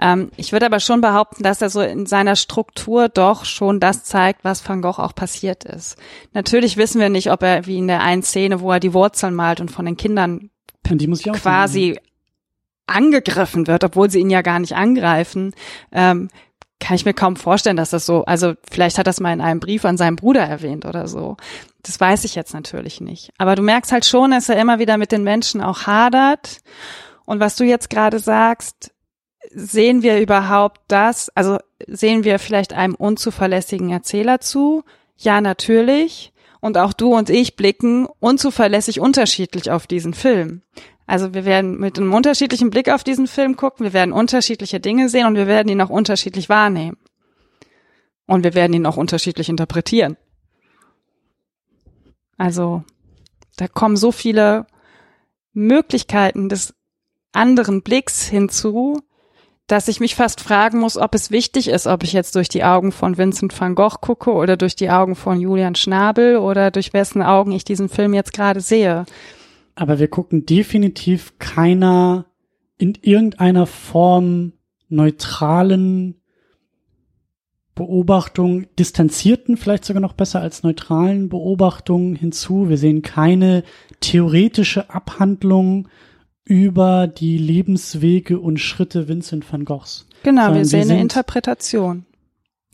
[0.00, 4.04] Ähm, ich würde aber schon behaupten, dass er so in seiner Struktur doch schon das
[4.04, 5.96] zeigt, was Van Gogh auch passiert ist.
[6.32, 9.34] Natürlich wissen wir nicht, ob er wie in der einen Szene, wo er die Wurzeln
[9.34, 10.50] malt und von den Kindern
[11.32, 11.98] quasi
[12.90, 15.54] angegriffen wird, obwohl sie ihn ja gar nicht angreifen,
[15.92, 16.28] ähm,
[16.80, 19.60] kann ich mir kaum vorstellen, dass das so, also vielleicht hat das mal in einem
[19.60, 21.36] Brief an seinen Bruder erwähnt oder so.
[21.82, 23.30] Das weiß ich jetzt natürlich nicht.
[23.38, 26.58] Aber du merkst halt schon, dass er immer wieder mit den Menschen auch hadert.
[27.26, 28.92] Und was du jetzt gerade sagst,
[29.50, 34.82] sehen wir überhaupt das, also sehen wir vielleicht einem unzuverlässigen Erzähler zu?
[35.16, 36.32] Ja, natürlich.
[36.60, 40.62] Und auch du und ich blicken unzuverlässig unterschiedlich auf diesen Film.
[41.10, 45.08] Also wir werden mit einem unterschiedlichen Blick auf diesen Film gucken, wir werden unterschiedliche Dinge
[45.08, 46.98] sehen und wir werden ihn auch unterschiedlich wahrnehmen.
[48.26, 50.16] Und wir werden ihn auch unterschiedlich interpretieren.
[52.38, 52.84] Also
[53.56, 54.68] da kommen so viele
[55.52, 56.74] Möglichkeiten des
[57.32, 59.00] anderen Blicks hinzu,
[59.66, 62.62] dass ich mich fast fragen muss, ob es wichtig ist, ob ich jetzt durch die
[62.62, 66.92] Augen von Vincent van Gogh gucke oder durch die Augen von Julian Schnabel oder durch
[66.92, 69.06] wessen Augen ich diesen Film jetzt gerade sehe
[69.74, 72.26] aber wir gucken definitiv keiner
[72.78, 74.52] in irgendeiner Form
[74.88, 76.16] neutralen
[77.74, 82.68] Beobachtung, distanzierten, vielleicht sogar noch besser als neutralen Beobachtungen hinzu.
[82.68, 83.62] Wir sehen keine
[84.00, 85.88] theoretische Abhandlung
[86.44, 90.06] über die Lebenswege und Schritte Vincent van Goghs.
[90.24, 92.04] Genau, wir sehen eine Interpretation.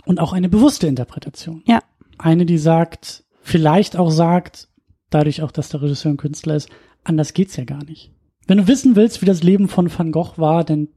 [0.06, 1.62] Und auch eine bewusste Interpretation.
[1.66, 1.80] Ja.
[2.18, 4.68] Eine, die sagt, vielleicht auch sagt,
[5.10, 6.68] dadurch auch, dass der Regisseur ein Künstler ist,
[7.04, 8.12] anders geht's ja gar nicht.
[8.46, 10.88] Wenn du wissen willst, wie das Leben von Van Gogh war, dann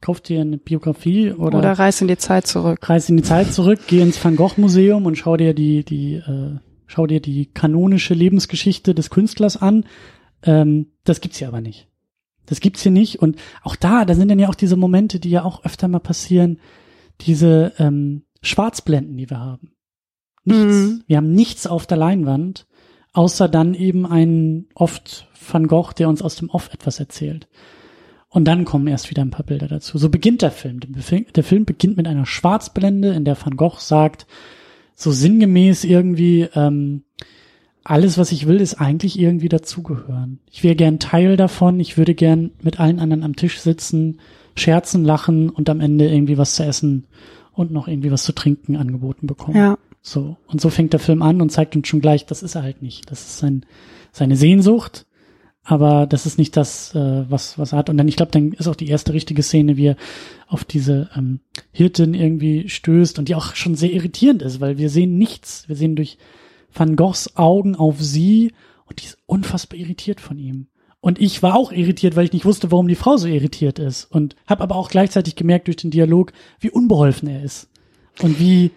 [0.00, 2.88] kauf dir eine Biografie oder oder reis in die Zeit zurück.
[2.88, 6.14] Reis in die Zeit zurück, geh ins Van Gogh Museum und schau dir die die
[6.14, 9.84] äh, schau dir die kanonische Lebensgeschichte des Künstlers an.
[10.42, 11.88] Ähm, das gibt's hier aber nicht.
[12.46, 15.30] Das gibt's hier nicht und auch da, da sind dann ja auch diese Momente, die
[15.30, 16.58] ja auch öfter mal passieren,
[17.22, 19.72] diese ähm, Schwarzblenden, die wir haben.
[20.44, 20.74] Nichts.
[20.74, 21.02] Mhm.
[21.06, 22.66] Wir haben nichts auf der Leinwand
[23.14, 27.48] außer dann eben ein oft Van Gogh, der uns aus dem Off etwas erzählt.
[28.28, 29.96] Und dann kommen erst wieder ein paar Bilder dazu.
[29.96, 30.80] So beginnt der Film.
[30.80, 34.26] Der Film beginnt mit einer Schwarzblende, in der Van Gogh sagt,
[34.96, 37.04] so sinngemäß irgendwie, ähm,
[37.84, 40.40] alles, was ich will, ist eigentlich irgendwie dazugehören.
[40.50, 44.18] Ich wäre gern Teil davon, ich würde gern mit allen anderen am Tisch sitzen,
[44.56, 47.06] scherzen, lachen und am Ende irgendwie was zu essen
[47.52, 49.56] und noch irgendwie was zu trinken angeboten bekommen.
[49.56, 49.78] Ja.
[50.06, 50.36] So.
[50.46, 52.82] Und so fängt der Film an und zeigt uns schon gleich, das ist er halt
[52.82, 53.10] nicht.
[53.10, 53.64] Das ist sein,
[54.12, 55.06] seine Sehnsucht,
[55.64, 57.88] aber das ist nicht das, äh, was, was er hat.
[57.88, 59.96] Und dann, ich glaube, dann ist auch die erste richtige Szene, wie er
[60.46, 61.40] auf diese ähm,
[61.72, 65.66] Hirtin irgendwie stößt und die auch schon sehr irritierend ist, weil wir sehen nichts.
[65.68, 66.18] Wir sehen durch
[66.70, 68.52] Van Goghs Augen auf sie
[68.84, 70.66] und die ist unfassbar irritiert von ihm.
[71.00, 74.04] Und ich war auch irritiert, weil ich nicht wusste, warum die Frau so irritiert ist.
[74.04, 77.70] Und habe aber auch gleichzeitig gemerkt durch den Dialog, wie unbeholfen er ist.
[78.22, 78.70] Und wie,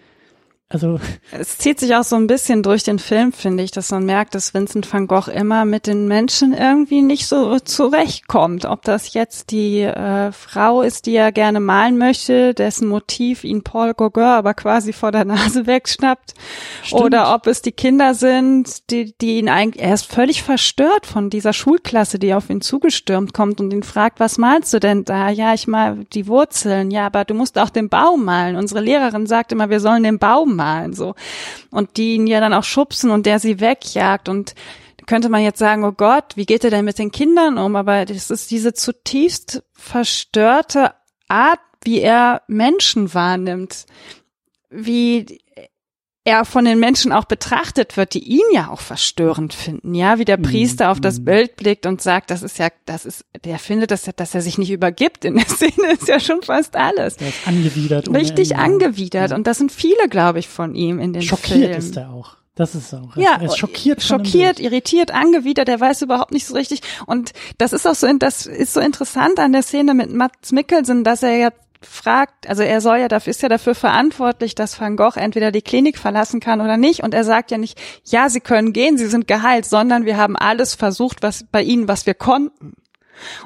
[0.70, 1.00] also
[1.32, 4.34] es zieht sich auch so ein bisschen durch den Film, finde ich, dass man merkt,
[4.34, 8.66] dass Vincent van Gogh immer mit den Menschen irgendwie nicht so zurechtkommt.
[8.66, 13.64] Ob das jetzt die äh, Frau ist, die er gerne malen möchte, dessen Motiv ihn
[13.64, 16.34] Paul Gauguin aber quasi vor der Nase wegschnappt,
[16.82, 17.02] Stimmt.
[17.02, 21.30] oder ob es die Kinder sind, die, die ihn eigentlich, er ist völlig verstört von
[21.30, 25.30] dieser Schulklasse, die auf ihn zugestürmt kommt und ihn fragt, was malst du denn da?
[25.30, 26.90] Ja, ich mal die Wurzeln.
[26.90, 28.56] Ja, aber du musst auch den Baum malen.
[28.56, 31.14] Unsere Lehrerin sagt immer, wir sollen den Baum malen, so.
[31.70, 34.54] Und die ihn ja dann auch schubsen und der sie wegjagt und
[35.06, 37.74] könnte man jetzt sagen, oh Gott, wie geht er denn mit den Kindern um?
[37.76, 40.92] Aber das ist diese zutiefst verstörte
[41.28, 43.86] Art, wie er Menschen wahrnimmt,
[44.70, 45.40] wie
[46.28, 50.26] er von den Menschen auch betrachtet wird, die ihn ja auch verstörend finden, ja, wie
[50.26, 51.24] der Priester auf das mhm.
[51.24, 54.58] Bild blickt und sagt, das ist ja, das ist, der findet, dass, dass er sich
[54.58, 57.16] nicht übergibt in der Szene, ist ja schon fast alles.
[57.16, 58.08] Er ist angewidert.
[58.14, 59.30] Richtig angewidert.
[59.30, 59.36] Ja.
[59.36, 61.78] Und das sind viele, glaube ich, von ihm in den Schockiert Filmen.
[61.78, 62.36] ist er auch.
[62.54, 63.16] Das ist auch.
[63.16, 65.68] Ja, er ist schockiert, schockiert, irritiert, angewidert.
[65.68, 66.80] Er weiß überhaupt nicht so richtig.
[67.06, 71.04] Und das ist auch so, das ist so interessant an der Szene mit Mats Mikkelsen,
[71.04, 71.50] dass er ja
[71.80, 75.62] fragt, also er soll ja dafür, ist ja dafür verantwortlich, dass Van Gogh entweder die
[75.62, 77.02] Klinik verlassen kann oder nicht.
[77.02, 80.36] Und er sagt ja nicht, ja, Sie können gehen, Sie sind geheilt, sondern wir haben
[80.36, 82.74] alles versucht, was bei Ihnen, was wir konnten.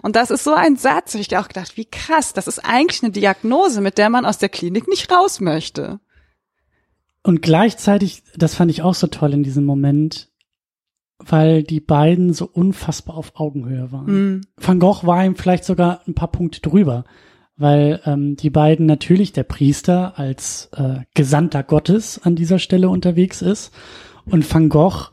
[0.02, 3.12] Und das ist so ein Satz, ich auch gedacht, wie krass, das ist eigentlich eine
[3.12, 6.00] Diagnose, mit der man aus der Klinik nicht raus möchte.
[7.22, 10.30] Und gleichzeitig, das fand ich auch so toll in diesem Moment,
[11.18, 14.06] weil die beiden so unfassbar auf Augenhöhe waren.
[14.36, 14.40] Mm.
[14.56, 17.04] Van Gogh war ihm vielleicht sogar ein paar Punkte drüber
[17.56, 23.42] weil ähm, die beiden natürlich der Priester als äh, Gesandter Gottes an dieser Stelle unterwegs
[23.42, 23.72] ist
[24.24, 25.10] und Van Gogh,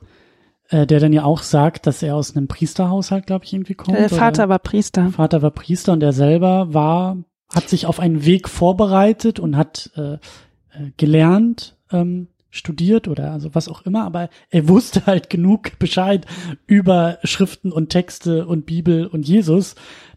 [0.69, 3.97] äh, der dann ja auch sagt, dass er aus einem Priesterhaushalt, glaube ich, irgendwie kommt.
[3.97, 5.09] Der Vater war Priester.
[5.09, 7.17] Vater war Priester und er selber war,
[7.53, 10.17] hat sich auf einen Weg vorbereitet und hat äh, äh,
[10.97, 16.25] gelernt, ähm, studiert oder also was auch immer, aber er wusste halt genug Bescheid
[16.65, 19.75] über Schriften und Texte und Bibel und Jesus,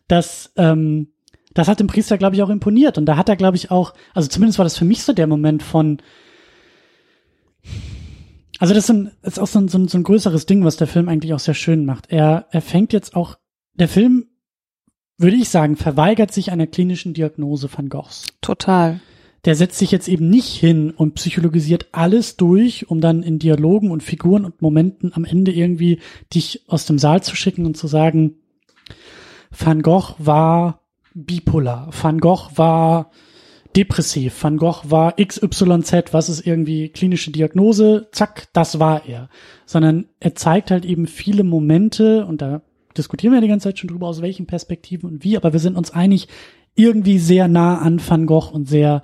[0.08, 1.11] dass ähm,
[1.54, 2.98] das hat dem Priester, glaube ich, auch imponiert.
[2.98, 5.26] Und da hat er, glaube ich, auch, also zumindest war das für mich so der
[5.26, 5.98] Moment von,
[8.58, 10.76] also das ist, ein, ist auch so ein, so, ein, so ein größeres Ding, was
[10.76, 12.10] der Film eigentlich auch sehr schön macht.
[12.10, 13.38] Er, er fängt jetzt auch,
[13.74, 14.26] der Film,
[15.18, 18.26] würde ich sagen, verweigert sich einer klinischen Diagnose van Goghs.
[18.40, 19.00] Total.
[19.44, 23.90] Der setzt sich jetzt eben nicht hin und psychologisiert alles durch, um dann in Dialogen
[23.90, 25.98] und Figuren und Momenten am Ende irgendwie
[26.32, 28.36] dich aus dem Saal zu schicken und zu sagen,
[29.50, 30.81] Van Gogh war
[31.14, 31.90] bipolar.
[31.90, 33.10] Van Gogh war
[33.76, 34.42] depressiv.
[34.42, 39.28] Van Gogh war XYZ, was ist irgendwie klinische Diagnose, zack, das war er.
[39.66, 42.62] Sondern er zeigt halt eben viele Momente und da
[42.96, 45.76] diskutieren wir die ganze Zeit schon drüber, aus welchen Perspektiven und wie, aber wir sind
[45.76, 46.28] uns einig,
[46.74, 49.02] irgendwie sehr nah an Van Gogh und sehr,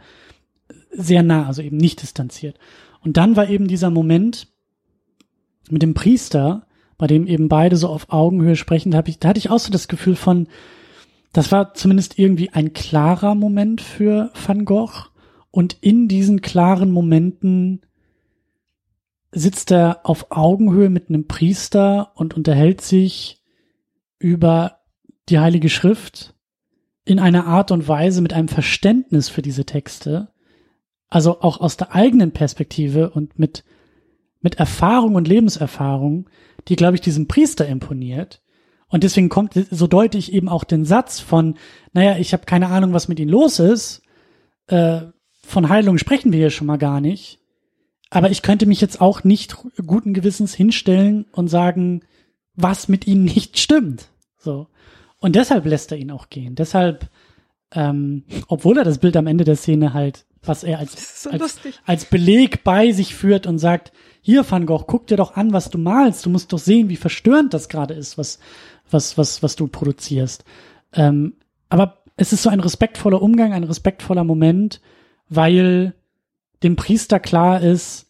[0.91, 2.59] sehr nah, also eben nicht distanziert.
[3.03, 4.49] Und dann war eben dieser Moment
[5.71, 6.67] mit dem Priester,
[6.97, 9.59] bei dem eben beide so auf Augenhöhe sprechen, da, hab ich, da hatte ich auch
[9.59, 10.49] so das Gefühl von,
[11.33, 15.09] das war zumindest irgendwie ein klarer Moment für Van Gogh.
[15.51, 17.83] Und in diesen klaren Momenten
[19.33, 23.43] sitzt er auf Augenhöhe mit einem Priester und unterhält sich
[24.19, 24.79] über
[25.29, 26.35] die Heilige Schrift
[27.05, 30.29] in einer Art und Weise mit einem Verständnis für diese Texte,
[31.09, 33.65] also auch aus der eigenen Perspektive und mit,
[34.41, 36.29] mit Erfahrung und Lebenserfahrung,
[36.69, 38.43] die, glaube ich, diesem Priester imponiert,
[38.89, 41.57] und deswegen kommt, so deute ich eben auch den Satz von,
[41.93, 44.03] naja, ich habe keine Ahnung, was mit ihnen los ist.
[44.67, 45.03] Äh,
[45.43, 47.39] von Heilung sprechen wir hier schon mal gar nicht.
[48.11, 49.57] Aber ich könnte mich jetzt auch nicht
[49.87, 52.03] guten Gewissens hinstellen und sagen,
[52.55, 54.09] was mit ihnen nicht stimmt.
[54.39, 54.69] So.
[55.19, 56.55] Und deshalb lässt er ihn auch gehen.
[56.55, 57.11] Deshalb,
[57.73, 61.59] ähm, obwohl er das Bild am Ende der Szene halt, was er als, so als,
[61.85, 63.93] als Beleg bei sich führt und sagt,
[64.23, 66.25] hier Van Gogh, guck dir doch an, was du malst.
[66.25, 68.39] Du musst doch sehen, wie verstörend das gerade ist, was,
[68.91, 70.45] was, was, was du produzierst.
[70.93, 71.35] Ähm,
[71.69, 74.81] aber es ist so ein respektvoller Umgang, ein respektvoller Moment,
[75.29, 75.95] weil
[76.63, 78.07] dem Priester klar ist,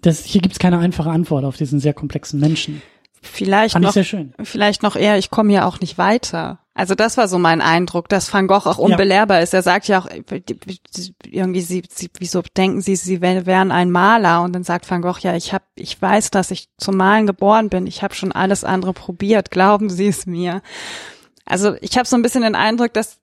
[0.00, 2.82] dass hier gibt's keine einfache Antwort auf diesen sehr komplexen Menschen.
[3.20, 6.60] Vielleicht Fand noch, vielleicht noch eher, ich komme hier auch nicht weiter.
[6.76, 9.42] Also das war so mein Eindruck, dass Van Gogh auch unbelehrbar ja.
[9.42, 9.54] ist.
[9.54, 10.08] Er sagt ja auch
[11.24, 14.42] irgendwie, sie, sie, wieso denken Sie, Sie wären ein Maler?
[14.42, 17.70] Und dann sagt Van Gogh, ja, ich habe, ich weiß, dass ich zum Malen geboren
[17.70, 17.86] bin.
[17.86, 19.50] Ich habe schon alles andere probiert.
[19.50, 20.60] Glauben Sie es mir?
[21.46, 23.20] Also ich habe so ein bisschen den Eindruck, dass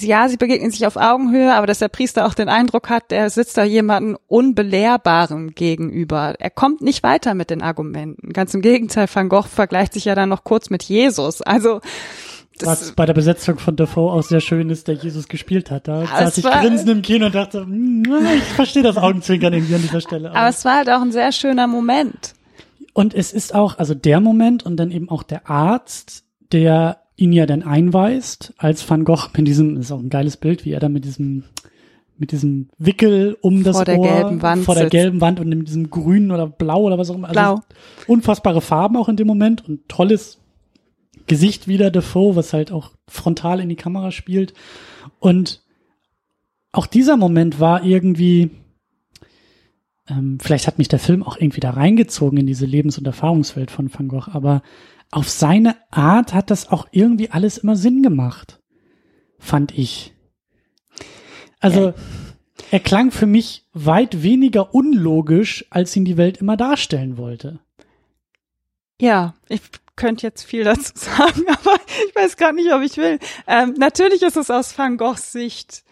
[0.00, 3.28] ja, sie begegnen sich auf Augenhöhe, aber dass der Priester auch den Eindruck hat, der
[3.30, 6.34] sitzt da jemanden Unbelehrbaren gegenüber.
[6.38, 8.32] Er kommt nicht weiter mit den Argumenten.
[8.32, 11.42] Ganz im Gegenteil, Van Gogh vergleicht sich ja dann noch kurz mit Jesus.
[11.42, 11.80] Also
[12.62, 15.88] Was bei der Besetzung von Dafoe auch sehr schön ist, der Jesus gespielt hat.
[15.88, 18.04] Da Aber saß ich grinsend im Kino und dachte, hm,
[18.36, 20.30] ich verstehe das Augenzwinkern irgendwie an dieser Stelle.
[20.30, 22.34] Aber es war halt auch ein sehr schöner Moment.
[22.94, 27.32] Und es ist auch, also der Moment und dann eben auch der Arzt, der ihn
[27.32, 30.72] ja dann einweist, als Van Gogh mit diesem, das ist auch ein geiles Bild, wie
[30.72, 31.44] er da mit diesem,
[32.18, 34.92] mit diesem Wickel um das Vor der Ohr, gelben Wand vor der sitzt.
[34.92, 37.28] gelben Wand und mit diesem grünen oder blau oder was auch immer.
[37.28, 37.60] Also Blau.
[38.06, 40.38] unfassbare Farben auch in dem Moment und tolles
[41.26, 44.54] Gesicht wieder Defoe, was halt auch frontal in die Kamera spielt.
[45.18, 45.62] Und
[46.72, 48.50] auch dieser Moment war irgendwie,
[50.08, 53.70] ähm, vielleicht hat mich der Film auch irgendwie da reingezogen in diese Lebens- und Erfahrungswelt
[53.70, 54.62] von Van Gogh, aber
[55.10, 58.60] auf seine Art hat das auch irgendwie alles immer Sinn gemacht,
[59.38, 60.12] fand ich.
[61.60, 61.94] Also,
[62.70, 67.60] er klang für mich weit weniger unlogisch, als ihn die Welt immer darstellen wollte.
[69.00, 69.60] Ja, ich
[69.96, 71.76] könnte jetzt viel dazu sagen, aber
[72.08, 73.18] ich weiß gar nicht, ob ich will.
[73.46, 75.82] Ähm, natürlich ist es aus Van Goghs Sicht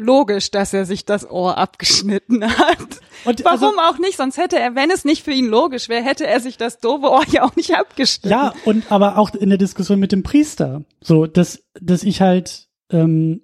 [0.00, 2.78] logisch, dass er sich das Ohr abgeschnitten hat.
[3.24, 4.16] Und Warum also, auch nicht?
[4.16, 7.10] Sonst hätte er, wenn es nicht für ihn logisch wäre, hätte er sich das doofe
[7.10, 8.30] Ohr ja auch nicht abgeschnitten.
[8.30, 10.84] Ja, und aber auch in der Diskussion mit dem Priester.
[11.02, 13.42] So, dass, dass ich halt, ähm,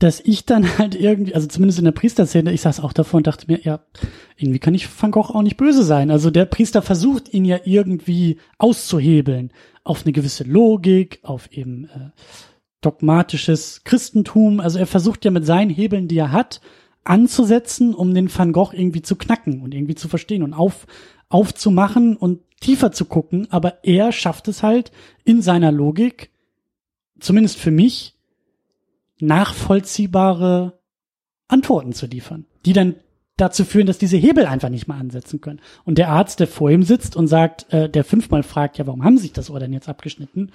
[0.00, 3.26] dass ich dann halt irgendwie, also zumindest in der Priesterszene, ich saß auch davor und
[3.26, 3.80] dachte mir, ja,
[4.36, 6.10] irgendwie kann ich Van Gogh auch nicht böse sein.
[6.10, 9.52] Also der Priester versucht ihn ja irgendwie auszuhebeln
[9.84, 12.10] auf eine gewisse Logik, auf eben äh,
[12.80, 14.58] dogmatisches Christentum.
[14.60, 16.60] Also er versucht ja mit seinen Hebeln, die er hat,
[17.04, 20.86] anzusetzen, um den Van Gogh irgendwie zu knacken und irgendwie zu verstehen und auf,
[21.28, 23.48] aufzumachen und tiefer zu gucken.
[23.50, 24.92] Aber er schafft es halt
[25.24, 26.30] in seiner Logik,
[27.18, 28.16] zumindest für mich,
[29.20, 30.80] nachvollziehbare
[31.48, 32.96] Antworten zu liefern, die dann
[33.36, 35.60] dazu führen, dass diese Hebel einfach nicht mehr ansetzen können.
[35.84, 39.02] Und der Arzt, der vor ihm sitzt und sagt, äh, der fünfmal fragt, ja, warum
[39.02, 40.52] haben sich das Ohr denn jetzt abgeschnitten?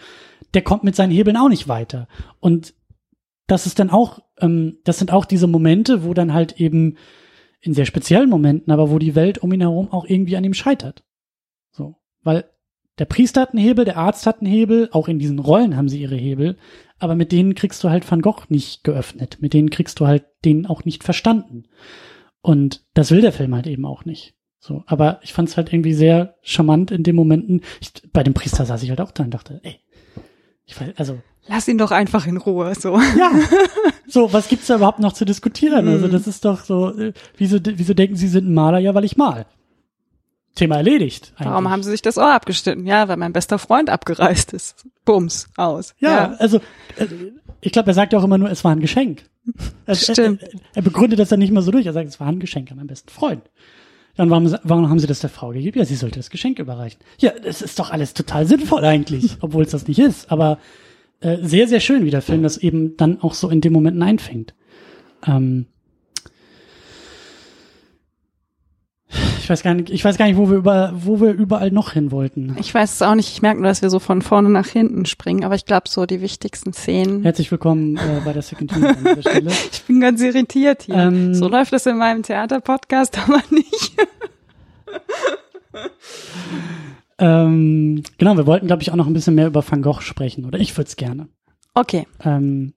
[0.54, 2.08] Der kommt mit seinen Hebeln auch nicht weiter.
[2.40, 2.74] Und
[3.48, 6.98] das ist dann auch, ähm, das sind auch diese Momente, wo dann halt eben
[7.62, 10.54] in sehr speziellen Momenten, aber wo die Welt um ihn herum auch irgendwie an ihm
[10.54, 11.04] scheitert.
[11.72, 12.46] So, weil
[13.00, 15.90] der Priester hat einen Hebel, der Arzt hat einen Hebel, auch in diesen Rollen haben
[15.90, 16.58] sie ihre Hebel,
[17.00, 20.26] aber mit denen kriegst du halt Van Gogh nicht geöffnet, mit denen kriegst du halt
[20.46, 21.66] den auch nicht verstanden.
[22.42, 24.36] Und das will der Film halt eben auch nicht.
[24.60, 27.62] So, aber ich fand es halt irgendwie sehr charmant in den Momenten.
[27.82, 29.80] Ich, bei dem Priester saß ich halt auch da und dachte, ey,
[30.66, 33.00] ich weiß, also Lass ihn doch einfach in Ruhe, so.
[33.00, 33.32] ja.
[34.08, 35.88] So, was gibt's da überhaupt noch zu diskutieren?
[35.88, 38.78] Also, das ist doch so, äh, wieso, wieso denken Sie sind ein Maler?
[38.78, 39.48] Ja, weil ich mal.
[40.56, 41.34] Thema erledigt.
[41.36, 41.52] Eigentlich.
[41.52, 42.86] Warum haben sie sich das Ohr abgeschnitten?
[42.86, 44.86] Ja, weil mein bester Freund abgereist ist.
[45.04, 45.94] Bums, aus.
[46.00, 46.58] Ja, also,
[46.98, 47.08] äh,
[47.62, 49.24] ich glaube, er sagt ja auch immer nur, es war ein Geschenk.
[49.86, 50.42] Also, Stimmt.
[50.42, 51.86] Er, er, begründet das dann nicht mal so durch.
[51.86, 53.44] Er sagt, es war ein Geschenk an meinen besten Freund.
[54.16, 55.78] Dann warum, warum haben sie das der Frau gegeben?
[55.78, 57.00] Ja, sie sollte das Geschenk überreichen.
[57.20, 60.32] Ja, das ist doch alles total sinnvoll eigentlich, obwohl es das nicht ist.
[60.32, 60.58] Aber
[61.20, 64.04] äh, sehr, sehr schön, wie der Film das eben dann auch so in den Momenten
[64.04, 64.54] einfängt.
[65.28, 65.66] Ähm,
[69.46, 71.92] ich weiß gar nicht, ich weiß gar nicht, wo wir über, wo wir überall noch
[71.92, 72.58] hin wollten.
[72.60, 73.30] Ich weiß es auch nicht.
[73.32, 75.44] Ich merke nur, dass wir so von vorne nach hinten springen.
[75.44, 77.22] Aber ich glaube, so die wichtigsten Szenen.
[77.22, 79.52] Herzlich willkommen äh, bei der Second Unit an dieser Stelle.
[79.72, 80.96] Ich bin ganz irritiert hier.
[80.96, 83.94] Ähm, so läuft es in meinem Theaterpodcast aber nicht.
[87.20, 90.46] Ähm, genau, wir wollten, glaube ich, auch noch ein bisschen mehr über Van Gogh sprechen,
[90.46, 91.28] oder ich würde es gerne.
[91.76, 92.08] Okay.
[92.24, 92.74] Ähm,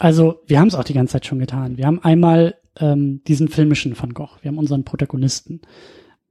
[0.00, 1.76] also, wir haben es auch die ganze Zeit schon getan.
[1.76, 5.60] Wir haben einmal ähm, diesen filmischen Van Gogh, wir haben unseren Protagonisten.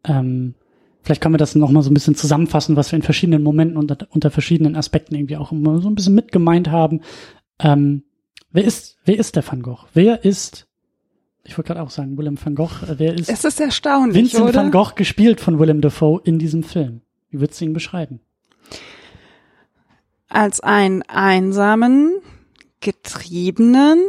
[0.04, 0.56] Ähm,
[1.02, 3.78] vielleicht können wir das noch mal so ein bisschen zusammenfassen, was wir in verschiedenen Momenten
[3.78, 7.02] unter, unter verschiedenen Aspekten irgendwie auch immer so ein bisschen mitgemeint haben.
[7.60, 8.04] Ähm,
[8.52, 9.88] wer ist, wer ist der Van Gogh?
[9.94, 10.68] Wer ist,
[11.44, 14.44] ich wollte gerade auch sagen, Willem van Gogh, äh, wer ist Es ist erstaunlich, Vincent
[14.44, 14.56] oder?
[14.56, 17.02] van Gogh gespielt von Willem Dafoe in diesem Film?
[17.30, 18.20] Wie würdest du ihn beschreiben?
[20.30, 22.20] Als einen einsamen,
[22.80, 24.00] getriebenen,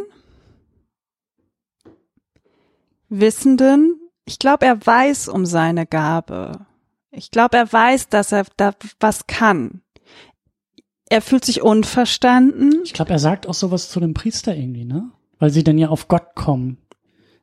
[3.20, 6.66] wissenden, ich glaube, er weiß um seine Gabe.
[7.10, 9.82] Ich glaube, er weiß, dass er da was kann.
[11.10, 12.80] Er fühlt sich unverstanden.
[12.84, 15.10] Ich glaube, er sagt auch sowas zu dem Priester irgendwie, ne?
[15.38, 16.78] Weil sie dann ja auf Gott kommen.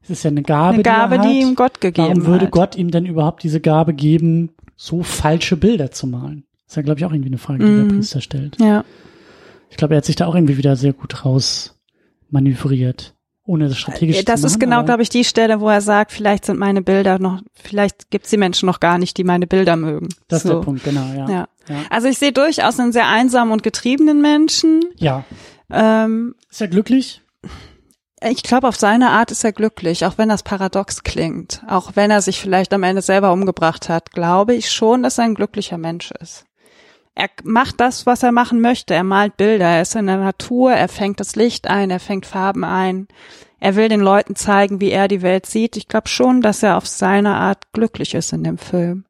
[0.02, 1.32] Es ist ja eine Gabe, Eine Gabe, die, er hat.
[1.32, 2.52] die ihm Gott gegeben Warum würde hat.
[2.52, 6.46] Gott ihm denn überhaupt diese Gabe geben, so falsche Bilder zu malen?
[6.66, 7.88] Das ist ja, glaube ich, auch irgendwie eine Frage, die Mhm.
[7.90, 8.58] der Priester stellt.
[8.60, 8.84] Ja.
[9.70, 11.80] Ich glaube, er hat sich da auch irgendwie wieder sehr gut raus
[12.30, 13.14] manövriert.
[13.52, 14.52] Ohne das strategisch zu Das machen.
[14.52, 18.10] ist genau, glaube ich, die Stelle, wo er sagt, vielleicht sind meine Bilder noch, vielleicht
[18.10, 20.08] gibt's die Menschen noch gar nicht, die meine Bilder mögen.
[20.30, 20.56] Das ist so.
[20.60, 21.30] der Punkt, genau, ja.
[21.30, 21.48] Ja.
[21.68, 21.76] Ja.
[21.90, 24.80] Also ich sehe durchaus einen sehr einsamen und getriebenen Menschen.
[24.98, 25.26] ja.
[25.70, 27.22] Ähm, Ist er glücklich?
[28.24, 31.62] ich glaube, auf seine Art ist er glücklich, auch wenn das paradox klingt.
[31.68, 35.24] Auch wenn er sich vielleicht am Ende selber umgebracht hat, glaube ich schon, dass er
[35.26, 36.46] ein glücklicher Mensch ist.
[37.16, 38.94] Er macht das, was er machen möchte.
[38.94, 42.26] Er malt Bilder, er ist in der Natur, er fängt das Licht ein, er fängt
[42.26, 43.08] Farben ein.
[43.60, 45.78] Er will den Leuten zeigen, wie er die Welt sieht.
[45.78, 49.06] Ich glaube schon, dass er auf seine Art glücklich ist in dem Film.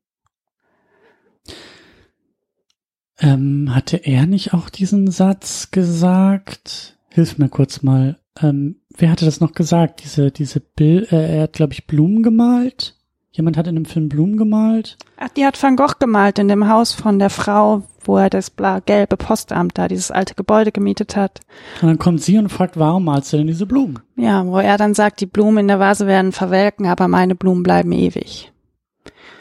[3.20, 6.98] Ähm, hatte er nicht auch diesen Satz gesagt?
[7.08, 8.20] Hilf mir kurz mal.
[8.42, 10.04] Ähm, wer hatte das noch gesagt?
[10.04, 12.98] Diese, diese Bill, äh, er hat, glaube ich, Blumen gemalt.
[13.34, 14.98] Jemand hat in dem Film Blumen gemalt.
[15.18, 18.50] Ach, die hat Van Gogh gemalt in dem Haus von der Frau, wo er das
[18.50, 21.40] blau-gelbe Postamt da, dieses alte Gebäude gemietet hat.
[21.82, 24.00] Und dann kommt sie und fragt, warum malst du denn diese Blumen?
[24.18, 27.64] Ja, wo er dann sagt, die Blumen in der Vase werden verwelken, aber meine Blumen
[27.64, 28.52] bleiben ewig.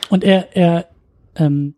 [0.08, 0.88] Und er, er,
[1.34, 1.74] ähm,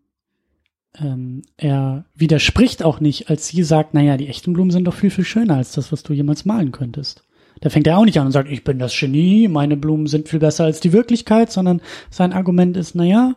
[0.99, 5.11] ähm, er widerspricht auch nicht, als sie sagt, naja, die echten Blumen sind doch viel,
[5.11, 7.25] viel schöner als das, was du jemals malen könntest.
[7.61, 10.29] Da fängt er auch nicht an und sagt, ich bin das Genie, meine Blumen sind
[10.29, 11.81] viel besser als die Wirklichkeit, sondern
[12.11, 13.35] sein Argument ist, naja,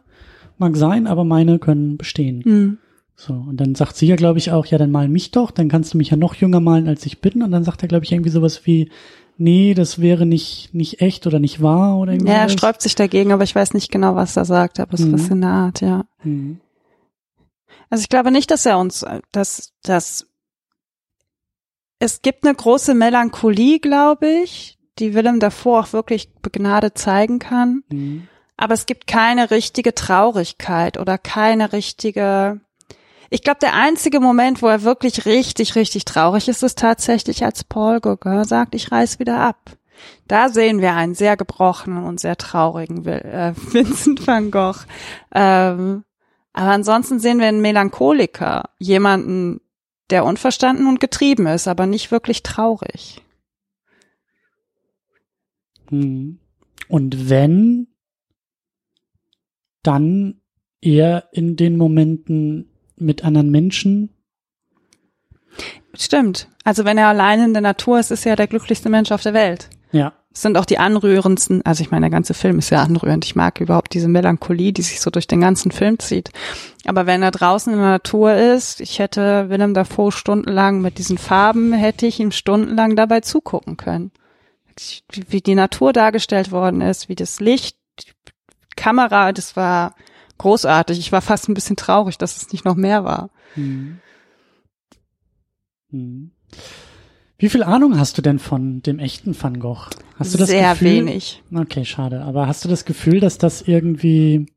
[0.57, 2.41] mag sein, aber meine können bestehen.
[2.43, 2.77] Mhm.
[3.17, 5.69] So, und dann sagt sie ja, glaube ich, auch, ja, dann mal mich doch, dann
[5.69, 7.43] kannst du mich ja noch jünger malen, als ich bin.
[7.43, 8.89] Und dann sagt er, glaube ich, irgendwie sowas wie,
[9.37, 12.31] nee, das wäre nicht, nicht echt oder nicht wahr oder irgendwie.
[12.31, 15.01] Ja, er sträubt sich dagegen, aber ich weiß nicht genau, was er sagt, aber es
[15.01, 15.13] ist Mhm.
[15.13, 16.05] was in der Art, ja.
[16.23, 16.59] Mhm.
[17.89, 20.27] Also ich glaube nicht, dass er uns, dass, dass
[21.99, 27.83] es gibt eine große Melancholie, glaube ich, die Willem davor auch wirklich begnadet zeigen kann.
[27.89, 28.27] Mhm.
[28.57, 32.61] Aber es gibt keine richtige Traurigkeit oder keine richtige.
[33.29, 37.63] Ich glaube, der einzige Moment, wo er wirklich richtig, richtig traurig ist, ist tatsächlich, als
[37.65, 39.71] Paul Gauguin sagt, ich reiß wieder ab.
[40.27, 44.85] Da sehen wir einen sehr gebrochenen und sehr traurigen Will- äh, Vincent van Gogh.
[45.33, 46.03] Ähm,
[46.53, 49.59] aber ansonsten sehen wir einen Melancholiker, jemanden,
[50.09, 53.21] der unverstanden und getrieben ist, aber nicht wirklich traurig.
[55.89, 56.39] Mhm.
[56.87, 57.87] Und wenn,
[59.83, 60.41] dann
[60.81, 64.09] eher in den Momenten mit anderen Menschen.
[65.93, 66.49] Stimmt.
[66.63, 69.33] Also wenn er allein in der Natur ist, ist er der glücklichste Mensch auf der
[69.33, 69.69] Welt.
[69.91, 70.13] Ja.
[70.35, 73.23] Es sind auch die anrührendsten, also ich meine, der ganze Film ist ja anrührend.
[73.23, 76.29] Ich mag überhaupt diese Melancholie, die sich so durch den ganzen Film zieht.
[76.83, 81.17] Aber wenn er draußen in der Natur ist, ich hätte Willem Dafoe stundenlang mit diesen
[81.17, 84.11] Farben, hätte ich ihm stundenlang dabei zugucken können.
[85.09, 88.11] Wie, die Natur dargestellt worden ist, wie das Licht, die
[88.75, 89.95] Kamera, das war
[90.37, 90.99] großartig.
[90.99, 93.29] Ich war fast ein bisschen traurig, dass es nicht noch mehr war.
[93.55, 93.99] Mhm.
[95.91, 96.31] Mhm.
[97.45, 99.91] Wie viel Ahnung hast du denn von dem echten Van Gogh?
[100.17, 101.05] Hast du das Sehr Gefühl?
[101.05, 101.43] wenig.
[101.53, 102.23] Okay, schade.
[102.23, 104.47] Aber hast du das Gefühl, dass das irgendwie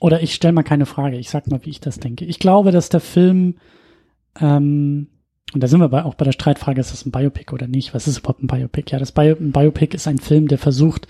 [0.00, 2.24] oder ich stelle mal keine Frage, ich sag mal, wie ich das denke.
[2.24, 3.56] Ich glaube, dass der Film
[4.40, 5.08] ähm,
[5.52, 7.92] und da sind wir bei, auch bei der Streitfrage, ist das ein Biopic oder nicht?
[7.92, 8.90] Was ist überhaupt ein Biopic?
[8.90, 11.06] Ja, das Bio, ein Biopic ist ein Film, der versucht,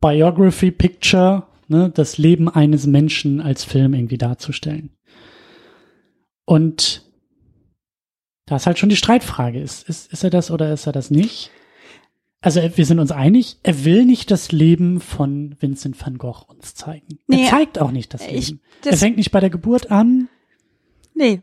[0.00, 4.90] Biography Picture, ne, das Leben eines Menschen als Film irgendwie darzustellen.
[6.44, 7.05] Und
[8.46, 9.60] da ist halt schon die Streitfrage.
[9.60, 11.50] Ist, ist, ist er das oder ist er das nicht?
[12.40, 16.74] Also wir sind uns einig, er will nicht das Leben von Vincent van Gogh uns
[16.74, 17.18] zeigen.
[17.26, 18.60] Nee, er zeigt auch nicht das ich- Leben.
[18.82, 20.28] das- er fängt nicht bei der Geburt an.
[21.14, 21.40] Nee.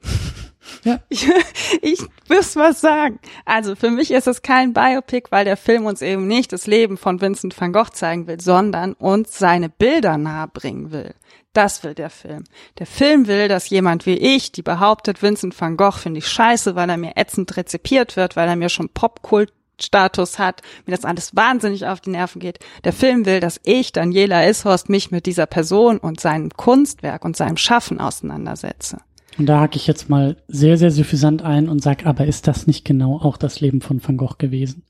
[0.84, 1.00] Ja.
[1.10, 1.28] Ich,
[1.82, 2.00] ich
[2.30, 3.20] muss was sagen.
[3.46, 6.98] Also für mich ist es kein Biopic, weil der Film uns eben nicht das Leben
[6.98, 11.14] von Vincent van Gogh zeigen will, sondern uns seine Bilder nahebringen will.
[11.54, 12.46] Das will der Film.
[12.80, 16.76] Der Film will, dass jemand wie ich, die behauptet, Vincent van Gogh finde ich scheiße,
[16.76, 21.36] weil er mir ätzend rezipiert wird, weil er mir schon Popkultstatus hat, mir das alles
[21.36, 22.58] wahnsinnig auf die Nerven geht.
[22.84, 27.38] Der Film will, dass ich, Daniela Ishorst, mich mit dieser Person und seinem Kunstwerk und
[27.38, 28.98] seinem Schaffen auseinandersetze.
[29.38, 32.68] Und da hake ich jetzt mal sehr, sehr suffisant ein und sag, aber ist das
[32.68, 34.84] nicht genau auch das Leben von Van Gogh gewesen?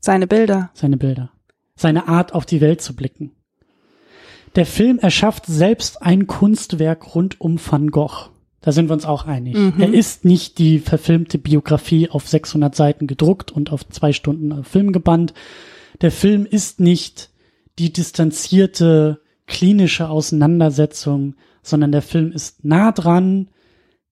[0.00, 0.70] Seine Bilder.
[0.74, 1.30] Seine Bilder.
[1.74, 3.32] Seine Art, auf die Welt zu blicken.
[4.54, 8.30] Der Film erschafft selbst ein Kunstwerk rund um Van Gogh.
[8.60, 9.54] Da sind wir uns auch einig.
[9.54, 9.74] Mhm.
[9.78, 14.92] Er ist nicht die verfilmte Biografie auf 600 Seiten gedruckt und auf zwei Stunden Film
[14.92, 15.34] gebannt.
[16.00, 17.30] Der Film ist nicht
[17.78, 21.36] die distanzierte klinische Auseinandersetzung,
[21.68, 23.48] sondern der Film ist nah dran,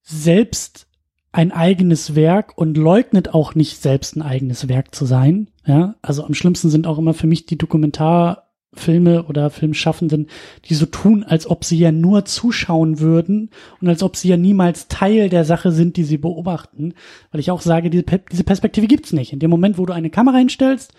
[0.01, 0.87] selbst
[1.31, 5.49] ein eigenes Werk und leugnet auch nicht selbst ein eigenes Werk zu sein.
[5.65, 10.27] Ja, also am schlimmsten sind auch immer für mich die Dokumentarfilme oder Filmschaffenden,
[10.65, 13.49] die so tun, als ob sie ja nur zuschauen würden
[13.81, 16.93] und als ob sie ja niemals Teil der Sache sind, die sie beobachten.
[17.31, 19.33] Weil ich auch sage, diese, diese Perspektive gibt's nicht.
[19.33, 20.93] In dem Moment, wo du eine Kamera hinstellst,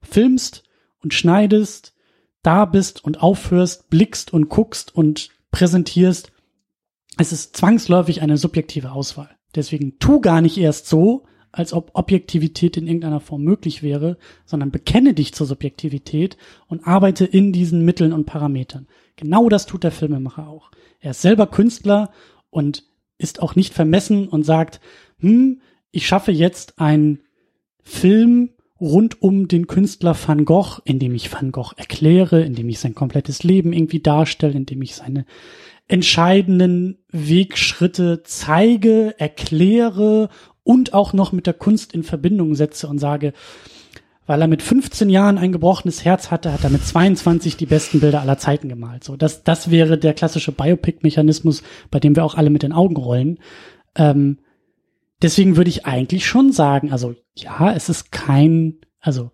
[0.00, 0.62] filmst
[1.02, 1.92] und schneidest,
[2.42, 6.32] da bist und aufhörst, blickst und guckst und präsentierst,
[7.18, 9.30] es ist zwangsläufig eine subjektive Auswahl.
[9.54, 14.16] Deswegen tu gar nicht erst so, als ob Objektivität in irgendeiner Form möglich wäre,
[14.46, 18.88] sondern bekenne dich zur Subjektivität und arbeite in diesen Mitteln und Parametern.
[19.16, 20.70] Genau das tut der Filmemacher auch.
[21.00, 22.10] Er ist selber Künstler
[22.48, 22.84] und
[23.18, 24.80] ist auch nicht vermessen und sagt,
[25.18, 25.60] hm,
[25.90, 27.20] ich schaffe jetzt einen
[27.82, 28.50] Film
[28.82, 32.80] rund um den Künstler Van Gogh, in dem ich Van Gogh erkläre, in dem ich
[32.80, 35.24] sein komplettes Leben irgendwie darstelle, in dem ich seine
[35.86, 40.30] entscheidenden Wegschritte zeige, erkläre
[40.64, 43.32] und auch noch mit der Kunst in Verbindung setze und sage,
[44.26, 48.00] weil er mit 15 Jahren ein gebrochenes Herz hatte, hat er mit 22 die besten
[48.00, 49.04] Bilder aller Zeiten gemalt.
[49.04, 52.96] So, das, das wäre der klassische Biopic-Mechanismus, bei dem wir auch alle mit den Augen
[52.96, 53.38] rollen.
[53.94, 54.38] Ähm,
[55.22, 59.30] deswegen würde ich eigentlich schon sagen, also ja, es ist kein, also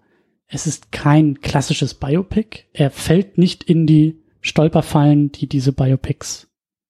[0.47, 2.65] es ist kein klassisches Biopic.
[2.73, 6.49] Er fällt nicht in die Stolperfallen, die diese Biopics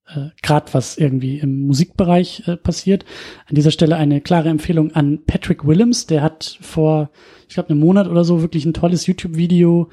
[0.09, 3.05] äh, gerade was irgendwie im Musikbereich äh, passiert.
[3.47, 7.11] An dieser Stelle eine klare Empfehlung an Patrick Willems, der hat vor,
[7.49, 9.91] ich glaube, einem Monat oder so wirklich ein tolles YouTube-Video,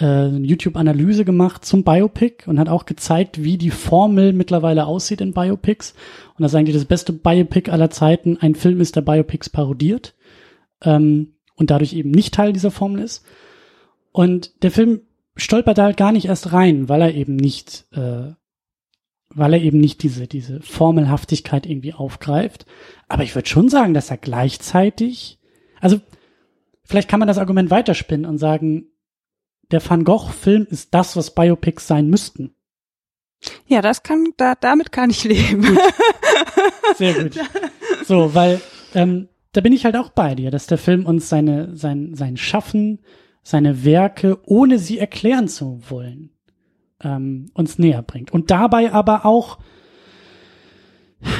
[0.00, 5.32] äh, YouTube-Analyse gemacht zum Biopic und hat auch gezeigt, wie die Formel mittlerweile aussieht in
[5.32, 5.94] Biopics.
[6.36, 8.36] Und das ist eigentlich das beste Biopic aller Zeiten.
[8.38, 10.14] Ein Film ist, der Biopics parodiert
[10.82, 13.24] ähm, und dadurch eben nicht Teil dieser Formel ist.
[14.12, 15.02] Und der Film
[15.36, 18.32] stolpert da halt gar nicht erst rein, weil er eben nicht äh,
[19.34, 22.66] weil er eben nicht diese, diese Formelhaftigkeit irgendwie aufgreift.
[23.08, 25.38] Aber ich würde schon sagen, dass er gleichzeitig,
[25.80, 26.00] also
[26.84, 28.86] vielleicht kann man das Argument weiterspinnen und sagen,
[29.70, 32.54] der Van Gogh-Film ist das, was Biopics sein müssten.
[33.66, 35.62] Ja, das kann, da, damit kann ich leben.
[35.62, 35.78] Gut.
[36.96, 37.38] Sehr gut.
[38.04, 38.60] So, weil
[38.94, 42.36] ähm, da bin ich halt auch bei dir, dass der Film uns seine, sein, sein
[42.36, 43.00] Schaffen,
[43.42, 46.30] seine Werke, ohne sie erklären zu wollen,
[47.02, 48.32] ähm, uns näher bringt.
[48.32, 49.58] Und dabei aber auch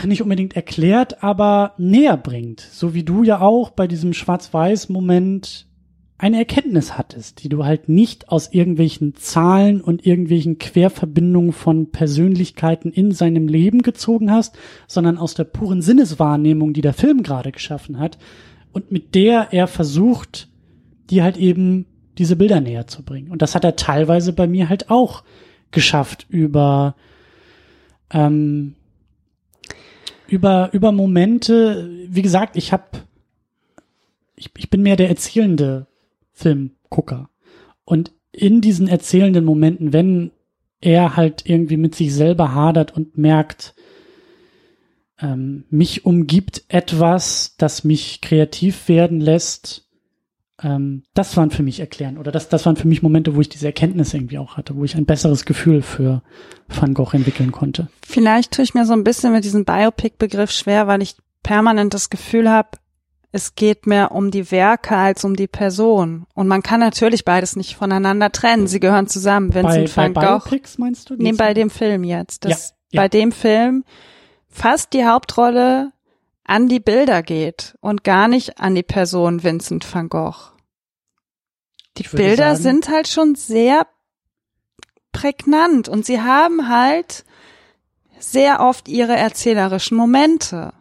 [0.05, 2.61] nicht unbedingt erklärt, aber näher bringt.
[2.61, 5.67] So wie du ja auch bei diesem Schwarz-Weiß-Moment
[6.17, 12.93] eine Erkenntnis hattest, die du halt nicht aus irgendwelchen Zahlen und irgendwelchen Querverbindungen von Persönlichkeiten
[12.93, 17.99] in seinem Leben gezogen hast, sondern aus der puren Sinneswahrnehmung, die der Film gerade geschaffen
[17.99, 18.19] hat
[18.73, 20.49] und mit der er versucht,
[21.11, 21.87] die halt eben
[22.17, 23.31] diese Bilder näher zu bringen.
[23.31, 25.25] Und das hat er teilweise bei mir halt auch
[25.73, 26.95] geschafft über
[28.11, 28.77] ähm,
[30.29, 31.91] über über Momente.
[32.09, 32.85] Wie gesagt, ich habe
[34.37, 35.89] ich, ich bin mehr der erzählende
[36.35, 37.31] Filmgucker
[37.85, 40.33] und in diesen erzählenden Momenten, wenn
[40.81, 43.75] er halt irgendwie mit sich selber hadert und merkt,
[45.21, 49.89] ähm, mich umgibt etwas, das mich kreativ werden lässt,
[50.63, 53.49] ähm, das waren für mich erklären oder das, das waren für mich Momente, wo ich
[53.49, 56.23] diese Erkenntnis irgendwie auch hatte, wo ich ein besseres Gefühl für
[56.69, 57.89] Van Gogh entwickeln konnte.
[58.05, 62.11] Vielleicht tue ich mir so ein bisschen mit diesem Biopic-Begriff schwer, weil ich permanent das
[62.11, 62.79] Gefühl habe,
[63.37, 66.25] es geht mehr um die Werke als um die Person.
[66.35, 68.69] Und man kann natürlich beides nicht voneinander trennen.
[68.69, 69.53] Sie gehören zusammen.
[69.53, 70.39] Vincent bei, van bei Gogh.
[70.45, 71.17] Biopics meinst du?
[71.17, 72.45] Nee, bei dem Film jetzt.
[72.45, 73.01] Das, Ja, ja.
[73.03, 73.83] Bei dem Film
[74.49, 75.91] fast die Hauptrolle
[76.45, 80.53] an die Bilder geht und gar nicht an die Person Vincent van Gogh.
[81.99, 83.89] Die Bilder sagen- sind halt schon sehr
[85.11, 87.25] prägnant und sie haben halt
[88.21, 90.73] sehr oft ihre erzählerischen Momente.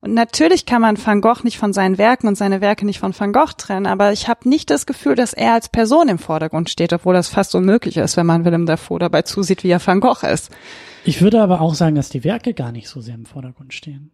[0.00, 3.18] Und natürlich kann man Van Gogh nicht von seinen Werken und seine Werke nicht von
[3.18, 6.70] Van Gogh trennen, aber ich habe nicht das Gefühl, dass er als Person im Vordergrund
[6.70, 10.00] steht, obwohl das fast unmöglich ist, wenn man Willem Dafoe dabei zusieht, wie er Van
[10.00, 10.50] Gogh ist.
[11.04, 14.10] Ich würde aber auch sagen, dass die Werke gar nicht so sehr im Vordergrund stehen.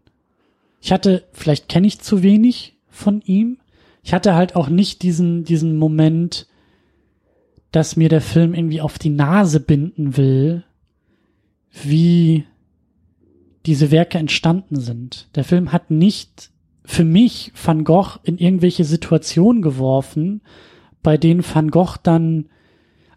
[0.81, 3.59] Ich hatte, vielleicht kenne ich zu wenig von ihm.
[4.03, 6.49] Ich hatte halt auch nicht diesen, diesen Moment,
[7.71, 10.65] dass mir der Film irgendwie auf die Nase binden will,
[11.71, 12.45] wie
[13.67, 15.29] diese Werke entstanden sind.
[15.35, 16.51] Der Film hat nicht
[16.85, 20.41] für mich Van Gogh in irgendwelche Situationen geworfen,
[21.03, 22.47] bei denen Van Gogh dann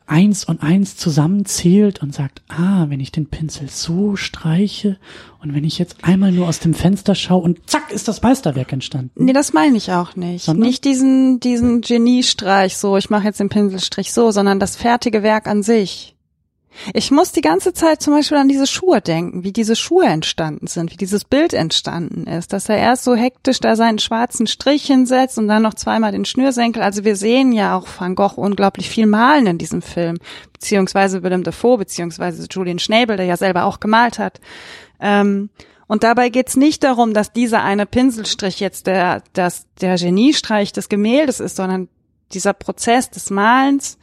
[0.07, 4.97] eins und eins zusammenzählt und sagt, ah, wenn ich den Pinsel so streiche
[5.41, 8.72] und wenn ich jetzt einmal nur aus dem Fenster schaue und zack, ist das Meisterwerk
[8.72, 9.26] entstanden.
[9.26, 10.45] Nee, das meine ich auch nicht.
[10.45, 10.67] Sondern?
[10.67, 15.47] Nicht diesen, diesen Geniestreich, so, ich mache jetzt den Pinselstrich so, sondern das fertige Werk
[15.47, 16.14] an sich.
[16.93, 20.68] Ich muss die ganze Zeit zum Beispiel an diese Schuhe denken, wie diese Schuhe entstanden
[20.68, 24.85] sind, wie dieses Bild entstanden ist, dass er erst so hektisch da seinen schwarzen Strich
[24.85, 26.81] hinsetzt und dann noch zweimal den Schnürsenkel.
[26.81, 30.18] Also wir sehen ja auch Van Gogh unglaublich viel malen in diesem Film,
[30.53, 34.39] beziehungsweise Willem Dafoe, beziehungsweise Julian Schnabel, der ja selber auch gemalt hat.
[34.99, 35.49] Ähm,
[35.88, 40.89] und dabei geht's nicht darum, dass dieser eine Pinselstrich jetzt der, das, der Geniestreich des
[40.89, 41.89] Gemäldes ist, sondern
[42.31, 43.97] dieser Prozess des Malens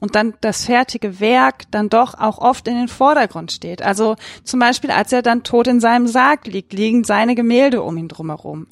[0.00, 3.82] und dann das fertige Werk dann doch auch oft in den Vordergrund steht.
[3.82, 7.96] Also zum Beispiel, als er dann tot in seinem Sarg liegt, liegen seine Gemälde um
[7.96, 8.66] ihn drumherum.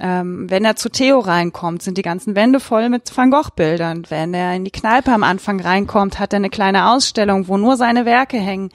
[0.00, 4.04] Ähm, wenn er zu Theo reinkommt, sind die ganzen Wände voll mit Van Gogh-Bildern.
[4.08, 7.76] Wenn er in die Kneipe am Anfang reinkommt, hat er eine kleine Ausstellung, wo nur
[7.76, 8.70] seine Werke hängen.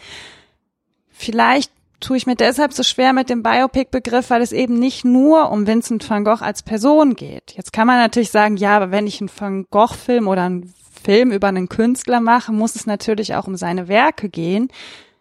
[1.10, 1.72] Vielleicht
[2.02, 5.66] tue ich mir deshalb so schwer mit dem Biopic-Begriff, weil es eben nicht nur um
[5.66, 7.54] Vincent van Gogh als Person geht.
[7.56, 10.74] Jetzt kann man natürlich sagen, ja, aber wenn ich einen Van Gogh-Film oder einen
[11.04, 14.70] Film über einen Künstler mache, muss es natürlich auch um seine Werke gehen.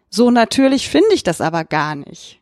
[0.09, 2.39] So natürlich finde ich das aber gar nicht.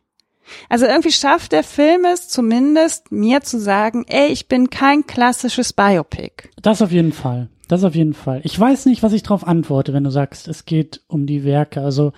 [0.68, 5.72] Also irgendwie schafft der Film es zumindest, mir zu sagen, ey, ich bin kein klassisches
[5.72, 6.50] Biopic.
[6.60, 7.48] Das auf jeden Fall.
[7.68, 8.40] Das auf jeden Fall.
[8.44, 11.80] Ich weiß nicht, was ich darauf antworte, wenn du sagst, es geht um die Werke.
[11.80, 12.12] Also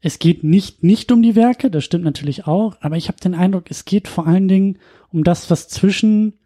[0.00, 3.34] es geht nicht nicht um die Werke, das stimmt natürlich auch, aber ich habe den
[3.34, 4.78] Eindruck, es geht vor allen Dingen
[5.12, 6.38] um das, was zwischen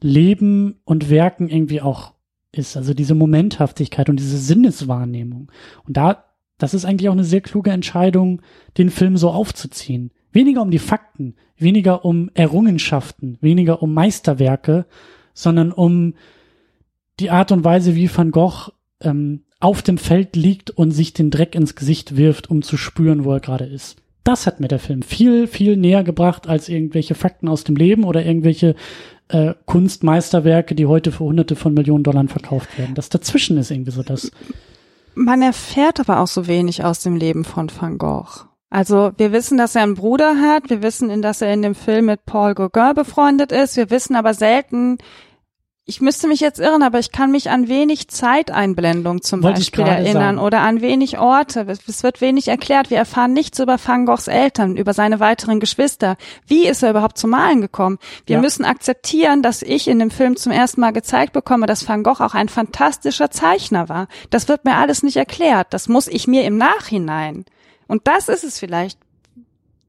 [0.00, 2.12] Leben und Werken irgendwie auch
[2.58, 2.76] ist.
[2.76, 5.50] Also diese Momenthaftigkeit und diese Sinneswahrnehmung.
[5.86, 6.24] Und da,
[6.58, 8.42] das ist eigentlich auch eine sehr kluge Entscheidung,
[8.78, 10.10] den Film so aufzuziehen.
[10.32, 14.86] Weniger um die Fakten, weniger um Errungenschaften, weniger um Meisterwerke,
[15.32, 16.14] sondern um
[17.20, 18.70] die Art und Weise, wie Van Gogh
[19.00, 23.24] ähm, auf dem Feld liegt und sich den Dreck ins Gesicht wirft, um zu spüren,
[23.24, 23.96] wo er gerade ist.
[24.26, 28.02] Das hat mir der Film viel, viel näher gebracht als irgendwelche Fakten aus dem Leben
[28.02, 28.74] oder irgendwelche
[29.28, 32.96] äh, Kunstmeisterwerke, die heute für hunderte von Millionen Dollar verkauft werden.
[32.96, 34.32] Das dazwischen ist irgendwie so das.
[35.14, 38.46] Man erfährt aber auch so wenig aus dem Leben von Van Gogh.
[38.68, 42.06] Also wir wissen, dass er einen Bruder hat, wir wissen, dass er in dem Film
[42.06, 44.98] mit Paul Gauguin befreundet ist, wir wissen aber selten,
[45.88, 49.84] ich müsste mich jetzt irren, aber ich kann mich an wenig Zeiteinblendung zum Wollte Beispiel
[49.84, 50.38] erinnern sagen.
[50.40, 51.64] oder an wenig Orte.
[51.86, 52.90] Es wird wenig erklärt.
[52.90, 56.16] Wir erfahren nichts über Van Goghs Eltern, über seine weiteren Geschwister.
[56.44, 57.98] Wie ist er überhaupt zum Malen gekommen?
[58.26, 58.42] Wir Ja.
[58.42, 62.20] müssen akzeptieren, dass ich in dem Film zum ersten Mal gezeigt bekomme, dass Van Gogh
[62.20, 64.08] auch ein fantastischer Zeichner war.
[64.30, 65.68] Das wird mir alles nicht erklärt.
[65.70, 67.44] Das muss ich mir im Nachhinein.
[67.86, 68.98] Und das ist es vielleicht.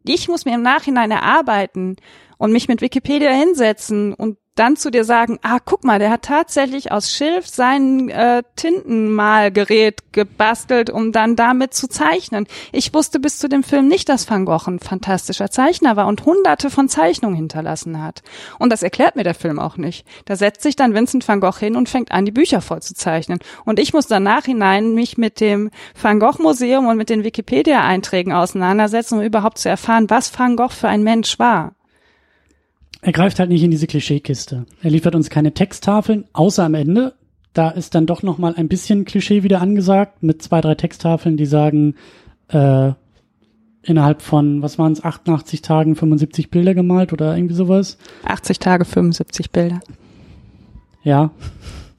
[0.03, 1.95] Ich muss mir im Nachhinein erarbeiten
[2.37, 6.23] und mich mit Wikipedia hinsetzen und dann zu dir sagen, ah, guck mal, der hat
[6.23, 12.47] tatsächlich aus Schilf sein äh, Tintenmalgerät gebastelt, um dann damit zu zeichnen.
[12.71, 16.25] Ich wusste bis zu dem Film nicht, dass Van Gogh ein fantastischer Zeichner war und
[16.25, 18.23] hunderte von Zeichnungen hinterlassen hat.
[18.59, 20.05] Und das erklärt mir der Film auch nicht.
[20.25, 22.77] Da setzt sich dann Vincent van Gogh hin und fängt an, die Bücher voll.
[23.65, 28.33] Und ich muss dann nachhinein mich mit dem Van Gogh Museum und mit den Wikipedia-Einträgen
[28.33, 31.76] auseinandersetzen, um überhaupt zu erfahren, was Van Gogh für ein Mensch war.
[33.07, 34.65] Er greift halt nicht in diese Klischeekiste.
[34.81, 37.13] Er liefert uns keine Texttafeln, außer am Ende.
[37.53, 41.37] Da ist dann doch noch mal ein bisschen Klischee wieder angesagt mit zwei, drei Texttafeln,
[41.37, 41.95] die sagen,
[42.49, 42.91] äh,
[43.81, 47.97] innerhalb von, was waren es, 88 Tagen 75 Bilder gemalt oder irgendwie sowas.
[48.25, 49.79] 80 Tage, 75 Bilder.
[51.01, 51.31] Ja,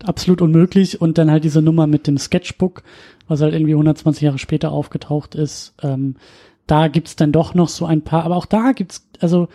[0.04, 1.00] absolut unmöglich.
[1.00, 2.82] Und dann halt diese Nummer mit dem Sketchbook,
[3.28, 5.72] was halt irgendwie 120 Jahre später aufgetaucht ist.
[5.82, 6.16] Ähm,
[6.66, 9.48] da gibt's dann doch noch so ein paar, aber auch da gibt's, also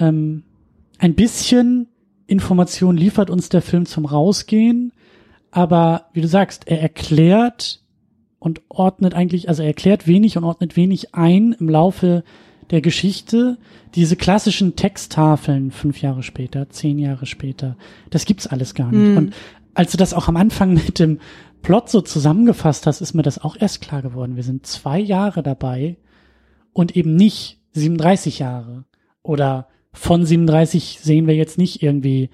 [0.00, 0.42] ähm,
[0.98, 1.88] ein bisschen
[2.26, 4.92] Information liefert uns der Film zum Rausgehen,
[5.50, 7.80] aber wie du sagst, er erklärt
[8.38, 12.24] und ordnet eigentlich, also er erklärt wenig und ordnet wenig ein im Laufe
[12.70, 13.58] der Geschichte.
[13.94, 17.76] Diese klassischen Texttafeln fünf Jahre später, zehn Jahre später,
[18.10, 19.08] das gibt's alles gar nicht.
[19.10, 19.16] Hm.
[19.16, 19.34] Und
[19.74, 21.20] als du das auch am Anfang mit dem
[21.62, 24.36] Plot so zusammengefasst hast, ist mir das auch erst klar geworden.
[24.36, 25.96] Wir sind zwei Jahre dabei
[26.72, 28.84] und eben nicht 37 Jahre.
[29.22, 32.28] Oder von 37 sehen wir jetzt nicht irgendwie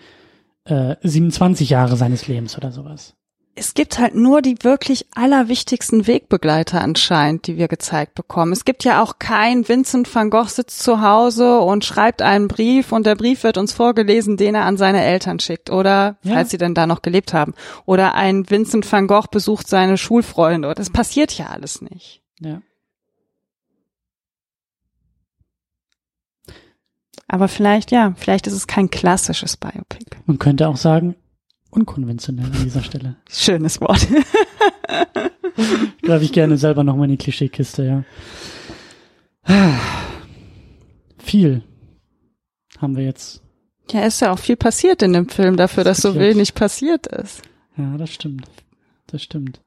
[0.65, 3.15] äh, 27 Jahre seines Lebens oder sowas.
[3.57, 8.53] Es gibt halt nur die wirklich allerwichtigsten Wegbegleiter anscheinend, die wir gezeigt bekommen.
[8.53, 12.93] Es gibt ja auch kein Vincent van Gogh sitzt zu Hause und schreibt einen Brief
[12.93, 16.35] und der Brief wird uns vorgelesen, den er an seine Eltern schickt oder Ja.
[16.35, 17.53] falls sie denn da noch gelebt haben.
[17.87, 20.73] Oder ein Vincent van Gogh besucht seine Schulfreunde.
[20.74, 22.23] Das passiert ja alles nicht.
[22.41, 22.62] Ja.
[27.32, 30.16] Aber vielleicht, ja, vielleicht ist es kein klassisches Biopic.
[30.27, 31.15] Man könnte auch sagen,
[31.70, 33.15] unkonventionell an dieser Stelle.
[33.31, 34.05] Schönes Wort.
[36.02, 38.05] Greife ich gerne selber nochmal in die Klischeekiste,
[39.47, 39.74] ja.
[41.19, 41.62] Viel
[42.81, 43.40] haben wir jetzt.
[43.93, 47.43] Ja, ist ja auch viel passiert in dem Film dafür, dass so wenig passiert ist.
[47.77, 48.48] Ja, das stimmt.
[49.07, 49.61] Das stimmt.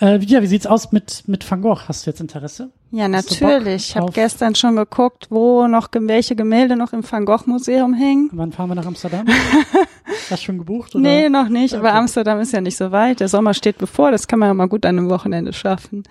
[0.00, 1.88] Äh, ja, wie sieht's aus mit, mit Van Gogh?
[1.88, 2.70] Hast du jetzt Interesse?
[2.90, 3.90] Ja, natürlich.
[3.90, 8.30] Ich habe gestern schon geguckt, wo noch welche Gemälde noch im Van Gogh Museum hängen.
[8.32, 9.26] Wann fahren wir nach Amsterdam?
[10.30, 10.94] Hast du schon gebucht?
[10.94, 11.02] Oder?
[11.02, 11.98] Nee, noch nicht, aber Okay.
[11.98, 13.20] Amsterdam ist ja nicht so weit.
[13.20, 16.04] Der Sommer steht bevor, das kann man ja mal gut an einem Wochenende schaffen.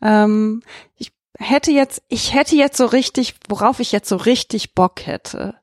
[0.00, 0.62] Ähm,
[0.96, 5.54] ich hätte jetzt, ich hätte jetzt so richtig, worauf ich jetzt so richtig Bock hätte,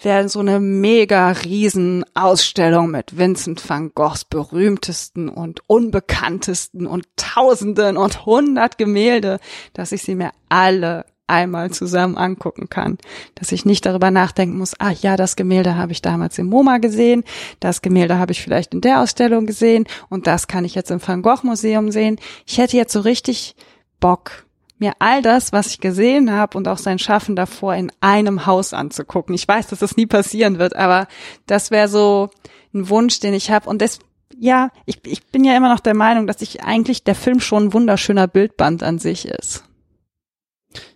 [0.00, 7.96] wäre so eine mega riesen Ausstellung mit Vincent van Goghs berühmtesten und unbekanntesten und Tausenden
[7.96, 9.40] und hundert Gemälde,
[9.72, 12.98] dass ich sie mir alle einmal zusammen angucken kann.
[13.34, 16.78] Dass ich nicht darüber nachdenken muss, ach ja, das Gemälde habe ich damals im MoMA
[16.78, 17.24] gesehen,
[17.60, 21.06] das Gemälde habe ich vielleicht in der Ausstellung gesehen und das kann ich jetzt im
[21.06, 22.18] Van Gogh Museum sehen.
[22.46, 23.56] Ich hätte jetzt so richtig
[24.00, 24.44] Bock,
[24.84, 28.74] mir all das, was ich gesehen habe und auch sein Schaffen davor in einem Haus
[28.74, 29.34] anzugucken.
[29.34, 31.08] Ich weiß, dass das nie passieren wird, aber
[31.46, 32.28] das wäre so
[32.74, 33.68] ein Wunsch, den ich habe.
[33.68, 33.98] Und das,
[34.36, 37.64] ja, ich, ich bin ja immer noch der Meinung, dass ich eigentlich der Film schon
[37.64, 39.64] ein wunderschöner Bildband an sich ist.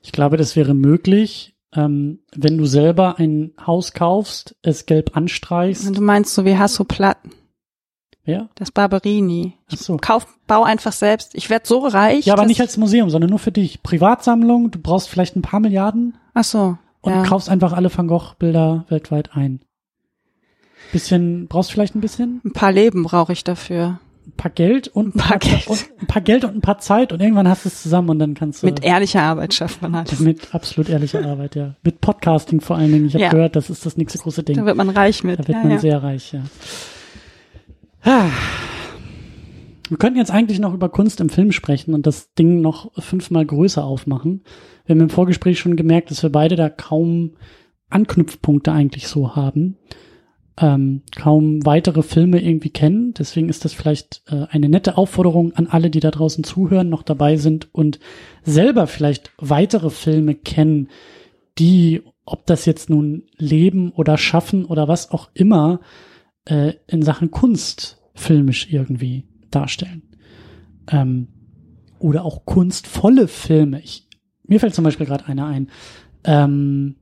[0.03, 5.87] Ich glaube, das wäre möglich, ähm, wenn du selber ein Haus kaufst, es gelb anstreichst.
[5.87, 7.33] Und du meinst so wie Hasso Platten.
[8.29, 8.49] Ja.
[8.57, 9.55] Das Barberini.
[9.73, 9.97] Ach so.
[9.97, 11.35] Kauf, bau einfach selbst.
[11.35, 12.27] Ich werd so reich.
[12.27, 13.83] Ja, aber nicht als Museum, sondern nur für dich.
[13.83, 16.77] Privatsammlung, du brauchst vielleicht ein paar Milliarden Ach so.
[17.01, 17.23] und ja.
[17.25, 19.61] kaufst einfach alle Van Gogh-Bilder weltweit ein.
[20.93, 22.41] Bisschen, brauchst vielleicht ein bisschen?
[22.45, 23.99] Ein paar Leben brauche ich dafür.
[24.27, 25.67] Ein paar Geld und ein Ein paar Geld.
[25.69, 28.19] Und ein paar Geld und ein paar Zeit und irgendwann hast du es zusammen und
[28.19, 28.67] dann kannst du.
[28.67, 30.21] Mit ehrlicher Arbeit schafft man alles.
[30.21, 31.77] mit absolut ehrlicher Arbeit, ja.
[31.83, 33.07] Mit Podcasting vor allen Dingen.
[33.07, 33.31] Ich habe Ja.
[33.31, 34.57] gehört, das ist das nächste große Ding.
[34.59, 35.39] Da wird man reich mit.
[35.41, 35.79] Da wird ja, man ja.
[35.79, 36.43] sehr reich, ja.
[39.89, 43.47] Wir könnten jetzt eigentlich noch über Kunst im Film sprechen und das Ding noch fünfmal
[43.47, 44.43] größer aufmachen.
[44.85, 47.33] Wir haben im Vorgespräch schon gemerkt, dass wir beide da kaum
[47.91, 49.77] Anknüpfpunkte eigentlich so haben.
[50.61, 53.15] Ähm, kaum weitere Filme irgendwie kennen.
[53.15, 57.03] Deswegen ist das vielleicht äh, eine nette Aufforderung an alle, die da draußen zuhören, noch
[57.03, 58.01] dabei sind und
[58.43, 60.89] selber vielleicht weitere Filme kennen,
[61.59, 65.81] die, ob das jetzt nun leben oder schaffen oder was auch immer,
[66.49, 70.03] äh, in Sachen Kunst filmisch irgendwie darstellen.
[70.91, 71.29] Ähm,
[71.99, 73.81] oder auch kunstvolle Filme.
[73.81, 74.07] Ich,
[74.47, 75.69] mir fällt zum Beispiel gerade einer ein.
[76.25, 76.97] Ähm,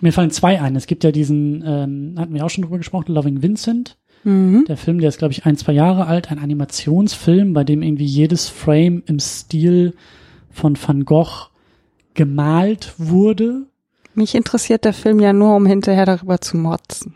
[0.00, 0.74] mir fallen zwei ein.
[0.74, 3.98] Es gibt ja diesen, ähm, hatten wir auch schon drüber gesprochen, Loving Vincent.
[4.24, 4.64] Mhm.
[4.66, 8.04] Der Film, der ist, glaube ich, ein, zwei Jahre alt, ein Animationsfilm, bei dem irgendwie
[8.04, 9.94] jedes Frame im Stil
[10.50, 11.50] von Van Gogh
[12.14, 13.66] gemalt wurde.
[14.14, 17.14] Mich interessiert der Film ja nur, um hinterher darüber zu motzen.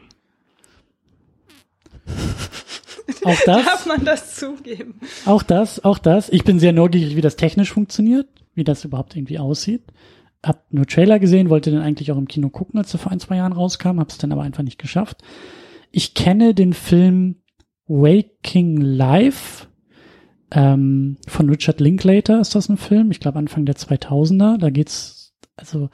[3.25, 5.01] Auch das, Darf man das zugeben?
[5.27, 6.29] auch das, auch das.
[6.29, 9.83] Ich bin sehr neugierig, wie das technisch funktioniert, wie das überhaupt irgendwie aussieht.
[10.45, 13.21] Hab nur Trailer gesehen, wollte den eigentlich auch im Kino gucken, als er vor ein,
[13.21, 15.23] zwei Jahren rauskam, hab's dann aber einfach nicht geschafft.
[15.93, 17.37] Ich kenne den Film
[17.87, 19.67] Waking Life
[20.51, 24.59] ähm, von Richard Linklater ist das ein Film, ich glaube Anfang der 2000er.
[24.59, 25.91] Da geht's also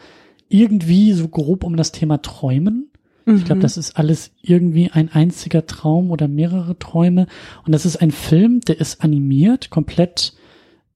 [0.49, 2.92] irgendwie so grob um das Thema Träumen.
[3.27, 7.27] Ich glaube, das ist alles irgendwie ein einziger Traum oder mehrere Träume.
[7.65, 10.35] Und das ist ein Film, der ist animiert, komplett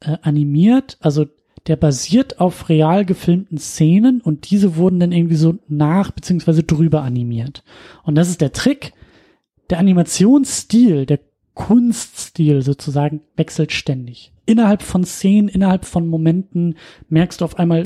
[0.00, 0.98] äh, animiert.
[1.00, 1.26] Also
[1.66, 7.02] der basiert auf real gefilmten Szenen und diese wurden dann irgendwie so nach beziehungsweise drüber
[7.02, 7.64] animiert.
[8.04, 8.92] Und das ist der Trick.
[9.70, 11.18] Der Animationsstil, der
[11.54, 14.32] Kunststil sozusagen wechselt ständig.
[14.44, 16.76] Innerhalb von Szenen, innerhalb von Momenten
[17.08, 17.84] merkst du auf einmal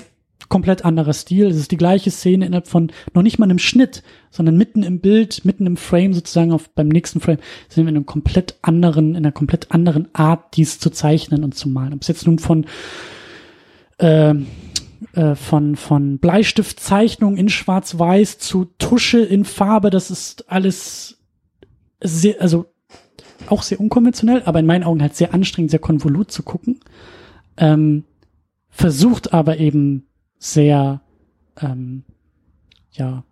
[0.50, 1.46] komplett anderer Stil.
[1.46, 5.00] Es ist die gleiche Szene innerhalb von noch nicht mal einem Schnitt, sondern mitten im
[5.00, 9.10] Bild, mitten im Frame sozusagen auf beim nächsten Frame sind wir in einem komplett anderen,
[9.10, 11.94] in einer komplett anderen Art, dies zu zeichnen und zu malen.
[11.94, 12.66] Ob es jetzt nun von
[13.98, 14.34] äh,
[15.14, 21.18] äh, von von Bleistiftzeichnung in Schwarz-Weiß zu Tusche in Farbe, das ist alles
[22.02, 22.66] sehr, also
[23.46, 26.80] auch sehr unkonventionell, aber in meinen Augen halt sehr anstrengend, sehr konvolut zu gucken.
[27.56, 28.04] Ähm,
[28.68, 30.06] versucht aber eben
[30.40, 31.02] sehr,
[31.60, 32.02] ähm,
[32.90, 33.24] ja,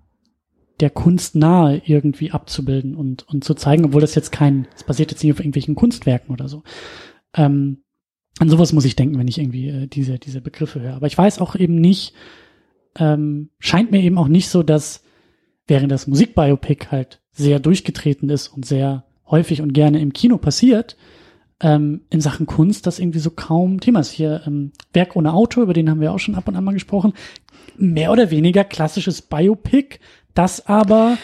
[0.79, 5.11] der Kunst nahe irgendwie abzubilden und, und zu zeigen, obwohl das jetzt kein, es basiert
[5.11, 6.63] jetzt nicht auf irgendwelchen Kunstwerken oder so.
[7.35, 7.79] Ähm,
[8.39, 10.95] an sowas muss ich denken, wenn ich irgendwie äh, diese, diese Begriffe höre.
[10.95, 12.15] Aber ich weiß auch eben nicht,
[12.97, 15.03] ähm, scheint mir eben auch nicht so, dass
[15.67, 20.97] während das Musikbiopic halt sehr durchgetreten ist und sehr häufig und gerne im Kino passiert,
[21.61, 24.11] ähm, in Sachen Kunst das irgendwie so kaum Thema ist.
[24.11, 26.73] Hier ähm, Werk ohne Auto, über den haben wir auch schon ab und an mal
[26.73, 27.13] gesprochen.
[27.77, 29.99] Mehr oder weniger klassisches Biopic,
[30.35, 31.19] das aber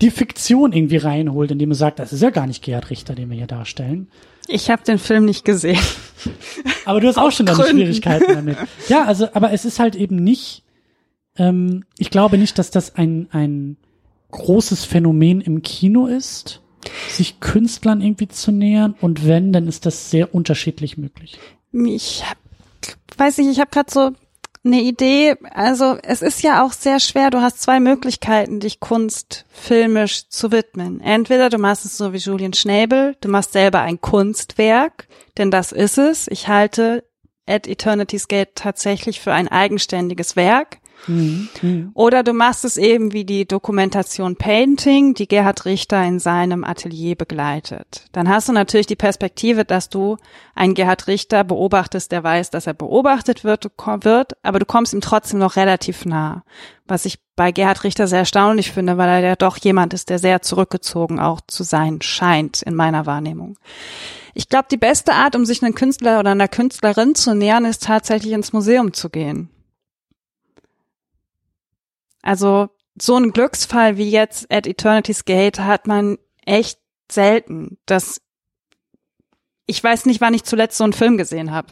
[0.00, 3.28] die Fiktion irgendwie reinholt, indem es sagt, das ist ja gar nicht Gerhard Richter, den
[3.30, 4.08] wir hier darstellen.
[4.48, 5.78] Ich habe den Film nicht gesehen.
[6.84, 7.76] Aber du hast auch schon deine Gründen.
[7.76, 8.56] Schwierigkeiten damit.
[8.88, 10.64] Ja, also, aber es ist halt eben nicht,
[11.36, 13.76] ähm, ich glaube nicht, dass das ein, ein
[14.30, 16.59] großes Phänomen im Kino ist,
[17.08, 18.94] sich Künstlern irgendwie zu nähern.
[19.00, 21.38] Und wenn, dann ist das sehr unterschiedlich möglich.
[21.72, 22.38] Ich hab,
[23.16, 24.10] weiß nicht, ich habe gerade so
[24.64, 25.36] eine Idee.
[25.52, 27.30] Also es ist ja auch sehr schwer.
[27.30, 31.00] Du hast zwei Möglichkeiten, dich Kunst filmisch zu widmen.
[31.00, 35.08] Entweder du machst es so wie Julian Schnabel, du machst selber ein Kunstwerk,
[35.38, 36.28] denn das ist es.
[36.28, 37.04] Ich halte
[37.46, 40.78] At Eternity's Gate tatsächlich für ein eigenständiges Werk.
[41.94, 47.16] Oder du machst es eben wie die Dokumentation Painting, die Gerhard Richter in seinem Atelier
[47.16, 48.06] begleitet.
[48.12, 50.16] Dann hast du natürlich die Perspektive, dass du
[50.54, 53.70] einen Gerhard Richter beobachtest, der weiß, dass er beobachtet wird,
[54.02, 56.44] wird, aber du kommst ihm trotzdem noch relativ nah.
[56.86, 60.18] Was ich bei Gerhard Richter sehr erstaunlich finde, weil er ja doch jemand ist, der
[60.18, 63.58] sehr zurückgezogen auch zu sein scheint in meiner Wahrnehmung.
[64.34, 67.84] Ich glaube, die beste Art, um sich einem Künstler oder einer Künstlerin zu nähern, ist
[67.84, 69.50] tatsächlich ins Museum zu gehen.
[72.22, 72.68] Also
[73.00, 76.78] so ein Glücksfall wie jetzt at Eternity's Gate hat man echt
[77.10, 77.78] selten.
[77.86, 78.20] Das
[79.66, 81.68] ich weiß nicht, wann ich zuletzt so einen Film gesehen habe.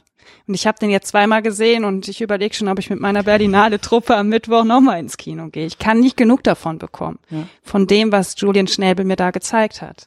[0.47, 3.25] Und ich habe den jetzt zweimal gesehen und ich überlege schon, ob ich mit meiner
[3.25, 5.67] Berlinale Truppe am Mittwoch nochmal ins Kino gehe.
[5.67, 7.19] Ich kann nicht genug davon bekommen.
[7.29, 7.49] Ja.
[7.63, 10.07] Von dem, was Julian Schnäbel mir da gezeigt hat.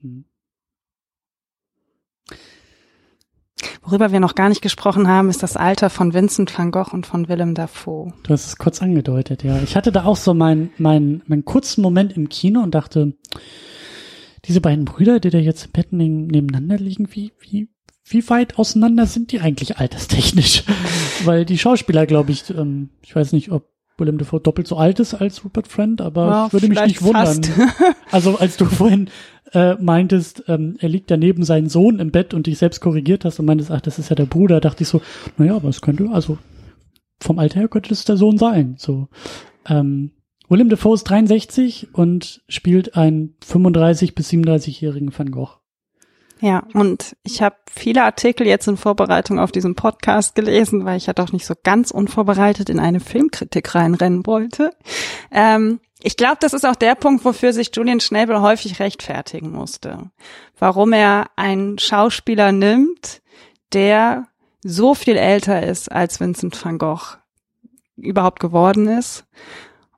[0.00, 0.24] Mhm.
[3.82, 7.06] Worüber wir noch gar nicht gesprochen haben, ist das Alter von Vincent van Gogh und
[7.06, 8.12] von Willem Dafoe.
[8.22, 9.60] Du hast es kurz angedeutet, ja.
[9.62, 13.14] Ich hatte da auch so meinen mein, mein kurzen Moment im Kino und dachte,
[14.44, 17.68] diese beiden Brüder, die da jetzt im Bett nebeneinander liegen, wie, wie,
[18.04, 20.64] wie weit auseinander sind die eigentlich alterstechnisch?
[21.24, 23.68] Weil die Schauspieler, glaube ich, ähm, ich weiß nicht, ob
[23.98, 27.02] Willem Dafoe doppelt so alt ist als Rupert Friend, aber ja, ich würde mich nicht
[27.02, 27.42] wundern.
[28.10, 29.10] also als du vorhin
[29.52, 33.38] äh, meintest, ähm, er liegt daneben seinen Sohn im Bett und dich selbst korrigiert hast
[33.38, 35.00] und meintest, ach, das ist ja der Bruder, dachte ich so,
[35.38, 36.38] naja, aber es könnte, also
[37.20, 38.76] vom Alter her könnte das der Sohn sein.
[38.78, 39.08] So.
[39.68, 40.12] Ähm,
[40.48, 45.59] Willem Dafoe ist 63 und spielt einen 35 bis 37-jährigen Van Gogh.
[46.40, 51.06] Ja, und ich habe viele Artikel jetzt in Vorbereitung auf diesen Podcast gelesen, weil ich
[51.06, 54.74] ja doch nicht so ganz unvorbereitet in eine Filmkritik reinrennen wollte.
[55.30, 60.10] Ähm, ich glaube, das ist auch der Punkt, wofür sich Julian Schnabel häufig rechtfertigen musste.
[60.58, 63.20] Warum er einen Schauspieler nimmt,
[63.74, 64.26] der
[64.62, 67.18] so viel älter ist, als Vincent van Gogh
[67.96, 69.26] überhaupt geworden ist.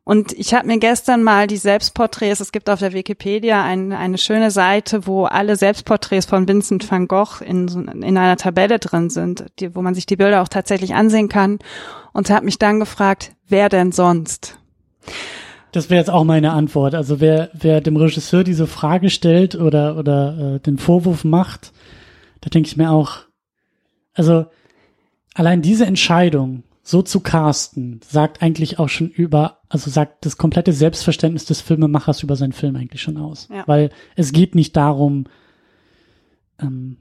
[0.05, 4.19] Und ich habe mir gestern mal die Selbstporträts, es gibt auf der Wikipedia ein, eine
[4.19, 9.45] schöne Seite, wo alle Selbstporträts von Vincent van Gogh in, in einer Tabelle drin sind,
[9.61, 11.61] die, wo man sich die Bilder auch tatsächlich ansehen kann.
[12.13, 14.59] Und habe mich dann gefragt, wer denn sonst?
[15.71, 16.95] Das wäre jetzt auch meine Antwort.
[16.95, 21.73] Also wer, wer dem Regisseur diese Frage stellt oder, oder äh, den Vorwurf macht,
[22.41, 23.21] da denke ich mir auch,
[24.15, 24.47] also
[25.33, 30.73] allein diese Entscheidung, so zu casten, sagt eigentlich auch schon über, also sagt das komplette
[30.73, 33.49] Selbstverständnis des Filmemachers über seinen Film eigentlich schon aus.
[33.53, 33.65] Ja.
[33.67, 35.25] Weil es geht nicht darum,
[36.59, 36.97] ähm,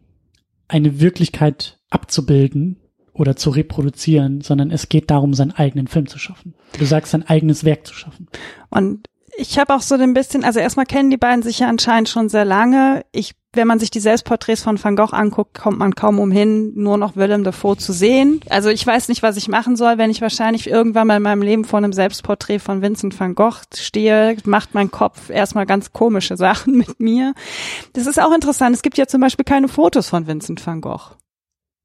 [0.67, 2.77] eine Wirklichkeit abzubilden,
[3.13, 6.53] oder zu reproduzieren, sondern es geht darum, seinen eigenen Film zu schaffen.
[6.77, 8.27] Du sagst, sein eigenes Werk zu schaffen.
[8.69, 12.09] Und ich habe auch so ein bisschen, also erstmal kennen die beiden sich ja anscheinend
[12.09, 13.05] schon sehr lange.
[13.11, 16.97] Ich, wenn man sich die Selbstporträts von Van Gogh anguckt, kommt man kaum umhin, nur
[16.97, 18.39] noch Willem Dafoe zu sehen.
[18.49, 21.41] Also ich weiß nicht, was ich machen soll, wenn ich wahrscheinlich irgendwann mal in meinem
[21.41, 26.37] Leben vor einem Selbstporträt von Vincent van Gogh stehe, macht mein Kopf erstmal ganz komische
[26.37, 27.33] Sachen mit mir.
[27.93, 28.75] Das ist auch interessant.
[28.75, 31.17] Es gibt ja zum Beispiel keine Fotos von Vincent van Gogh.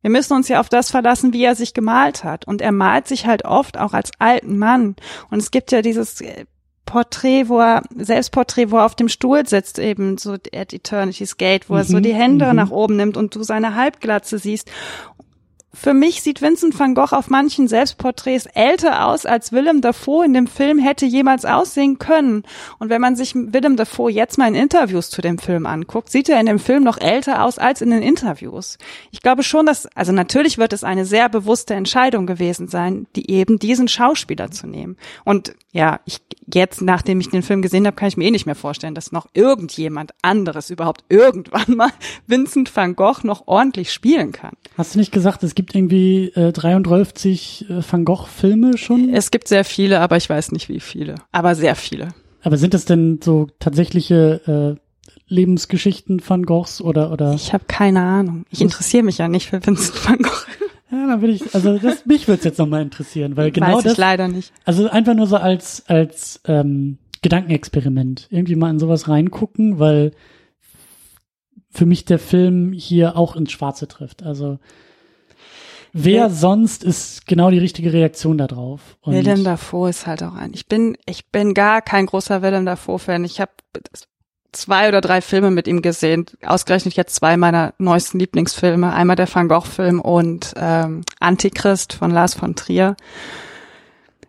[0.02, 2.46] Wir müssen uns ja auf das verlassen, wie er sich gemalt hat.
[2.46, 4.94] Und er malt sich halt oft auch als alten Mann.
[5.30, 6.44] Und es gibt ja dieses äh,
[6.86, 11.68] Porträt, wo er, Selbstporträt, wo er auf dem Stuhl sitzt, eben so at Eternity's Gate,
[11.68, 12.56] wo mhm, er so mhm, die Hände mhm.
[12.56, 14.70] nach oben nimmt und du seine Halbglatze siehst
[15.76, 20.32] für mich sieht Vincent van Gogh auf manchen Selbstporträts älter aus, als Willem Dafoe in
[20.32, 22.44] dem Film hätte jemals aussehen können.
[22.78, 26.30] Und wenn man sich Willem Dafoe jetzt mal in Interviews zu dem Film anguckt, sieht
[26.30, 28.78] er in dem Film noch älter aus als in den Interviews.
[29.10, 33.30] Ich glaube schon, dass, also natürlich wird es eine sehr bewusste Entscheidung gewesen sein, die
[33.30, 34.96] eben diesen Schauspieler zu nehmen.
[35.24, 36.20] Und ja, ich
[36.52, 39.12] jetzt, nachdem ich den Film gesehen habe, kann ich mir eh nicht mehr vorstellen, dass
[39.12, 41.90] noch irgendjemand anderes überhaupt irgendwann mal
[42.26, 44.54] Vincent van Gogh noch ordentlich spielen kann.
[44.78, 49.12] Hast du nicht gesagt, es gibt irgendwie äh, 33 äh, Van Gogh-Filme schon?
[49.12, 51.16] Es gibt sehr viele, aber ich weiß nicht wie viele.
[51.32, 52.08] Aber sehr viele.
[52.42, 54.80] Aber sind das denn so tatsächliche äh,
[55.28, 57.34] Lebensgeschichten Van Goghs oder oder?
[57.34, 58.44] Ich habe keine Ahnung.
[58.50, 60.46] Ich interessiere mich ja nicht für Vincent van Gogh.
[60.90, 63.84] Ja, dann würde ich, also das, mich würde es jetzt nochmal interessieren, weil genau Weiß
[63.84, 63.92] das.
[63.94, 64.52] Ich leider nicht.
[64.64, 70.12] Also einfach nur so als als ähm, Gedankenexperiment irgendwie mal in sowas reingucken, weil
[71.70, 74.22] für mich der Film hier auch ins Schwarze trifft.
[74.22, 74.58] Also
[75.92, 76.30] wer ja.
[76.30, 78.96] sonst ist genau die richtige Reaktion darauf.
[79.00, 80.52] Und Willem Dafoe ist halt auch ein.
[80.54, 83.24] Ich bin ich bin gar kein großer Willem Dafoe Fan.
[83.24, 83.52] Ich habe
[84.56, 86.26] zwei oder drei Filme mit ihm gesehen.
[86.44, 88.92] Ausgerechnet jetzt zwei meiner neuesten Lieblingsfilme.
[88.92, 92.96] Einmal der Van Gogh-Film und ähm, Antichrist von Lars von Trier.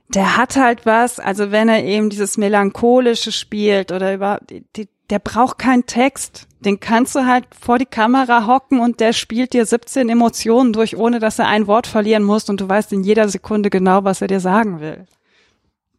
[0.10, 4.88] Der hat halt was, also wenn er eben dieses Melancholische spielt oder über die, die
[5.10, 6.48] der braucht keinen Text.
[6.60, 10.98] Den kannst du halt vor die Kamera hocken und der spielt dir 17 Emotionen durch,
[10.98, 14.22] ohne dass er ein Wort verlieren muss und du weißt in jeder Sekunde genau, was
[14.22, 15.06] er dir sagen will.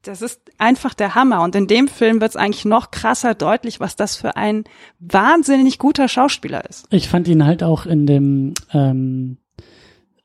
[0.09, 1.43] Das ist einfach der Hammer.
[1.43, 4.65] Und in dem Film wird es eigentlich noch krasser deutlich, was das für ein
[4.99, 6.87] wahnsinnig guter Schauspieler ist.
[6.91, 9.37] Ich fand ihn halt auch in dem ähm,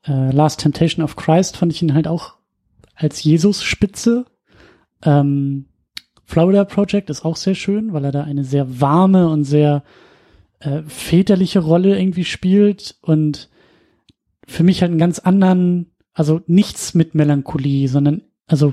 [0.06, 2.36] äh, Last Temptation of Christ, fand ich ihn halt auch
[2.94, 4.24] als Jesus-Spitze.
[5.02, 5.66] Ähm,
[6.24, 9.84] Florida Project ist auch sehr schön, weil er da eine sehr warme und sehr
[10.60, 13.50] äh, väterliche Rolle irgendwie spielt und
[14.46, 18.72] für mich halt einen ganz anderen, also nichts mit Melancholie, sondern also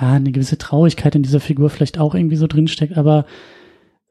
[0.00, 3.26] ja, eine gewisse Traurigkeit in dieser Figur vielleicht auch irgendwie so drinsteckt, aber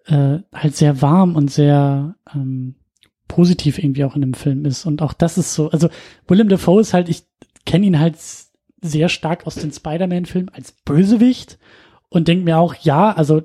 [0.06, 2.76] äh, halt sehr warm und sehr ähm,
[3.28, 4.86] positiv irgendwie auch in dem Film ist.
[4.86, 5.90] Und auch das ist so, also
[6.28, 7.24] Willem Dafoe ist halt, ich
[7.66, 8.18] kenne ihn halt
[8.82, 11.58] sehr stark aus den Spider-Man-Filmen als Bösewicht
[12.10, 13.42] und denke mir auch, ja, also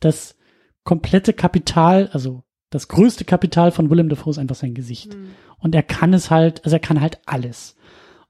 [0.00, 0.36] das
[0.84, 5.16] komplette Kapital, also das größte Kapital von Willem Dafoe ist einfach sein Gesicht.
[5.16, 5.30] Mhm.
[5.58, 7.76] Und er kann es halt, also er kann halt alles.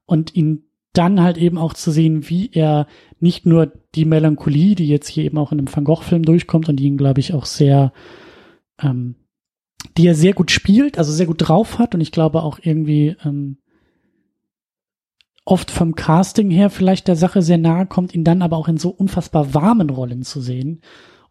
[0.05, 2.87] Und ihn dann halt eben auch zu sehen, wie er
[3.19, 6.77] nicht nur die Melancholie, die jetzt hier eben auch in einem Van Gogh-Film durchkommt und
[6.77, 7.91] die ihn, glaube ich, auch sehr,
[8.81, 9.15] ähm,
[9.97, 13.15] die er sehr gut spielt, also sehr gut drauf hat und ich glaube auch irgendwie
[13.25, 13.57] ähm,
[15.45, 18.77] oft vom Casting her vielleicht der Sache sehr nahe kommt, ihn dann aber auch in
[18.77, 20.81] so unfassbar warmen Rollen zu sehen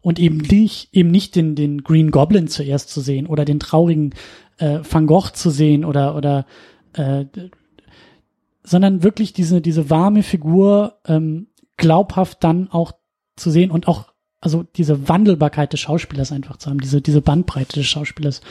[0.01, 4.13] und eben nicht, eben nicht den, den Green Goblin zuerst zu sehen oder den traurigen
[4.57, 6.45] äh, Van Gogh zu sehen oder, oder
[6.93, 7.25] äh,
[8.63, 12.93] sondern wirklich diese, diese warme Figur ähm, glaubhaft dann auch
[13.35, 17.79] zu sehen und auch, also diese Wandelbarkeit des Schauspielers einfach zu haben, diese, diese Bandbreite
[17.79, 18.41] des Schauspielers,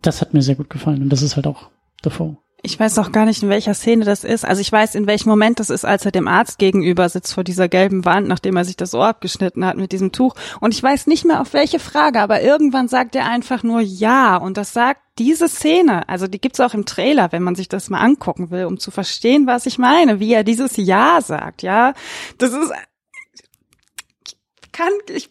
[0.00, 1.70] das hat mir sehr gut gefallen und das ist halt auch
[2.02, 2.38] davor.
[2.64, 4.44] Ich weiß auch gar nicht, in welcher Szene das ist.
[4.44, 7.42] Also ich weiß, in welchem Moment das ist, als er dem Arzt gegenüber sitzt vor
[7.42, 10.36] dieser gelben Wand, nachdem er sich das Ohr abgeschnitten hat mit diesem Tuch.
[10.60, 14.36] Und ich weiß nicht mehr auf welche Frage, aber irgendwann sagt er einfach nur ja.
[14.36, 16.08] Und das sagt diese Szene.
[16.08, 18.92] Also die gibt's auch im Trailer, wenn man sich das mal angucken will, um zu
[18.92, 21.62] verstehen, was ich meine, wie er dieses Ja sagt.
[21.62, 21.94] Ja,
[22.38, 22.72] das ist
[24.70, 25.30] kann ich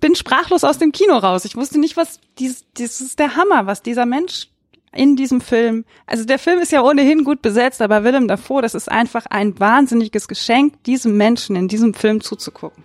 [0.00, 1.44] bin sprachlos aus dem Kino raus.
[1.44, 4.48] Ich wusste nicht, was dies, das ist der Hammer, was dieser Mensch
[4.94, 5.84] in diesem Film.
[6.06, 9.58] Also der Film ist ja ohnehin gut besetzt, aber Willem Dafoe, das ist einfach ein
[9.58, 12.84] wahnsinniges Geschenk, diesem Menschen in diesem Film zuzugucken.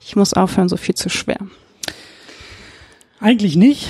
[0.00, 1.38] Ich muss aufhören, so viel zu schwer.
[3.22, 3.88] Eigentlich nicht,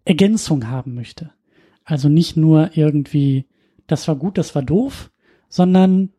[0.04, 1.32] Ergänzung haben möchte.
[1.86, 3.46] Also nicht nur irgendwie,
[3.88, 5.10] das war gut, das war doof,
[5.48, 6.10] sondern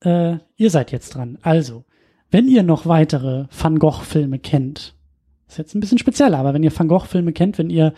[0.00, 1.38] äh, ihr seid jetzt dran.
[1.42, 1.84] Also,
[2.32, 4.95] wenn ihr noch weitere Van Gogh-Filme kennt,
[5.48, 7.92] ist jetzt ein bisschen spezieller, aber wenn ihr Van Gogh-Filme kennt, wenn ihr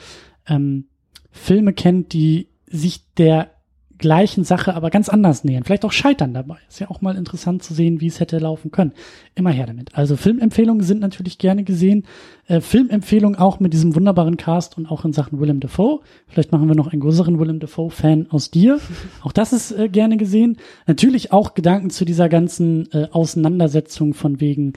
[0.46, 0.86] ähm,
[1.30, 3.50] Filme kennt, die sich der
[3.98, 6.56] gleichen Sache aber ganz anders nähern, vielleicht auch scheitern dabei.
[6.68, 8.92] Ist ja auch mal interessant zu sehen, wie es hätte laufen können.
[9.34, 9.94] Immer her damit.
[9.96, 12.04] Also Filmempfehlungen sind natürlich gerne gesehen.
[12.46, 16.00] Äh, Filmempfehlungen auch mit diesem wunderbaren Cast und auch in Sachen Willem Dafoe.
[16.28, 18.78] Vielleicht machen wir noch einen größeren Willem Dafoe-Fan aus dir.
[19.22, 20.56] Auch das ist äh, gerne gesehen.
[20.86, 24.74] Natürlich auch Gedanken zu dieser ganzen äh, Auseinandersetzung von wegen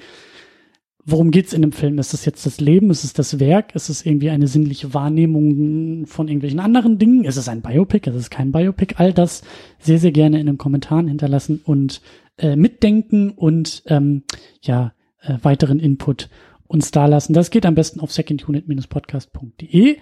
[1.05, 1.99] worum geht's in dem Film?
[1.99, 2.89] Ist es jetzt das Leben?
[2.89, 3.75] Ist es das Werk?
[3.75, 7.23] Ist es irgendwie eine sinnliche Wahrnehmung von irgendwelchen anderen Dingen?
[7.23, 8.09] Ist es ein Biopic?
[8.09, 8.95] Ist es kein Biopic?
[8.97, 9.43] All das
[9.79, 12.01] sehr, sehr gerne in den Kommentaren hinterlassen und
[12.37, 14.23] äh, mitdenken und ähm,
[14.61, 16.29] ja, äh, weiteren Input
[16.67, 17.33] uns da lassen.
[17.33, 19.97] Das geht am besten auf secondunit-podcast.de.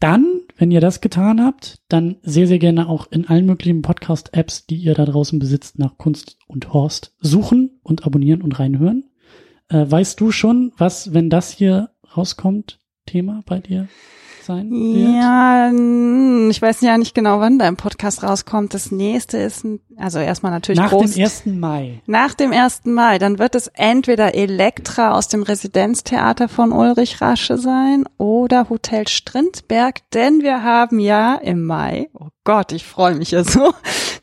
[0.00, 4.66] Dann, wenn ihr das getan habt, dann sehr, sehr gerne auch in allen möglichen Podcast-Apps,
[4.66, 9.04] die ihr da draußen besitzt, nach Kunst und Horst suchen und abonnieren und reinhören.
[9.72, 13.88] Äh, weißt du schon, was, wenn das hier rauskommt, Thema bei dir
[14.42, 15.14] sein wird?
[15.14, 15.70] Ja,
[16.50, 18.74] ich weiß ja nicht genau, wann dein Podcast rauskommt.
[18.74, 21.14] Das nächste ist, ein, also erstmal natürlich Nach groß.
[21.14, 21.46] dem 1.
[21.46, 22.02] Mai.
[22.06, 22.82] Nach dem 1.
[22.84, 29.08] Mai, dann wird es entweder Elektra aus dem Residenztheater von Ulrich Rasche sein oder Hotel
[29.08, 33.72] Strindberg, denn wir haben ja im Mai, oh Gott, ich freue mich ja so,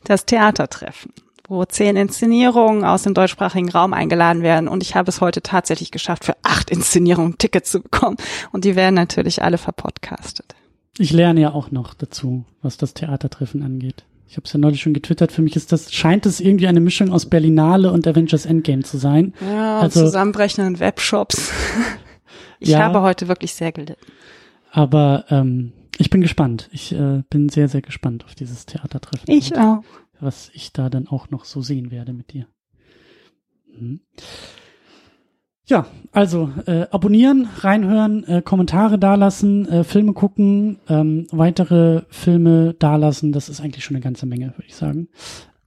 [0.04, 1.12] das Theatertreffen
[1.50, 4.68] wo zehn Inszenierungen aus dem deutschsprachigen Raum eingeladen werden.
[4.68, 8.16] Und ich habe es heute tatsächlich geschafft, für acht Inszenierungen Tickets zu bekommen.
[8.52, 10.54] Und die werden natürlich alle verpodcastet.
[10.96, 14.04] Ich lerne ja auch noch dazu, was das Theatertreffen angeht.
[14.28, 15.32] Ich habe es ja neulich schon getwittert.
[15.32, 18.96] Für mich ist das scheint es irgendwie eine Mischung aus Berlinale und Avengers Endgame zu
[18.96, 19.34] sein.
[19.40, 21.50] Ja, Also- zusammenbrechenden Webshops.
[22.62, 22.80] Ich Ja.
[22.80, 24.02] habe heute wirklich sehr gelitten.
[24.70, 26.68] Aber ähm, ich bin gespannt.
[26.72, 29.24] Ich äh, bin sehr, sehr gespannt auf dieses Theatertreffen.
[29.34, 29.82] Ich auch.
[30.20, 32.46] Was ich da dann auch noch so sehen werde mit dir.
[33.78, 34.00] Mhm.
[35.66, 43.30] Ja, also äh, abonnieren, reinhören, äh, Kommentare dalassen, äh, Filme gucken, ähm, weitere Filme dalassen.
[43.30, 45.08] Das ist eigentlich schon eine ganze Menge, würde ich sagen.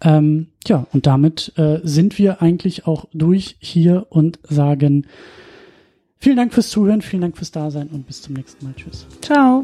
[0.02, 5.08] Ähm, ja, und damit äh, sind wir eigentlich auch durch hier und sagen
[6.18, 8.74] vielen Dank fürs Zuhören, vielen Dank fürs Dasein und bis zum nächsten Mal.
[8.76, 9.08] Tschüss.
[9.22, 9.64] Ciao.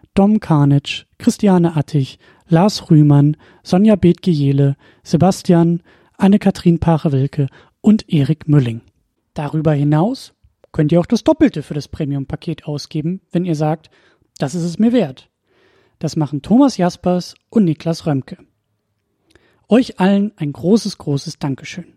[0.13, 5.83] Dom Karnitsch, Christiane Attich, Lars Rühmann, Sonja Bethge-Jele, Sebastian,
[6.17, 7.47] Anne-Kathrin Pache-Wilke
[7.79, 8.81] und Erik Mülling.
[9.33, 10.33] Darüber hinaus
[10.73, 13.89] könnt ihr auch das Doppelte für das Premium-Paket ausgeben, wenn ihr sagt,
[14.37, 15.29] das ist es mir wert.
[15.99, 18.37] Das machen Thomas Jaspers und Niklas Römke.
[19.69, 21.93] Euch allen ein großes, großes Dankeschön.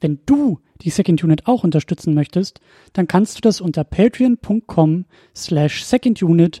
[0.00, 2.60] Wenn du die Second Unit auch unterstützen möchtest,
[2.92, 6.60] dann kannst du das unter patreon.com slash secondunit